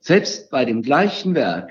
selbst 0.01 0.51
bei 0.51 0.65
dem 0.65 0.81
gleichen 0.81 1.35
Werk 1.35 1.71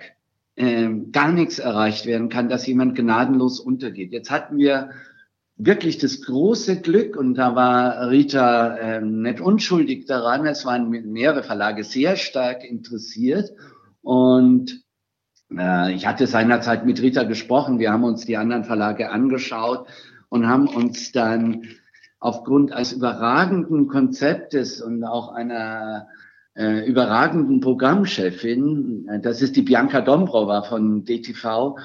ähm, 0.57 1.11
gar 1.11 1.31
nichts 1.31 1.57
erreicht 1.57 2.05
werden 2.05 2.29
kann, 2.29 2.49
dass 2.49 2.67
jemand 2.67 2.95
gnadenlos 2.95 3.59
untergeht. 3.59 4.11
Jetzt 4.11 4.29
hatten 4.29 4.59
wir 4.59 4.91
wirklich 5.57 5.97
das 5.97 6.21
große 6.21 6.81
Glück, 6.81 7.15
und 7.15 7.35
da 7.35 7.55
war 7.55 8.09
Rita 8.09 8.77
ähm, 8.77 9.21
nicht 9.21 9.39
unschuldig 9.39 10.05
daran, 10.05 10.45
es 10.45 10.65
waren 10.65 10.89
mehrere 10.89 11.43
Verlage 11.43 11.83
sehr 11.83 12.17
stark 12.17 12.63
interessiert. 12.63 13.51
Und 14.01 14.83
äh, 15.57 15.93
ich 15.93 16.05
hatte 16.05 16.27
seinerzeit 16.27 16.85
mit 16.85 17.01
Rita 17.01 17.23
gesprochen, 17.23 17.79
wir 17.79 17.91
haben 17.91 18.03
uns 18.03 18.25
die 18.25 18.37
anderen 18.37 18.65
Verlage 18.65 19.09
angeschaut 19.09 19.87
und 20.29 20.47
haben 20.47 20.67
uns 20.67 21.11
dann 21.11 21.63
aufgrund 22.19 22.71
eines 22.71 22.91
überragenden 22.93 23.87
Konzeptes 23.87 24.81
und 24.81 25.03
auch 25.03 25.29
einer 25.31 26.07
äh, 26.55 26.87
überragenden 26.87 27.59
Programmchefin, 27.59 29.07
äh, 29.09 29.19
das 29.19 29.41
ist 29.41 29.55
die 29.55 29.61
Bianca 29.61 30.01
Dombrova 30.01 30.63
von 30.63 31.05
DTV, 31.05 31.77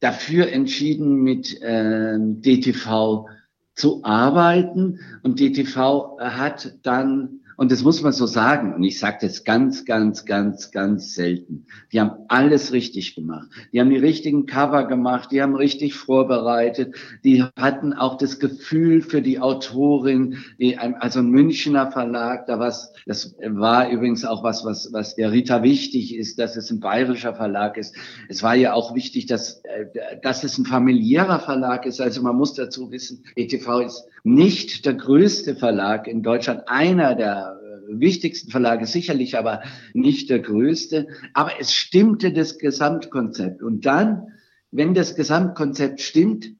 dafür 0.00 0.48
entschieden, 0.48 1.22
mit 1.22 1.60
äh, 1.62 2.16
DTV 2.18 3.26
zu 3.74 4.04
arbeiten. 4.04 5.00
Und 5.22 5.40
DTV 5.40 6.18
hat 6.18 6.78
dann, 6.82 7.39
und 7.60 7.70
das 7.70 7.82
muss 7.82 8.00
man 8.00 8.12
so 8.12 8.24
sagen, 8.24 8.72
und 8.72 8.82
ich 8.84 8.98
sage 8.98 9.18
das 9.20 9.44
ganz, 9.44 9.84
ganz, 9.84 10.24
ganz, 10.24 10.70
ganz 10.70 11.12
selten, 11.12 11.66
die 11.92 12.00
haben 12.00 12.24
alles 12.28 12.72
richtig 12.72 13.14
gemacht. 13.14 13.50
Die 13.70 13.80
haben 13.80 13.90
die 13.90 13.98
richtigen 13.98 14.46
Cover 14.46 14.86
gemacht, 14.86 15.30
die 15.30 15.42
haben 15.42 15.54
richtig 15.54 15.92
vorbereitet, 15.94 16.94
die 17.22 17.44
hatten 17.58 17.92
auch 17.92 18.16
das 18.16 18.38
Gefühl 18.38 19.02
für 19.02 19.20
die 19.20 19.40
Autorin, 19.40 20.38
die, 20.58 20.78
also 20.78 21.18
ein 21.18 21.28
Münchner 21.28 21.92
Verlag, 21.92 22.46
da 22.46 22.58
was, 22.58 22.94
das 23.04 23.36
war 23.46 23.90
übrigens 23.90 24.24
auch 24.24 24.42
was, 24.42 24.64
was, 24.64 24.90
was 24.94 25.14
der 25.16 25.30
Rita 25.30 25.62
wichtig 25.62 26.16
ist, 26.16 26.38
dass 26.38 26.56
es 26.56 26.70
ein 26.70 26.80
bayerischer 26.80 27.34
Verlag 27.34 27.76
ist. 27.76 27.94
Es 28.30 28.42
war 28.42 28.54
ja 28.54 28.72
auch 28.72 28.94
wichtig, 28.94 29.26
dass, 29.26 29.60
äh, 29.64 29.84
dass 30.22 30.44
es 30.44 30.56
ein 30.56 30.64
familiärer 30.64 31.40
Verlag 31.40 31.84
ist. 31.84 32.00
Also 32.00 32.22
man 32.22 32.36
muss 32.36 32.54
dazu 32.54 32.90
wissen, 32.90 33.22
ETV 33.36 33.80
ist 33.80 34.06
nicht 34.24 34.86
der 34.86 34.94
größte 34.94 35.56
Verlag 35.56 36.06
in 36.06 36.22
Deutschland, 36.22 36.62
einer 36.66 37.14
der 37.14 37.49
wichtigsten 37.98 38.50
Verlage 38.50 38.86
sicherlich, 38.86 39.36
aber 39.36 39.62
nicht 39.94 40.30
der 40.30 40.40
größte. 40.40 41.08
Aber 41.34 41.52
es 41.60 41.74
stimmte 41.74 42.32
das 42.32 42.58
Gesamtkonzept. 42.58 43.62
Und 43.62 43.86
dann, 43.86 44.28
wenn 44.70 44.94
das 44.94 45.14
Gesamtkonzept 45.14 46.00
stimmt, 46.00 46.52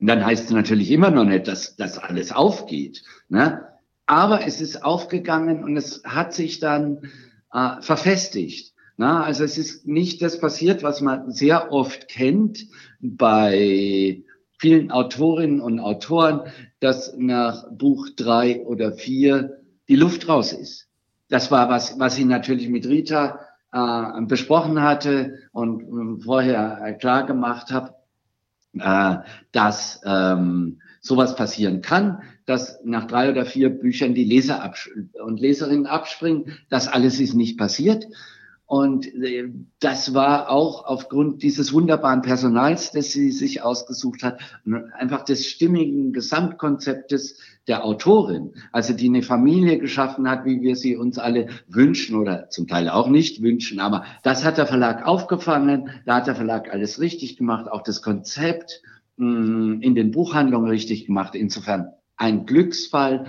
dann 0.00 0.24
heißt 0.24 0.46
es 0.46 0.50
natürlich 0.50 0.90
immer 0.90 1.10
noch 1.10 1.24
nicht, 1.24 1.46
dass 1.46 1.76
das 1.76 1.98
alles 1.98 2.32
aufgeht. 2.32 3.04
Ne? 3.28 3.64
Aber 4.06 4.46
es 4.46 4.60
ist 4.60 4.84
aufgegangen 4.84 5.62
und 5.62 5.76
es 5.76 6.02
hat 6.04 6.34
sich 6.34 6.58
dann 6.58 7.10
äh, 7.52 7.80
verfestigt. 7.80 8.72
Na, 8.96 9.22
also 9.22 9.42
es 9.42 9.56
ist 9.58 9.86
nicht 9.86 10.20
das 10.22 10.38
passiert, 10.38 10.82
was 10.82 11.00
man 11.00 11.30
sehr 11.30 11.72
oft 11.72 12.08
kennt 12.08 12.66
bei 13.00 14.22
vielen 14.58 14.90
Autorinnen 14.90 15.60
und 15.60 15.80
Autoren, 15.80 16.42
dass 16.78 17.14
nach 17.16 17.64
Buch 17.72 18.10
drei 18.14 18.60
oder 18.60 18.92
vier 18.92 19.61
die 19.92 19.96
Luft 19.96 20.26
raus 20.26 20.54
ist. 20.54 20.88
Das 21.28 21.50
war 21.50 21.68
was, 21.68 21.98
was 21.98 22.16
ich 22.16 22.24
natürlich 22.24 22.70
mit 22.70 22.86
Rita 22.86 23.40
äh, 23.72 24.22
besprochen 24.22 24.80
hatte 24.80 25.34
und 25.52 25.82
äh, 25.82 26.24
vorher 26.24 26.96
klar 26.98 27.26
gemacht 27.26 27.70
habe, 27.70 27.92
äh, 28.72 29.16
dass 29.52 30.00
ähm, 30.06 30.80
sowas 31.02 31.36
passieren 31.36 31.82
kann, 31.82 32.22
dass 32.46 32.80
nach 32.84 33.06
drei 33.06 33.30
oder 33.30 33.44
vier 33.44 33.68
Büchern 33.68 34.14
die 34.14 34.24
Leser 34.24 34.72
und 35.22 35.38
Leserinnen 35.40 35.84
abspringen. 35.84 36.56
Das 36.70 36.88
alles 36.88 37.20
ist 37.20 37.34
nicht 37.34 37.58
passiert. 37.58 38.06
Und 38.72 39.04
äh, 39.22 39.50
das 39.80 40.14
war 40.14 40.48
auch 40.48 40.86
aufgrund 40.86 41.42
dieses 41.42 41.74
wunderbaren 41.74 42.22
Personals, 42.22 42.90
das 42.90 43.12
sie 43.12 43.30
sich 43.30 43.60
ausgesucht 43.60 44.22
hat, 44.22 44.40
einfach 44.94 45.26
des 45.26 45.46
stimmigen 45.46 46.14
Gesamtkonzeptes 46.14 47.38
der 47.68 47.84
Autorin, 47.84 48.54
also 48.72 48.94
die 48.94 49.08
eine 49.08 49.20
Familie 49.20 49.78
geschaffen 49.78 50.26
hat, 50.26 50.46
wie 50.46 50.62
wir 50.62 50.74
sie 50.74 50.96
uns 50.96 51.18
alle 51.18 51.48
wünschen 51.68 52.16
oder 52.16 52.48
zum 52.48 52.66
Teil 52.66 52.88
auch 52.88 53.08
nicht 53.08 53.42
wünschen. 53.42 53.78
Aber 53.78 54.06
das 54.22 54.42
hat 54.42 54.56
der 54.56 54.66
Verlag 54.66 55.06
aufgefangen, 55.06 55.90
da 56.06 56.14
hat 56.14 56.26
der 56.26 56.34
Verlag 56.34 56.72
alles 56.72 56.98
richtig 56.98 57.36
gemacht, 57.36 57.70
auch 57.70 57.82
das 57.82 58.00
Konzept 58.00 58.80
mh, 59.18 59.82
in 59.82 59.94
den 59.94 60.12
Buchhandlungen 60.12 60.70
richtig 60.70 61.04
gemacht. 61.04 61.34
Insofern 61.34 61.92
ein 62.16 62.46
Glücksfall 62.46 63.26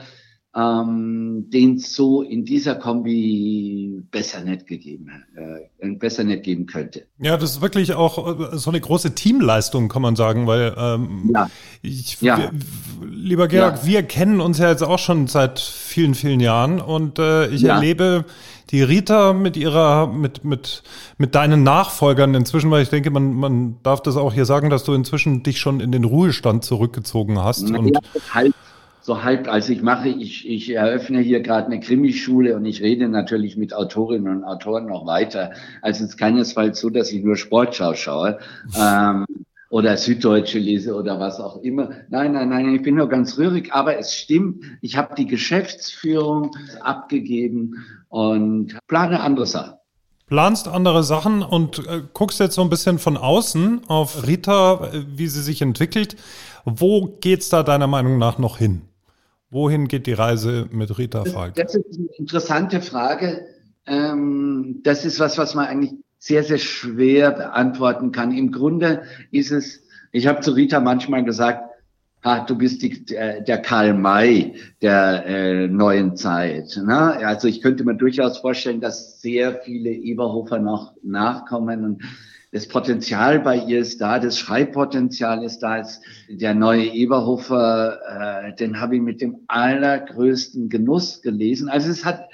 ähm, 0.56 1.50
den 1.50 1.76
es 1.78 1.96
so 1.96 2.22
in 2.22 2.46
dieser 2.46 2.76
Kombi 2.76 4.04
besser 4.12 4.42
nicht 4.42 4.68
gegeben, 4.68 5.10
äh, 5.36 5.90
besser 5.96 6.24
nicht 6.24 6.44
geben 6.44 6.68
könnte. 6.68 7.08
Ja, 7.18 7.38
das 7.38 7.52
ist 7.52 7.62
wirklich 7.62 7.94
auch 7.94 8.54
äh, 8.54 8.58
so 8.58 8.70
eine 8.70 8.80
große 8.80 9.16
Teamleistung, 9.16 9.90
kann 9.90 10.04
man 10.04 10.16
sagen, 10.16 10.46
weil 10.46 10.76
ähm, 10.78 11.32
ja. 11.34 11.50
Ich, 11.82 12.22
ja. 12.22 12.38
Wir, 12.38 12.52
lieber 13.10 13.48
Georg, 13.48 13.78
ja. 13.78 13.86
wir 13.86 14.04
kennen 14.04 14.42
uns 14.42 14.60
ja 14.60 14.70
jetzt 14.70 14.84
auch 14.84 15.00
schon 15.00 15.26
seit 15.28 15.60
vielen, 15.60 16.14
vielen 16.14 16.40
Jahren 16.40 16.80
und 16.80 17.18
äh, 17.18 17.48
ich 17.48 17.62
ja. 17.62 17.76
erlebe 17.76 18.26
die 18.70 18.84
Rita 18.84 19.34
mit 19.34 19.58
ihrer, 19.58 20.08
mit, 20.08 20.46
mit, 20.46 20.84
mit 21.18 21.36
deinen 21.36 21.64
Nachfolgern 21.64 22.34
inzwischen, 22.36 22.70
weil 22.70 22.84
ich 22.84 22.90
denke, 22.90 23.10
man, 23.10 23.34
man 23.34 23.78
darf 23.84 24.02
das 24.02 24.18
auch 24.18 24.34
hier 24.34 24.46
sagen, 24.46 24.70
dass 24.70 24.84
du 24.84 24.94
inzwischen 24.94 25.44
dich 25.44 25.60
schon 25.60 25.80
in 25.80 25.92
den 25.92 26.04
Ruhestand 26.04 26.64
zurückgezogen 26.64 27.40
hast. 27.40 27.70
Ja, 27.70 27.78
und 27.78 27.98
halt 28.34 28.54
so 29.04 29.22
halb, 29.22 29.48
also 29.48 29.74
ich 29.74 29.82
mache, 29.82 30.10
ich, 30.10 30.50
ich 30.50 30.70
eröffne 30.70 31.20
hier 31.20 31.42
gerade 31.42 31.68
eine 31.68 31.80
Krimischule 31.82 32.56
und 32.56 32.66
ich 32.66 32.82
rede 32.82 33.10
natürlich 33.10 33.58
mit 33.58 33.74
Autorinnen 33.74 34.38
und 34.38 34.44
Autoren 34.46 34.88
noch 34.88 35.06
weiter. 35.06 35.52
Also 35.82 36.04
es 36.04 36.12
ist 36.12 36.18
keinesfalls 36.18 36.80
so, 36.80 36.90
dass 36.90 37.12
ich 37.12 37.24
nur 37.24 37.36
Sportschau 37.36 37.94
schaue. 37.94 38.40
ähm, 38.80 39.26
oder 39.74 39.98
Süddeutsche 39.98 40.60
lese 40.60 40.94
oder 40.94 41.20
was 41.20 41.40
auch 41.40 41.58
immer. 41.64 41.90
Nein, 42.10 42.34
nein, 42.34 42.50
nein, 42.50 42.76
ich 42.76 42.84
bin 42.84 42.94
nur 42.94 43.10
ganz 43.10 43.40
rührig, 43.40 43.74
aber 43.74 43.98
es 43.98 44.14
stimmt, 44.14 44.64
ich 44.82 44.98
habe 44.98 45.16
die 45.16 45.26
Geschäftsführung 45.26 46.52
abgegeben 46.82 47.84
und 48.08 48.78
plane 48.88 49.20
andere 49.20 49.48
Sachen. 49.48 49.74
Planst 50.28 50.68
andere 50.68 51.04
Sachen 51.04 51.42
und 51.42 51.80
äh, 51.88 52.04
guckst 52.14 52.40
jetzt 52.40 52.54
so 52.54 52.62
ein 52.62 52.70
bisschen 52.70 53.00
von 53.00 53.18
außen 53.18 53.82
auf 53.88 54.28
Rita, 54.28 54.92
äh, 54.94 55.06
wie 55.08 55.28
sie 55.28 55.42
sich 55.42 55.64
entwickelt. 55.64 56.18
Wo 56.66 57.18
geht's 57.20 57.50
da 57.50 57.64
deiner 57.64 57.88
Meinung 57.88 58.20
nach 58.20 58.38
noch 58.38 58.60
hin? 58.60 58.84
Wohin 59.54 59.88
geht 59.88 60.08
die 60.08 60.14
Reise 60.14 60.68
mit 60.72 60.98
Rita 60.98 61.26
Falk? 61.26 61.54
Das, 61.54 61.74
das 61.74 61.86
ist 61.86 62.00
eine 62.00 62.08
interessante 62.18 62.82
Frage. 62.82 63.46
Ähm, 63.86 64.82
das 64.84 65.06
ist 65.06 65.20
was, 65.20 65.38
was 65.38 65.54
man 65.54 65.68
eigentlich 65.68 65.94
sehr, 66.18 66.44
sehr 66.44 66.58
schwer 66.58 67.32
beantworten 67.32 68.12
kann. 68.12 68.32
Im 68.32 68.52
Grunde 68.52 69.04
ist 69.30 69.52
es, 69.52 69.84
ich 70.12 70.26
habe 70.26 70.42
zu 70.42 70.52
Rita 70.52 70.80
manchmal 70.80 71.24
gesagt, 71.24 71.70
ha, 72.24 72.40
du 72.40 72.58
bist 72.58 72.82
die, 72.82 73.06
der, 73.06 73.42
der 73.42 73.62
Karl 73.62 73.94
May 73.94 74.56
der 74.82 75.26
äh, 75.28 75.68
neuen 75.68 76.16
Zeit. 76.16 76.76
Ne? 76.84 76.98
Also 77.24 77.48
ich 77.48 77.62
könnte 77.62 77.84
mir 77.84 77.96
durchaus 77.96 78.40
vorstellen, 78.40 78.82
dass 78.82 79.22
sehr 79.22 79.62
viele 79.62 79.92
Eberhofer 79.92 80.58
noch 80.58 80.94
nachkommen 81.04 81.86
und 81.86 82.04
das 82.54 82.68
Potenzial 82.68 83.40
bei 83.40 83.58
ihr 83.58 83.80
ist 83.80 84.00
da, 84.00 84.20
das 84.20 84.38
Schreibpotenzial 84.38 85.44
ist 85.44 85.64
da. 85.64 85.84
Der 86.30 86.54
neue 86.54 86.86
Eberhofer, 86.86 88.00
äh, 88.46 88.56
den 88.56 88.80
habe 88.80 88.96
ich 88.96 89.02
mit 89.02 89.22
dem 89.22 89.38
allergrößten 89.48 90.70
Genuss 90.70 91.24
gelesen. 91.24 91.68
Also 91.68 91.90
es 91.90 92.06
hat, 92.06 92.30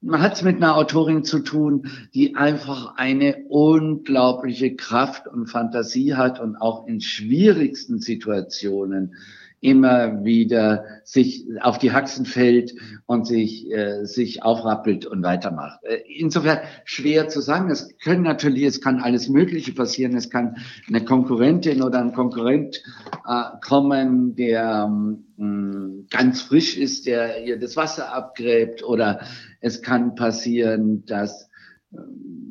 man 0.00 0.22
hat 0.22 0.34
es 0.34 0.42
mit 0.42 0.58
einer 0.58 0.76
Autorin 0.76 1.24
zu 1.24 1.40
tun, 1.40 1.88
die 2.14 2.36
einfach 2.36 2.94
eine 2.96 3.38
unglaubliche 3.48 4.76
Kraft 4.76 5.26
und 5.26 5.48
Fantasie 5.48 6.14
hat 6.14 6.38
und 6.38 6.54
auch 6.54 6.86
in 6.86 7.00
schwierigsten 7.00 7.98
Situationen 7.98 9.16
immer 9.60 10.24
wieder 10.24 10.84
sich 11.04 11.46
auf 11.60 11.78
die 11.78 11.92
Haxen 11.92 12.26
fällt 12.26 12.74
und 13.06 13.26
sich, 13.26 13.70
äh, 13.72 14.04
sich 14.04 14.42
aufrappelt 14.42 15.06
und 15.06 15.22
weitermacht. 15.22 15.80
Äh, 15.84 16.02
insofern 16.06 16.58
schwer 16.84 17.28
zu 17.28 17.40
sagen. 17.40 17.70
Es 17.70 17.96
können 17.98 18.22
natürlich, 18.22 18.64
es 18.64 18.80
kann 18.80 19.00
alles 19.00 19.28
Mögliche 19.28 19.72
passieren. 19.72 20.14
Es 20.16 20.30
kann 20.30 20.56
eine 20.88 21.04
Konkurrentin 21.04 21.82
oder 21.82 22.00
ein 22.00 22.12
Konkurrent 22.12 22.82
äh, 23.26 23.42
kommen, 23.66 24.36
der 24.36 24.90
ähm, 25.38 26.06
ganz 26.10 26.42
frisch 26.42 26.76
ist, 26.76 27.06
der 27.06 27.44
ihr 27.44 27.58
das 27.58 27.76
Wasser 27.76 28.14
abgräbt 28.14 28.84
oder 28.84 29.20
es 29.60 29.82
kann 29.82 30.14
passieren, 30.14 31.04
dass 31.06 31.48
ähm, 31.92 32.45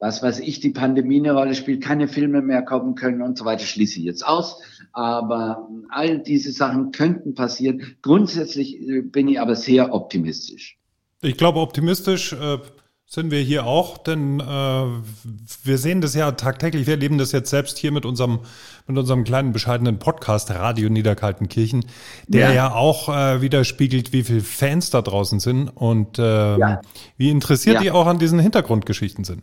was 0.00 0.22
weiß 0.22 0.40
ich, 0.40 0.60
die 0.60 0.70
Pandemie 0.70 1.18
eine 1.18 1.32
Rolle 1.32 1.54
spielt, 1.54 1.84
keine 1.84 2.08
Filme 2.08 2.40
mehr 2.40 2.62
kommen 2.62 2.94
können 2.94 3.20
und 3.20 3.36
so 3.36 3.44
weiter, 3.44 3.64
schließe 3.64 3.98
ich 3.98 4.06
jetzt 4.06 4.26
aus. 4.26 4.60
Aber 4.92 5.68
all 5.90 6.18
diese 6.18 6.50
Sachen 6.52 6.90
könnten 6.90 7.34
passieren. 7.34 7.82
Grundsätzlich 8.02 8.80
äh, 8.80 9.02
bin 9.02 9.28
ich 9.28 9.38
aber 9.38 9.54
sehr 9.54 9.94
optimistisch. 9.94 10.78
Ich 11.20 11.36
glaube, 11.36 11.60
optimistisch 11.60 12.32
äh, 12.32 12.58
sind 13.04 13.30
wir 13.30 13.40
hier 13.40 13.66
auch, 13.66 13.98
denn 13.98 14.40
äh, 14.40 14.44
wir 14.44 15.78
sehen 15.78 16.00
das 16.00 16.14
ja 16.14 16.32
tagtäglich. 16.32 16.86
Wir 16.86 16.94
erleben 16.94 17.18
das 17.18 17.32
jetzt 17.32 17.50
selbst 17.50 17.76
hier 17.76 17.92
mit 17.92 18.06
unserem, 18.06 18.40
mit 18.86 18.96
unserem 18.96 19.24
kleinen 19.24 19.52
bescheidenen 19.52 19.98
Podcast 19.98 20.50
Radio 20.50 20.88
Niederkaltenkirchen, 20.88 21.84
der 22.26 22.48
ja, 22.48 22.54
ja 22.54 22.72
auch 22.72 23.10
äh, 23.10 23.42
widerspiegelt, 23.42 24.14
wie 24.14 24.22
viele 24.22 24.40
Fans 24.40 24.88
da 24.88 25.02
draußen 25.02 25.40
sind 25.40 25.68
und 25.68 26.18
äh, 26.18 26.56
ja. 26.56 26.80
wie 27.18 27.28
interessiert 27.30 27.74
ja. 27.74 27.82
die 27.82 27.90
auch 27.90 28.06
an 28.06 28.18
diesen 28.18 28.38
Hintergrundgeschichten 28.38 29.24
sind. 29.24 29.42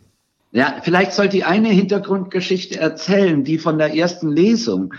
Ja, 0.57 0.77
vielleicht 0.81 1.11
sollte 1.11 1.37
ich 1.37 1.45
eine 1.45 1.67
Hintergrundgeschichte 1.67 2.79
erzählen, 2.79 3.43
die 3.43 3.59
von 3.59 3.77
der 3.77 3.95
ersten 3.95 4.31
Lesung. 4.31 4.91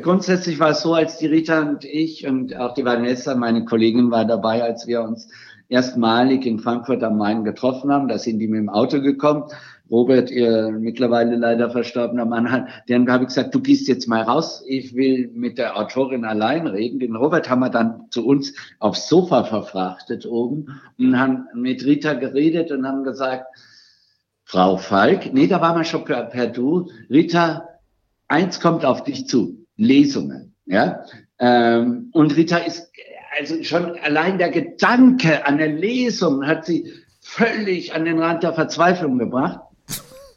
Grundsätzlich 0.00 0.58
war 0.60 0.70
es 0.70 0.80
so, 0.80 0.94
als 0.94 1.18
die 1.18 1.26
Rita 1.26 1.60
und 1.60 1.84
ich 1.84 2.26
und 2.26 2.56
auch 2.56 2.72
die 2.72 2.86
Vanessa, 2.86 3.34
meine 3.34 3.66
Kollegin 3.66 4.10
war 4.10 4.24
dabei, 4.24 4.62
als 4.62 4.86
wir 4.86 5.02
uns 5.02 5.28
erstmalig 5.68 6.46
in 6.46 6.58
Frankfurt 6.58 7.04
am 7.04 7.18
Main 7.18 7.44
getroffen 7.44 7.92
haben. 7.92 8.08
Da 8.08 8.16
sind 8.16 8.38
die 8.38 8.48
mit 8.48 8.60
dem 8.60 8.70
Auto 8.70 9.02
gekommen. 9.02 9.44
Robert, 9.90 10.30
ihr 10.30 10.70
mittlerweile 10.70 11.36
leider 11.36 11.68
verstorbener 11.68 12.24
Mann, 12.24 12.50
hat, 12.50 12.68
dann 12.88 13.06
habe 13.12 13.24
ich 13.24 13.28
gesagt, 13.28 13.54
du 13.54 13.60
gehst 13.60 13.88
jetzt 13.88 14.08
mal 14.08 14.22
raus, 14.22 14.64
ich 14.66 14.94
will 14.94 15.30
mit 15.34 15.58
der 15.58 15.78
Autorin 15.78 16.24
allein 16.24 16.66
reden. 16.66 16.98
Den 16.98 17.14
Robert 17.14 17.50
haben 17.50 17.60
wir 17.60 17.68
dann 17.68 18.06
zu 18.08 18.26
uns 18.26 18.54
aufs 18.78 19.06
Sofa 19.10 19.44
verfrachtet 19.44 20.24
oben 20.24 20.80
und 20.98 21.20
haben 21.20 21.46
mit 21.52 21.84
Rita 21.84 22.14
geredet 22.14 22.72
und 22.72 22.86
haben 22.86 23.04
gesagt, 23.04 23.44
Frau 24.54 24.76
Falk, 24.76 25.34
nee, 25.34 25.48
da 25.48 25.60
waren 25.60 25.78
wir 25.78 25.82
schon 25.82 26.04
per, 26.04 26.26
per 26.26 26.46
Du. 26.46 26.88
Rita, 27.10 27.70
eins 28.28 28.60
kommt 28.60 28.84
auf 28.84 29.02
dich 29.02 29.26
zu, 29.26 29.66
Lesungen, 29.76 30.54
ja. 30.64 31.00
Ähm, 31.40 32.10
und 32.12 32.36
Rita 32.36 32.58
ist 32.58 32.92
also 33.36 33.60
schon 33.64 33.98
allein 33.98 34.38
der 34.38 34.50
Gedanke 34.50 35.44
an 35.44 35.58
der 35.58 35.72
Lesung 35.72 36.46
hat 36.46 36.66
sie 36.66 36.88
völlig 37.20 37.96
an 37.96 38.04
den 38.04 38.20
Rand 38.20 38.44
der 38.44 38.52
Verzweiflung 38.52 39.18
gebracht. 39.18 39.58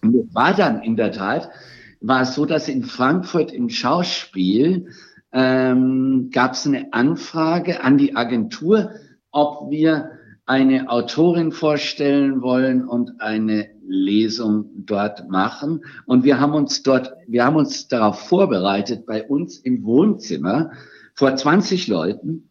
Und 0.01 0.33
war 0.33 0.55
dann 0.55 0.81
in 0.81 0.95
der 0.95 1.11
Tat, 1.11 1.51
war 2.01 2.23
es 2.23 2.33
so, 2.33 2.47
dass 2.47 2.67
in 2.67 2.85
Frankfurt 2.85 3.51
im 3.51 3.69
Schauspiel 3.69 4.87
ähm, 5.31 6.31
gab 6.33 6.53
es 6.53 6.65
eine 6.65 6.91
Anfrage 6.91 7.83
an 7.83 7.99
die 7.99 8.15
Agentur, 8.15 8.93
ob 9.29 9.69
wir 9.69 10.16
eine 10.47 10.89
Autorin 10.89 11.51
vorstellen 11.51 12.41
wollen 12.41 12.87
und 12.87 13.19
eine 13.21 13.69
Lesung 13.85 14.69
dort 14.85 15.29
machen. 15.29 15.83
Und 16.05 16.23
wir 16.23 16.39
haben 16.39 16.53
uns 16.53 16.83
dort, 16.83 17.11
wir 17.27 17.45
haben 17.45 17.57
uns 17.57 17.89
darauf 17.89 18.27
vorbereitet, 18.27 19.05
bei 19.05 19.27
uns 19.27 19.59
im 19.59 19.83
Wohnzimmer 19.83 20.71
vor 21.13 21.35
20 21.35 21.87
Leuten. 21.89 22.49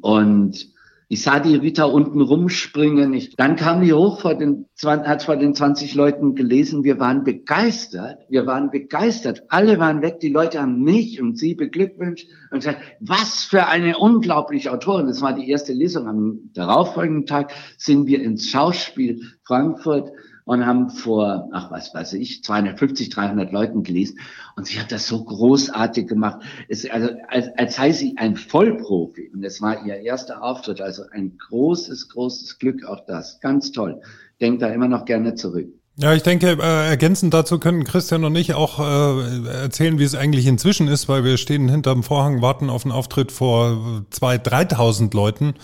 Und 0.00 0.72
ich 1.12 1.20
sah 1.20 1.40
die 1.40 1.56
Rita 1.56 1.84
unten 1.84 2.22
rumspringen. 2.22 3.12
Ich, 3.12 3.36
dann 3.36 3.56
kam 3.56 3.82
die 3.82 3.92
hoch 3.92 4.22
vor 4.22 4.34
den, 4.34 4.64
hat 4.82 5.22
vor 5.22 5.36
den 5.36 5.54
20 5.54 5.94
Leuten 5.94 6.34
gelesen. 6.34 6.84
Wir 6.84 6.98
waren 7.00 7.22
begeistert. 7.22 8.20
Wir 8.30 8.46
waren 8.46 8.70
begeistert. 8.70 9.42
Alle 9.48 9.78
waren 9.78 10.00
weg. 10.00 10.20
Die 10.20 10.30
Leute 10.30 10.62
haben 10.62 10.80
mich 10.80 11.20
und 11.20 11.38
sie 11.38 11.54
beglückwünscht 11.54 12.30
und 12.50 12.60
gesagt, 12.60 12.80
was 13.00 13.44
für 13.44 13.66
eine 13.66 13.98
unglaubliche 13.98 14.72
Autorin. 14.72 15.06
Das 15.06 15.20
war 15.20 15.34
die 15.34 15.50
erste 15.50 15.74
Lesung. 15.74 16.08
Am 16.08 16.50
darauffolgenden 16.54 17.26
Tag 17.26 17.52
sind 17.76 18.06
wir 18.06 18.22
ins 18.22 18.48
Schauspiel 18.48 19.20
Frankfurt 19.44 20.12
und 20.44 20.66
haben 20.66 20.90
vor, 20.90 21.48
ach 21.52 21.70
was 21.70 21.94
weiß 21.94 22.14
ich, 22.14 22.42
250, 22.42 23.10
300 23.10 23.52
Leuten 23.52 23.82
gelesen. 23.82 24.18
Und 24.56 24.66
sie 24.66 24.80
hat 24.80 24.90
das 24.90 25.06
so 25.06 25.22
großartig 25.22 26.06
gemacht. 26.08 26.42
Es, 26.68 26.88
also, 26.90 27.10
als, 27.28 27.48
als 27.56 27.76
sei 27.76 27.92
sie 27.92 28.16
ein 28.16 28.36
Vollprofi. 28.36 29.30
Und 29.32 29.44
es 29.44 29.60
war 29.60 29.84
ihr 29.86 29.96
erster 29.96 30.42
Auftritt. 30.42 30.80
Also 30.80 31.04
ein 31.12 31.38
großes, 31.38 32.08
großes 32.08 32.58
Glück 32.58 32.84
auch 32.84 33.04
das. 33.06 33.40
Ganz 33.40 33.72
toll. 33.72 34.00
Denkt 34.40 34.62
da 34.62 34.68
immer 34.68 34.88
noch 34.88 35.04
gerne 35.04 35.34
zurück. 35.34 35.68
Ja, 35.96 36.14
ich 36.14 36.22
denke, 36.22 36.56
äh, 36.58 36.88
ergänzend 36.88 37.34
dazu 37.34 37.58
können 37.58 37.84
Christian 37.84 38.24
und 38.24 38.34
ich 38.34 38.54
auch 38.54 38.78
äh, 38.78 39.46
erzählen, 39.62 39.98
wie 39.98 40.04
es 40.04 40.14
eigentlich 40.14 40.46
inzwischen 40.46 40.88
ist, 40.88 41.06
weil 41.06 41.22
wir 41.22 41.36
stehen 41.36 41.68
hinterm 41.68 42.02
Vorhang, 42.02 42.40
warten 42.40 42.70
auf 42.70 42.84
einen 42.84 42.92
Auftritt 42.92 43.30
vor 43.30 44.04
zwei, 44.08 44.38
dreitausend 44.38 45.12
Leuten. 45.12 45.54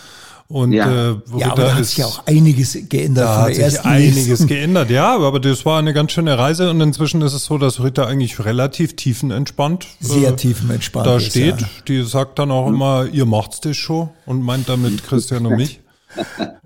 Und 0.51 0.73
ja. 0.73 1.11
äh, 1.11 1.17
ja, 1.37 1.53
aber 1.53 1.63
da 1.65 1.75
hat 1.75 1.85
sich 1.85 1.99
ja 1.99 2.07
auch 2.07 2.27
einiges 2.27 2.79
geändert. 2.89 3.25
Da 3.27 3.43
hat 3.43 3.55
sich 3.55 3.81
einiges 3.85 4.47
geändert, 4.47 4.89
ja, 4.89 5.15
aber 5.15 5.41
das 5.41 5.67
war 5.67 5.79
eine 5.79 5.93
ganz 5.93 6.13
schöne 6.13 6.39
Reise 6.39 6.71
und 6.71 6.81
inzwischen 6.81 7.21
ist 7.21 7.35
es 7.35 7.45
so, 7.45 7.59
dass 7.59 7.85
Rita 7.85 8.07
eigentlich 8.07 8.43
relativ 8.43 8.97
tiefenentspannt. 8.97 9.87
Sehr 10.01 10.31
äh, 10.31 10.37
tiefenentspannt. 10.37 11.07
Da 11.07 11.21
steht, 11.21 11.61
ja. 11.61 11.69
die 11.87 12.03
sagt 12.03 12.39
dann 12.39 12.51
auch 12.51 12.67
hm. 12.67 12.75
immer, 12.75 13.07
ihr 13.13 13.27
macht's 13.27 13.61
das 13.61 13.77
schon 13.77 14.09
und 14.25 14.43
meint 14.43 14.71
damit 14.71 15.05
Christian 15.07 15.45
und 15.45 15.57
mich. 15.57 15.81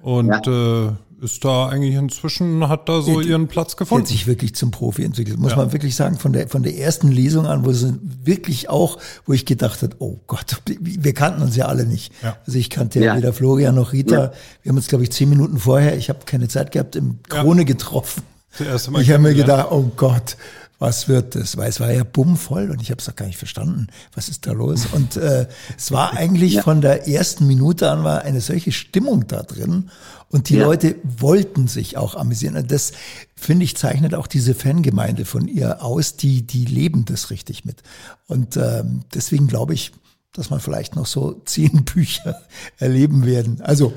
Und 0.00 0.46
ja. 0.46 0.86
äh, 0.86 0.92
ist 1.22 1.44
da 1.44 1.68
eigentlich 1.68 1.94
inzwischen, 1.94 2.68
hat 2.68 2.88
da 2.88 3.00
so 3.00 3.20
ihren 3.20 3.46
Platz 3.46 3.76
gefunden. 3.76 4.02
Hat 4.02 4.08
sich 4.08 4.26
wirklich 4.26 4.56
zum 4.56 4.72
Profi 4.72 5.04
entwickelt, 5.04 5.38
muss 5.38 5.52
ja. 5.52 5.58
man 5.58 5.72
wirklich 5.72 5.94
sagen, 5.94 6.18
von 6.18 6.32
der, 6.32 6.48
von 6.48 6.64
der 6.64 6.76
ersten 6.76 7.08
Lesung 7.08 7.46
an, 7.46 7.64
wo 7.64 7.70
es 7.70 7.86
wirklich 8.24 8.68
auch, 8.68 8.98
wo 9.24 9.32
ich 9.32 9.46
gedacht 9.46 9.82
habe, 9.82 9.94
oh 10.00 10.18
Gott, 10.26 10.60
wir 10.66 11.14
kannten 11.14 11.42
uns 11.42 11.54
ja 11.54 11.66
alle 11.66 11.86
nicht. 11.86 12.12
Ja. 12.22 12.36
Also 12.44 12.58
ich 12.58 12.70
kannte 12.70 12.98
ja, 13.00 13.16
weder 13.16 13.32
Florian 13.32 13.76
noch 13.76 13.92
Rita. 13.92 14.32
Wir 14.62 14.70
haben 14.70 14.76
uns, 14.76 14.88
glaube 14.88 15.04
ich, 15.04 15.12
zehn 15.12 15.28
Minuten 15.28 15.58
vorher, 15.58 15.96
ich 15.96 16.08
habe 16.08 16.20
keine 16.26 16.48
Zeit 16.48 16.72
gehabt, 16.72 16.96
im 16.96 17.20
Krone 17.28 17.64
getroffen. 17.64 18.24
Ich 18.58 19.10
habe 19.10 19.18
mir 19.20 19.34
gedacht, 19.34 19.68
oh 19.70 19.90
Gott, 19.96 20.36
was 20.82 21.06
wird 21.06 21.36
das? 21.36 21.56
Weil 21.56 21.68
es 21.68 21.78
war 21.78 21.92
ja 21.92 22.02
bummvoll 22.02 22.72
und 22.72 22.82
ich 22.82 22.90
habe 22.90 23.00
es 23.00 23.08
auch 23.08 23.14
gar 23.14 23.26
nicht 23.26 23.38
verstanden, 23.38 23.86
was 24.16 24.28
ist 24.28 24.48
da 24.48 24.52
los? 24.52 24.86
Und 24.90 25.16
äh, 25.16 25.46
es 25.78 25.92
war 25.92 26.12
eigentlich 26.14 26.54
ja. 26.54 26.62
von 26.62 26.80
der 26.80 27.06
ersten 27.06 27.46
Minute 27.46 27.88
an 27.88 28.02
war 28.02 28.22
eine 28.22 28.40
solche 28.40 28.72
Stimmung 28.72 29.28
da 29.28 29.44
drin 29.44 29.90
und 30.28 30.48
die 30.48 30.56
ja. 30.56 30.64
Leute 30.64 30.96
wollten 31.04 31.68
sich 31.68 31.96
auch 31.96 32.16
amüsieren. 32.16 32.56
Und 32.56 32.72
das, 32.72 32.90
finde 33.36 33.64
ich, 33.64 33.76
zeichnet 33.76 34.16
auch 34.16 34.26
diese 34.26 34.56
Fangemeinde 34.56 35.24
von 35.24 35.46
ihr 35.46 35.84
aus, 35.84 36.16
die, 36.16 36.42
die 36.42 36.64
leben 36.64 37.04
das 37.04 37.30
richtig 37.30 37.64
mit. 37.64 37.84
Und 38.26 38.56
ähm, 38.56 39.02
deswegen 39.14 39.46
glaube 39.46 39.74
ich, 39.74 39.92
dass 40.32 40.50
man 40.50 40.58
vielleicht 40.58 40.96
noch 40.96 41.06
so 41.06 41.40
zehn 41.44 41.84
Bücher 41.84 42.40
erleben 42.78 43.24
werden. 43.24 43.60
Also 43.60 43.94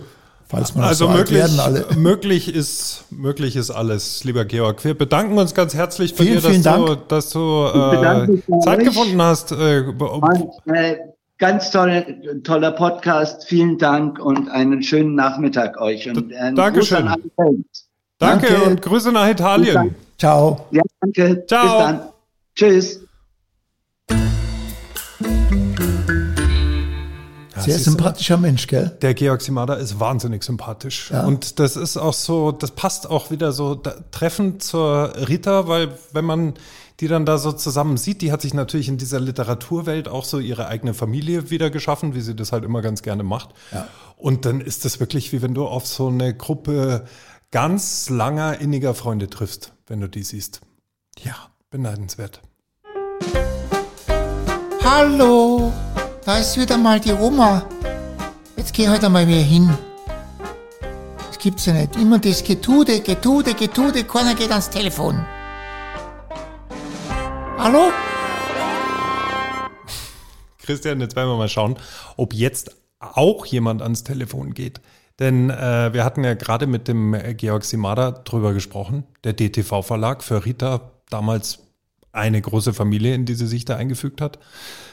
falls 0.47 0.75
man 0.75 0.85
also 0.85 1.07
so 1.07 1.11
möglich, 1.11 1.39
werden 1.39 1.59
alle. 1.59 1.85
möglich 1.97 2.53
ist 2.53 3.05
möglich 3.09 3.55
ist 3.55 3.71
alles, 3.71 4.23
lieber 4.23 4.45
Georg. 4.45 4.83
Wir 4.83 4.97
bedanken 4.97 5.37
uns 5.37 5.53
ganz 5.53 5.73
herzlich 5.73 6.15
bei 6.15 6.23
vielen, 6.23 6.35
dir, 6.35 6.41
dass 6.41 6.51
vielen 6.51 6.63
du, 6.63 6.85
Dank. 6.85 7.09
dass 7.09 7.29
du 7.29 7.39
äh, 7.39 8.59
Zeit 8.61 8.79
euch. 8.79 8.85
gefunden 8.85 9.21
hast. 9.21 9.51
Äh, 9.51 9.83
und, 9.97 10.49
äh, 10.73 10.97
ganz 11.37 11.71
tolle, 11.71 12.41
toller 12.43 12.71
Podcast. 12.71 13.45
Vielen 13.47 13.77
Dank 13.77 14.19
und 14.19 14.49
einen 14.49 14.83
schönen 14.83 15.15
Nachmittag 15.15 15.79
euch. 15.79 16.07
Und 16.07 16.31
Dankeschön. 16.55 17.05
Danke 18.17 18.47
danke 18.47 18.63
und 18.63 18.81
Grüße 18.81 19.11
nach 19.11 19.29
Italien. 19.29 19.95
Ciao. 20.17 20.65
Ja, 20.71 20.81
danke. 21.01 21.45
Ciao. 21.47 21.63
Bis 21.63 21.71
dann. 21.85 22.01
Tschüss. 22.55 23.01
Sehr 27.65 27.79
sympathischer 27.79 28.37
Mensch, 28.37 28.67
gell? 28.67 28.97
Der 29.01 29.13
Georg 29.13 29.41
Simada 29.41 29.75
ist 29.75 29.99
wahnsinnig 29.99 30.43
sympathisch. 30.43 31.11
Ja. 31.11 31.25
Und 31.25 31.59
das 31.59 31.75
ist 31.75 31.97
auch 31.97 32.13
so, 32.13 32.51
das 32.51 32.71
passt 32.71 33.09
auch 33.09 33.31
wieder 33.31 33.51
so 33.51 33.75
treffend 34.11 34.63
zur 34.63 35.13
Rita, 35.27 35.67
weil 35.67 35.97
wenn 36.11 36.25
man 36.25 36.53
die 36.99 37.07
dann 37.07 37.25
da 37.25 37.37
so 37.37 37.51
zusammen 37.51 37.97
sieht, 37.97 38.21
die 38.21 38.31
hat 38.31 38.41
sich 38.41 38.53
natürlich 38.53 38.87
in 38.87 38.97
dieser 38.97 39.19
Literaturwelt 39.19 40.07
auch 40.07 40.23
so 40.23 40.39
ihre 40.39 40.67
eigene 40.67 40.93
Familie 40.93 41.49
wieder 41.49 41.69
geschaffen, 41.69 42.15
wie 42.15 42.21
sie 42.21 42.35
das 42.35 42.51
halt 42.51 42.63
immer 42.63 42.81
ganz 42.81 43.01
gerne 43.01 43.23
macht. 43.23 43.49
Ja. 43.71 43.87
Und 44.17 44.45
dann 44.45 44.61
ist 44.61 44.85
das 44.85 44.99
wirklich 44.99 45.33
wie 45.33 45.41
wenn 45.41 45.53
du 45.53 45.65
auf 45.65 45.85
so 45.85 46.07
eine 46.07 46.33
Gruppe 46.33 47.05
ganz 47.51 48.09
langer, 48.09 48.59
inniger 48.59 48.93
Freunde 48.93 49.29
triffst, 49.29 49.73
wenn 49.87 49.99
du 49.99 50.07
die 50.07 50.23
siehst. 50.23 50.61
Ja, 51.19 51.35
beneidenswert. 51.69 52.41
Hallo! 54.83 55.73
Da 56.25 56.39
ist 56.39 56.59
wieder 56.59 56.75
mal 56.79 56.99
die 56.99 57.13
Oma. 57.13 57.69
Jetzt 58.57 58.73
geh 58.73 58.89
heute 58.89 59.09
mal 59.09 59.27
wieder 59.27 59.43
hin. 59.43 59.71
Das 61.27 61.37
gibt's 61.37 61.67
ja 61.67 61.73
nicht. 61.73 61.95
Immer 61.97 62.17
das 62.17 62.43
Getude, 62.43 62.99
Getude, 63.01 63.53
Getude, 63.53 64.03
keiner 64.05 64.33
geht 64.33 64.49
ans 64.49 64.71
Telefon. 64.71 65.23
Hallo? 67.59 67.91
Christian, 70.63 70.99
jetzt 70.99 71.15
werden 71.15 71.29
wir 71.29 71.37
mal 71.37 71.47
schauen, 71.47 71.77
ob 72.17 72.33
jetzt 72.33 72.75
auch 72.99 73.45
jemand 73.45 73.83
ans 73.83 74.03
Telefon 74.03 74.55
geht. 74.55 74.81
Denn 75.19 75.51
äh, 75.51 75.93
wir 75.93 76.03
hatten 76.03 76.23
ja 76.23 76.33
gerade 76.33 76.65
mit 76.65 76.87
dem 76.87 77.15
Georg 77.37 77.63
Simada 77.63 78.09
drüber 78.09 78.53
gesprochen, 78.53 79.03
der 79.23 79.33
DTV-Verlag 79.33 80.23
für 80.23 80.43
Rita, 80.43 80.89
damals 81.11 81.64
eine 82.15 82.41
große 82.41 82.73
Familie, 82.73 83.13
in 83.13 83.25
die 83.25 83.35
sie 83.35 83.47
sich 83.47 83.65
da 83.65 83.75
eingefügt 83.75 84.21
hat. 84.21 84.39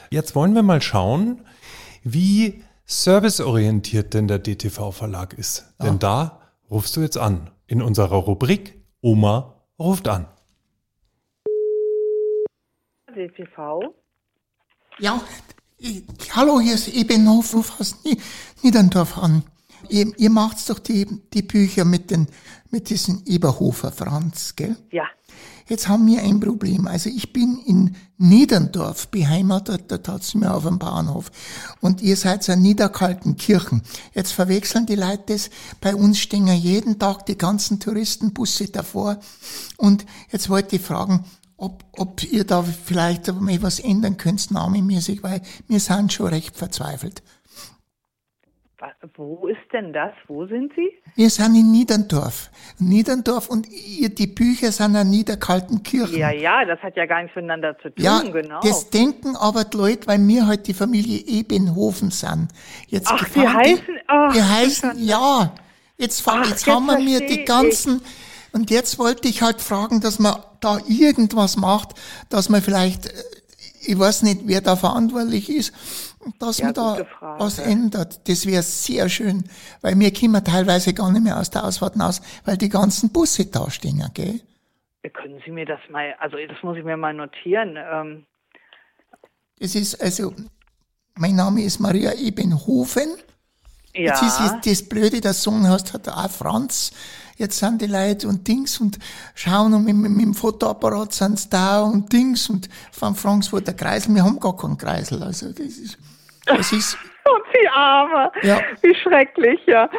Jetzt 0.09 0.35
wollen 0.35 0.53
wir 0.53 0.63
mal 0.63 0.81
schauen, 0.81 1.41
wie 2.03 2.63
serviceorientiert 2.85 4.13
denn 4.13 4.27
der 4.27 4.39
DTV-Verlag 4.39 5.33
ist. 5.33 5.73
Ah. 5.77 5.85
Denn 5.85 5.99
da 5.99 6.41
rufst 6.69 6.95
du 6.95 7.01
jetzt 7.01 7.17
an 7.17 7.49
in 7.67 7.81
unserer 7.81 8.17
Rubrik 8.17 8.81
Oma 9.01 9.61
ruft 9.79 10.07
an. 10.07 10.27
DTV? 13.13 13.93
Ja, 14.99 15.21
ich, 15.77 16.03
hallo, 16.35 16.59
hier 16.59 16.75
ist 16.75 16.87
Ebenhof, 16.87 17.53
ruf 17.53 17.79
aus 17.79 17.97
Niederndorf 18.61 19.17
an. 19.17 19.43
Ihr, 19.89 20.17
ihr 20.17 20.29
macht 20.29 20.69
doch 20.69 20.79
die, 20.79 21.05
die 21.33 21.41
Bücher 21.41 21.83
mit, 21.83 22.09
den, 22.11 22.27
mit 22.71 22.89
diesem 22.89 23.21
Eberhofer 23.25 23.91
Franz, 23.91 24.55
gell? 24.55 24.77
Ja. 24.91 25.05
Jetzt 25.67 25.87
haben 25.87 26.05
wir 26.07 26.21
ein 26.21 26.39
Problem. 26.39 26.87
Also 26.87 27.09
ich 27.09 27.33
bin 27.33 27.59
in 27.65 27.95
Niederndorf 28.17 29.07
beheimatet, 29.09 29.83
da 29.87 29.97
tat's 29.97 30.35
mir 30.35 30.53
auf 30.53 30.63
dem 30.63 30.79
Bahnhof. 30.79 31.31
Und 31.81 32.01
ihr 32.01 32.17
seid 32.17 32.47
in 32.47 32.61
Niederkaltenkirchen. 32.61 33.81
Jetzt 34.13 34.33
verwechseln 34.33 34.85
die 34.85 34.95
Leute 34.95 35.33
das. 35.33 35.49
Bei 35.81 35.95
uns 35.95 36.19
stehen 36.19 36.47
ja 36.47 36.53
jeden 36.53 36.99
Tag 36.99 37.25
die 37.25 37.37
ganzen 37.37 37.79
Touristenbusse 37.79 38.67
davor. 38.67 39.19
Und 39.77 40.05
jetzt 40.31 40.49
wollte 40.49 40.75
ich 40.75 40.81
fragen, 40.81 41.25
ob, 41.57 41.83
ob 41.93 42.23
ihr 42.23 42.43
da 42.43 42.61
vielleicht 42.63 43.27
mal 43.33 43.61
was 43.61 43.79
ändern 43.79 44.17
könnt, 44.17 44.51
namenmäßig, 44.51 45.23
weil 45.23 45.41
wir 45.67 45.79
sind 45.79 46.11
schon 46.11 46.27
recht 46.27 46.57
verzweifelt. 46.57 47.23
Wo 49.15 49.47
ist 49.47 49.71
denn 49.71 49.93
das? 49.93 50.11
Wo 50.27 50.45
sind 50.45 50.73
Sie? 50.75 50.89
Wir 51.15 51.29
sind 51.29 51.55
in 51.55 51.71
Niederndorf. 51.71 52.49
Niederndorf 52.79 53.49
und 53.49 53.67
die 53.67 54.27
Bücher 54.27 54.71
sind 54.71 54.95
in 54.95 55.09
Niederkaltenkirchen. 55.09 56.17
Ja, 56.17 56.31
ja, 56.31 56.65
das 56.65 56.79
hat 56.79 56.95
ja 56.97 57.05
gar 57.05 57.21
nichts 57.21 57.35
miteinander 57.35 57.77
zu 57.79 57.89
tun, 57.89 58.03
ja, 58.03 58.21
genau. 58.21 58.59
Das 58.61 58.89
denken 58.89 59.35
aber 59.35 59.63
die 59.63 59.77
Leute, 59.77 60.07
weil 60.07 60.27
wir 60.27 60.47
halt 60.47 60.67
die 60.67 60.73
Familie 60.73 61.25
Ebenhofen 61.25 62.11
sind. 62.11 62.49
Jetzt 62.87 63.11
ach, 63.11 63.27
die 63.29 63.47
heißen, 63.47 63.99
ach, 64.07 64.33
wir 64.33 64.49
heißen, 64.49 64.91
ja. 65.03 65.53
Jetzt, 65.97 66.23
ach, 66.27 66.37
jetzt, 66.39 66.49
jetzt 66.49 66.67
haben 66.67 66.85
wir 66.85 66.99
mir 66.99 67.25
die 67.25 67.45
ganzen, 67.45 68.01
ich. 68.01 68.53
und 68.53 68.69
jetzt 68.69 68.99
wollte 68.99 69.27
ich 69.27 69.41
halt 69.41 69.61
fragen, 69.61 70.01
dass 70.01 70.19
man 70.19 70.35
da 70.59 70.79
irgendwas 70.87 71.55
macht, 71.57 71.93
dass 72.29 72.49
man 72.49 72.61
vielleicht 72.61 73.05
äh, 73.05 73.11
ich 73.85 73.99
weiß 73.99 74.23
nicht, 74.23 74.41
wer 74.45 74.61
da 74.61 74.75
verantwortlich 74.75 75.49
ist, 75.49 75.73
dass 76.39 76.57
Ja, 76.59 76.65
man 76.65 76.73
da 76.73 77.05
Frage. 77.05 77.43
was 77.43 77.59
ändert. 77.59 78.27
Das 78.27 78.45
wäre 78.45 78.63
sehr 78.63 79.09
schön, 79.09 79.43
weil 79.81 79.97
wir 79.99 80.13
kommen 80.13 80.43
teilweise 80.43 80.93
gar 80.93 81.11
nicht 81.11 81.23
mehr 81.23 81.39
aus 81.39 81.49
der 81.49 81.63
Ausfahrt 81.65 81.99
raus, 81.99 82.21
weil 82.45 82.57
die 82.57 82.69
ganzen 82.69 83.09
Busse 83.09 83.45
da 83.45 83.69
stehen, 83.69 84.03
gell? 84.13 84.41
Können 85.13 85.41
Sie 85.45 85.51
mir 85.51 85.65
das 85.65 85.79
mal, 85.89 86.15
also 86.19 86.37
das 86.47 86.57
muss 86.63 86.77
ich 86.77 86.83
mir 86.85 86.95
mal 86.97 87.13
notieren. 87.13 87.75
Ähm, 87.77 88.25
Das 89.59 89.75
ist 89.75 90.01
also, 90.01 90.33
mein 91.15 91.35
Name 91.35 91.63
ist 91.63 91.79
Maria 91.79 92.13
Ebenhofen. 92.13 93.09
ja, 93.93 94.01
Jetzt 94.13 94.21
ist 94.23 94.39
jetzt 94.39 94.65
das 94.65 94.89
Blöde, 94.89 95.19
der 95.21 95.33
Sohn 95.33 95.67
hast 95.67 95.93
hat 95.93 96.07
auch 96.09 96.29
Franz. 96.29 96.91
Jetzt 97.35 97.57
sind 97.59 97.81
die 97.81 97.87
Leute 97.87 98.27
und 98.27 98.47
Dings 98.47 98.79
und 98.79 98.99
schauen 99.35 99.73
und 99.73 99.83
mit, 99.85 99.95
mit, 99.95 100.11
mit 100.11 100.21
dem 100.25 100.33
Fotoapparat 100.35 101.13
sind 101.13 101.39
sie 101.39 101.49
da 101.49 101.81
und 101.81 102.11
Dings 102.13 102.49
und 102.49 102.69
von 102.91 103.15
Frankfurt 103.15 103.75
Kreisel. 103.77 104.13
Wir 104.15 104.23
haben 104.23 104.39
gar 104.39 104.55
keinen 104.55 104.77
Kreisel. 104.77 105.21
Also 105.23 105.51
das 105.51 105.65
ist, 105.65 105.97
das 106.45 106.71
ist, 106.71 106.97
und 107.25 107.43
Sie 107.53 107.67
Arme. 107.69 108.31
Ja. 108.41 108.59
Wie 108.81 108.95
schrecklich, 108.95 109.59
ja. 109.65 109.89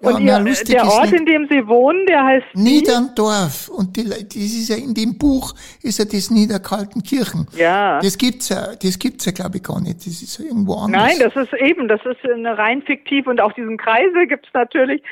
Und 0.00 0.24
na, 0.24 0.40
ihr, 0.40 0.54
der 0.64 0.86
Ort, 0.86 1.12
in 1.12 1.26
dem 1.26 1.48
Sie 1.50 1.66
wohnen, 1.66 2.06
der 2.06 2.24
heißt? 2.24 2.46
Niederndorf. 2.54 3.68
Und 3.68 3.96
die, 3.96 4.04
das 4.04 4.34
ist 4.34 4.68
ja 4.70 4.76
in 4.76 4.94
dem 4.94 5.18
Buch, 5.18 5.52
ist 5.82 5.98
ja 5.98 6.04
das 6.04 6.30
Niederkaltenkirchen. 6.30 7.46
Ja. 7.56 8.00
Das 8.00 8.16
gibt's 8.16 8.48
ja, 8.48 8.68
das 8.80 8.98
gibt's 8.98 9.26
ja, 9.26 9.32
glaube 9.32 9.56
ich, 9.56 9.62
gar 9.62 9.80
nicht. 9.80 9.98
Das 9.98 10.06
ist 10.06 10.38
ja 10.38 10.46
irgendwo 10.46 10.74
anders. 10.74 11.02
Nein, 11.02 11.18
das 11.18 11.36
ist 11.36 11.52
eben, 11.54 11.88
das 11.88 12.00
ist 12.06 12.24
eine 12.24 12.56
rein 12.56 12.82
fiktiv 12.82 13.26
und 13.26 13.40
auch 13.40 13.52
diesen 13.52 13.76
Kreise 13.76 14.26
gibt's 14.26 14.48
natürlich. 14.54 15.02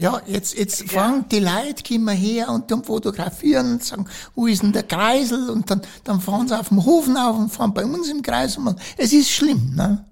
Ja, 0.00 0.18
jetzt, 0.24 0.58
jetzt 0.58 0.90
fangen 0.90 1.26
die 1.30 1.40
Leute, 1.40 1.82
kommen 1.86 2.16
her 2.16 2.48
und 2.48 2.70
dann 2.70 2.82
fotografieren 2.82 3.72
und 3.72 3.84
sagen, 3.84 4.06
wo 4.34 4.46
ist 4.46 4.62
denn 4.62 4.72
der 4.72 4.84
Kreisel? 4.84 5.50
Und 5.50 5.70
dann, 5.70 5.82
dann 6.04 6.20
fahren 6.20 6.48
sie 6.48 6.58
auf 6.58 6.70
dem 6.70 6.86
Hofen 6.86 7.18
auf 7.18 7.36
und 7.38 7.50
fahren 7.50 7.74
bei 7.74 7.84
uns 7.84 8.10
im 8.10 8.22
Kreis. 8.22 8.56
Und 8.56 8.64
man, 8.64 8.76
es 8.96 9.12
ist 9.12 9.30
schlimm, 9.30 9.74
ne? 9.76 10.02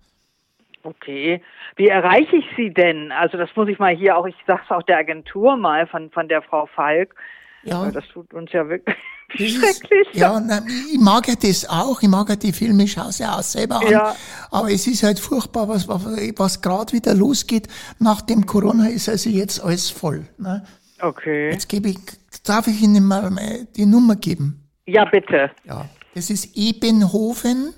Okay. 0.83 1.43
Wie 1.77 1.89
erreiche 1.89 2.37
ich 2.37 2.45
Sie 2.55 2.71
denn? 2.71 3.13
Also 3.13 3.39
das 3.39 3.49
muss 3.57 3.69
ich 3.69 3.79
mal 3.79 3.97
hier 3.97 4.19
auch, 4.19 4.27
ich 4.27 4.37
sag's 4.47 4.71
auch 4.71 4.83
der 4.83 4.99
Agentur 4.99 5.57
mal 5.57 5.87
von, 5.87 6.11
von 6.11 6.29
der 6.29 6.43
Frau 6.43 6.67
Falk. 6.67 7.15
Ja, 7.63 7.91
Das 7.91 8.07
tut 8.09 8.35
uns 8.35 8.53
ja 8.53 8.69
wirklich 8.69 8.95
schrecklich. 9.29 10.09
ja, 10.13 10.41
nein, 10.41 10.67
ich 10.93 10.99
mag 10.99 11.29
ja 11.29 11.35
das 11.35 11.69
auch. 11.69 12.01
Ich 12.03 12.09
mag 12.09 12.29
ja 12.29 12.37
die 12.37 12.53
Filme, 12.53 12.85
ich 12.85 12.93
schaue 12.93 13.13
sie 13.13 13.25
auch 13.25 13.43
selber 13.43 13.81
an. 13.81 13.91
Ja. 13.91 14.17
Aber 14.51 14.71
es 14.71 14.87
ist 14.87 15.03
halt 15.03 15.21
furchtbar, 15.21 15.69
was, 15.69 15.89
was, 15.89 16.05
was 16.37 16.61
gerade 16.63 16.93
wieder 16.93 17.15
losgeht. 17.15 17.69
Nach 17.99 18.21
dem 18.21 18.47
Corona 18.47 18.89
ist 18.89 19.09
also 19.09 19.31
jetzt 19.31 19.63
alles 19.63 19.91
voll. 19.91 20.27
Ne? 20.39 20.65
Okay. 21.01 21.51
Jetzt 21.53 21.69
gebe 21.69 21.91
ich, 21.91 21.99
darf 22.45 22.67
ich 22.67 22.83
Ihnen 22.83 23.05
mal 23.05 23.31
die 23.77 23.87
Nummer 23.87 24.17
geben? 24.17 24.69
Ja, 24.87 25.05
bitte. 25.05 25.51
Ja, 25.65 25.89
das 26.15 26.31
ist 26.31 26.57
Ebenhofen, 26.57 27.75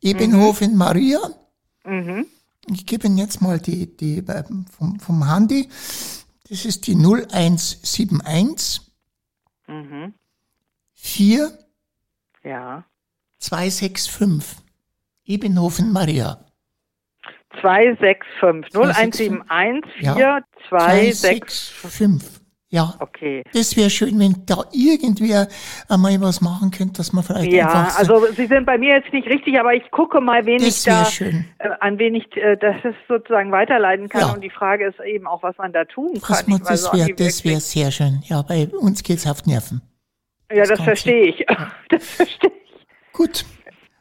Ebenhofen 0.00 0.76
Maria. 0.76 1.20
Ich 2.68 2.86
gebe 2.86 3.06
Ihnen 3.06 3.18
jetzt 3.18 3.40
mal 3.42 3.60
die, 3.60 3.96
die 3.96 4.18
äh, 4.18 4.42
vom, 4.76 4.98
vom 4.98 5.30
Handy. 5.32 5.68
Das 6.48 6.64
ist 6.64 6.86
die 6.86 6.94
0171 6.94 8.80
4 11.06 11.50
Ja. 12.42 12.84
265. 13.38 14.62
Ebenhofen 15.24 15.92
Maria. 15.92 16.38
265 17.60 18.72
0171 18.72 20.02
Ja. 20.02 20.14
4265. 20.68 21.74
265. 21.80 22.42
Ja. 22.68 22.94
Okay. 22.98 23.44
Das 23.52 23.76
wäre 23.76 23.88
schön, 23.88 24.18
wenn 24.18 24.44
da 24.44 24.64
irgendwer 24.72 25.46
einmal 25.88 26.20
was 26.20 26.40
machen 26.40 26.70
könnte, 26.72 26.94
dass 26.94 27.12
man 27.12 27.22
vielleicht 27.22 27.52
Ja, 27.52 27.68
einfach 27.68 27.90
so- 28.04 28.14
also 28.16 28.32
Sie 28.34 28.46
sind 28.46 28.66
bei 28.66 28.76
mir 28.76 28.96
jetzt 28.96 29.12
nicht 29.12 29.28
richtig, 29.28 29.58
aber 29.58 29.72
ich 29.74 29.88
gucke 29.92 30.20
mal, 30.20 30.44
wen 30.44 30.58
Das 30.58 30.78
ich 30.78 30.84
da, 30.84 31.04
schön. 31.04 31.44
äh, 31.58 31.68
an 31.80 31.98
wen 32.00 32.16
ich 32.16 32.26
äh, 32.36 32.56
das 32.56 32.76
sozusagen 33.08 33.52
weiterleiten 33.52 34.08
kann. 34.08 34.22
Ja. 34.22 34.32
Und 34.34 34.40
die 34.42 34.50
Frage 34.50 34.88
ist 34.88 34.98
eben 35.00 35.26
auch, 35.28 35.44
was 35.44 35.56
man 35.58 35.72
da 35.72 35.84
tun 35.84 36.10
was 36.14 36.22
kann. 36.44 36.50
man, 36.50 36.62
das 36.64 36.92
wäre 36.92 37.08
wär 37.16 37.60
sehr 37.60 37.90
schön. 37.92 38.22
Ja, 38.26 38.42
bei 38.42 38.66
uns 38.68 39.02
geht's 39.04 39.26
auf 39.28 39.42
die 39.42 39.50
Nerven. 39.50 39.80
Ja, 40.50 40.58
das 40.60 40.68
Ganze. 40.70 40.82
verstehe 40.84 41.26
ich. 41.28 41.46
Das 41.88 42.04
verstehe 42.04 42.50
ich. 42.50 43.12
Gut. 43.12 43.44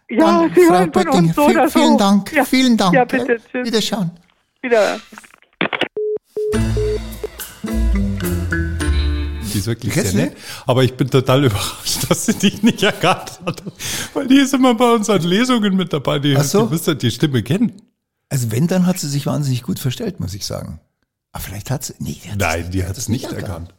Ja, 0.09 0.17
Dann, 0.41 0.53
Sie 0.53 0.61
Frau 0.65 0.73
hören 0.73 0.93
von 0.93 1.07
uns 1.09 1.35
so 1.35 1.47
viel- 1.47 1.57
oder 1.57 1.69
so. 1.69 1.79
vielen 1.79 1.97
Dank, 1.97 2.31
Ja. 2.33 2.45
vielen 2.45 2.77
Dank. 2.77 2.93
Ja, 2.93 3.05
bitte. 3.05 3.37
Tschüss. 3.51 3.65
Wiederschauen. 3.65 4.11
Wieder. 4.61 4.99
Die 9.53 9.59
ist 9.59 9.67
wirklich 9.67 9.93
sehr 9.93 10.13
nett. 10.13 10.37
Aber 10.65 10.83
ich 10.83 10.95
bin 10.95 11.09
total 11.09 11.45
überrascht, 11.45 12.09
dass 12.09 12.25
sie 12.25 12.33
dich 12.33 12.61
nicht 12.61 12.83
erkannt 12.83 13.39
hat. 13.45 13.63
Weil 14.13 14.27
die 14.27 14.37
ist 14.39 14.53
immer 14.53 14.75
bei 14.75 14.91
unseren 14.91 15.21
Lesungen 15.23 15.75
mit 15.75 15.93
dabei. 15.93 16.19
Die, 16.19 16.35
Ach 16.37 16.43
so. 16.43 16.65
die 16.65 16.71
müsste 16.73 16.95
die 16.95 17.09
Stimme 17.11 17.41
kennen. 17.41 17.71
Also 18.29 18.51
wenn, 18.51 18.67
dann 18.67 18.85
hat 18.85 18.99
sie 18.99 19.07
sich 19.07 19.25
wahnsinnig 19.25 19.63
gut 19.63 19.79
verstellt, 19.79 20.19
muss 20.19 20.33
ich 20.33 20.45
sagen. 20.45 20.79
Aber 21.31 21.43
vielleicht 21.43 21.71
hat 21.71 21.83
sie, 21.83 21.93
nee, 21.99 22.17
die 22.23 22.31
hat 22.31 22.37
Nein, 22.39 22.71
die 22.71 22.83
hat 22.85 22.97
es 22.97 23.07
nicht 23.07 23.31
erkannt. 23.31 23.69
Die 23.69 23.73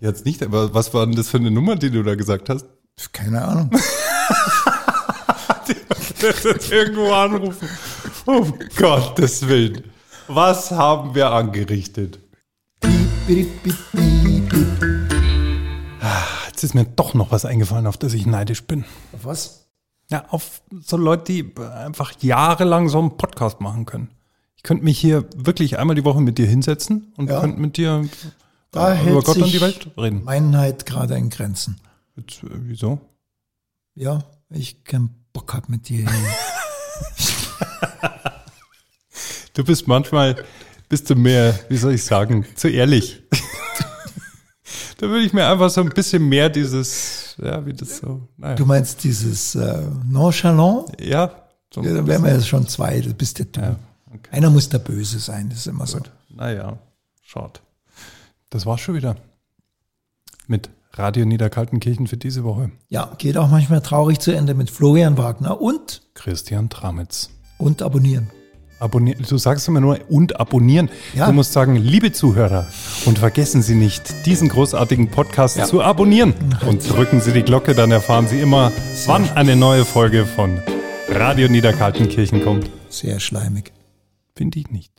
es 0.00 0.24
nicht, 0.24 0.42
aber 0.42 0.72
was 0.74 0.92
war 0.94 1.04
denn 1.06 1.14
das 1.16 1.28
für 1.28 1.38
eine 1.38 1.50
Nummer, 1.50 1.76
die 1.76 1.90
du 1.90 2.02
da 2.02 2.14
gesagt 2.14 2.48
hast? 2.48 2.66
Keine 3.12 3.44
Ahnung. 3.44 3.70
Die 5.68 5.74
jetzt 6.26 6.72
irgendwo 6.72 7.12
anrufen. 7.12 7.68
Um 8.26 8.54
Gottes 8.76 9.46
Willen. 9.46 9.82
Was 10.26 10.70
haben 10.70 11.14
wir 11.14 11.30
angerichtet? 11.30 12.18
Piep. 13.26 13.48
Jetzt 16.48 16.64
ist 16.64 16.74
mir 16.74 16.84
doch 16.84 17.14
noch 17.14 17.30
was 17.30 17.44
eingefallen, 17.44 17.86
auf 17.86 17.96
das 17.96 18.14
ich 18.14 18.26
neidisch 18.26 18.64
bin. 18.64 18.84
Auf 19.12 19.24
was? 19.24 19.68
Ja, 20.10 20.24
auf 20.30 20.62
so 20.80 20.96
Leute, 20.96 21.24
die 21.32 21.54
einfach 21.60 22.12
jahrelang 22.20 22.88
so 22.88 22.98
einen 22.98 23.16
Podcast 23.16 23.60
machen 23.60 23.86
können. 23.86 24.10
Ich 24.56 24.64
könnte 24.64 24.82
mich 24.84 24.98
hier 24.98 25.24
wirklich 25.36 25.78
einmal 25.78 25.94
die 25.94 26.04
Woche 26.04 26.20
mit 26.20 26.36
dir 26.38 26.46
hinsetzen 26.46 27.12
und 27.16 27.30
Ja. 27.30 27.40
könnte 27.40 27.60
mit 27.60 27.76
dir 27.76 28.08
Da 28.70 28.92
hält 28.92 29.10
über 29.10 29.22
Gott 29.22 29.36
und 29.36 29.44
sich 29.44 29.52
die 29.52 29.60
Welt 29.60 29.90
reden. 29.96 30.24
Mein 30.24 30.50
Neid 30.50 30.86
gerade 30.86 31.16
in 31.16 31.30
Grenzen. 31.30 31.80
Jetzt, 32.16 32.42
äh, 32.42 32.48
wieso? 32.50 33.00
Ja, 33.94 34.22
ich 34.50 34.84
keinen 34.84 35.10
Bock 35.32 35.54
hab 35.54 35.68
mit 35.68 35.88
dir. 35.88 36.06
Du 39.58 39.64
bist 39.64 39.88
manchmal, 39.88 40.36
bist 40.88 41.10
du 41.10 41.16
mehr, 41.16 41.58
wie 41.68 41.76
soll 41.76 41.94
ich 41.94 42.04
sagen, 42.04 42.46
zu 42.54 42.68
ehrlich. 42.68 43.24
da 44.98 45.08
würde 45.08 45.24
ich 45.24 45.32
mir 45.32 45.48
einfach 45.48 45.68
so 45.68 45.80
ein 45.80 45.88
bisschen 45.88 46.28
mehr 46.28 46.48
dieses, 46.48 47.34
ja, 47.42 47.66
wie 47.66 47.72
das 47.72 47.96
so, 47.96 48.28
naja. 48.36 48.54
Du 48.54 48.64
meinst 48.64 49.02
dieses 49.02 49.56
äh, 49.56 49.82
Nonchalant? 50.04 50.92
ja, 51.00 51.32
so 51.74 51.82
Ja, 51.82 51.92
dann 51.92 52.06
wären 52.06 52.22
wir 52.22 52.32
jetzt 52.32 52.46
schon 52.46 52.68
zwei, 52.68 53.00
das 53.00 53.14
bist 53.14 53.40
ja 53.40 53.46
du. 53.50 53.60
Ja, 53.60 53.76
okay. 54.06 54.30
Einer 54.30 54.50
muss 54.50 54.68
der 54.68 54.78
Böse 54.78 55.18
sein, 55.18 55.48
das 55.48 55.58
ist 55.58 55.66
immer 55.66 55.88
so. 55.88 55.98
Naja, 56.28 56.78
schaut. 57.22 57.60
Das 58.50 58.64
war's 58.66 58.80
schon 58.80 58.94
wieder. 58.94 59.16
Mit 60.46 60.70
Radio 60.92 61.26
Niederkaltenkirchen 61.26 62.06
für 62.06 62.16
diese 62.16 62.44
Woche. 62.44 62.70
Ja, 62.88 63.12
geht 63.18 63.36
auch 63.36 63.48
manchmal 63.48 63.82
traurig 63.82 64.20
zu 64.20 64.32
Ende 64.32 64.54
mit 64.54 64.70
Florian 64.70 65.18
Wagner 65.18 65.60
und, 65.60 66.02
Christian 66.14 66.70
Tramitz. 66.70 67.30
und 67.58 67.82
abonnieren. 67.82 68.30
Abonnieren. 68.80 69.24
Du 69.28 69.36
sagst 69.38 69.66
immer 69.68 69.80
nur 69.80 69.98
und 70.08 70.38
abonnieren. 70.40 70.88
Ja. 71.14 71.26
Du 71.26 71.32
musst 71.32 71.52
sagen, 71.52 71.74
liebe 71.76 72.12
Zuhörer, 72.12 72.66
und 73.06 73.18
vergessen 73.18 73.60
Sie 73.60 73.74
nicht, 73.74 74.24
diesen 74.24 74.48
großartigen 74.48 75.10
Podcast 75.10 75.66
zu 75.66 75.82
abonnieren. 75.82 76.32
Und 76.66 76.88
drücken 76.88 77.20
Sie 77.20 77.32
die 77.32 77.42
Glocke, 77.42 77.74
dann 77.74 77.90
erfahren 77.90 78.28
Sie 78.28 78.40
immer, 78.40 78.70
wann 79.06 79.28
eine 79.30 79.56
neue 79.56 79.84
Folge 79.84 80.26
von 80.26 80.62
Radio 81.08 81.48
Niederkaltenkirchen 81.48 82.42
kommt. 82.44 82.70
Sehr 82.88 83.18
schleimig. 83.18 83.72
Finde 84.36 84.60
ich 84.60 84.70
nicht. 84.70 84.92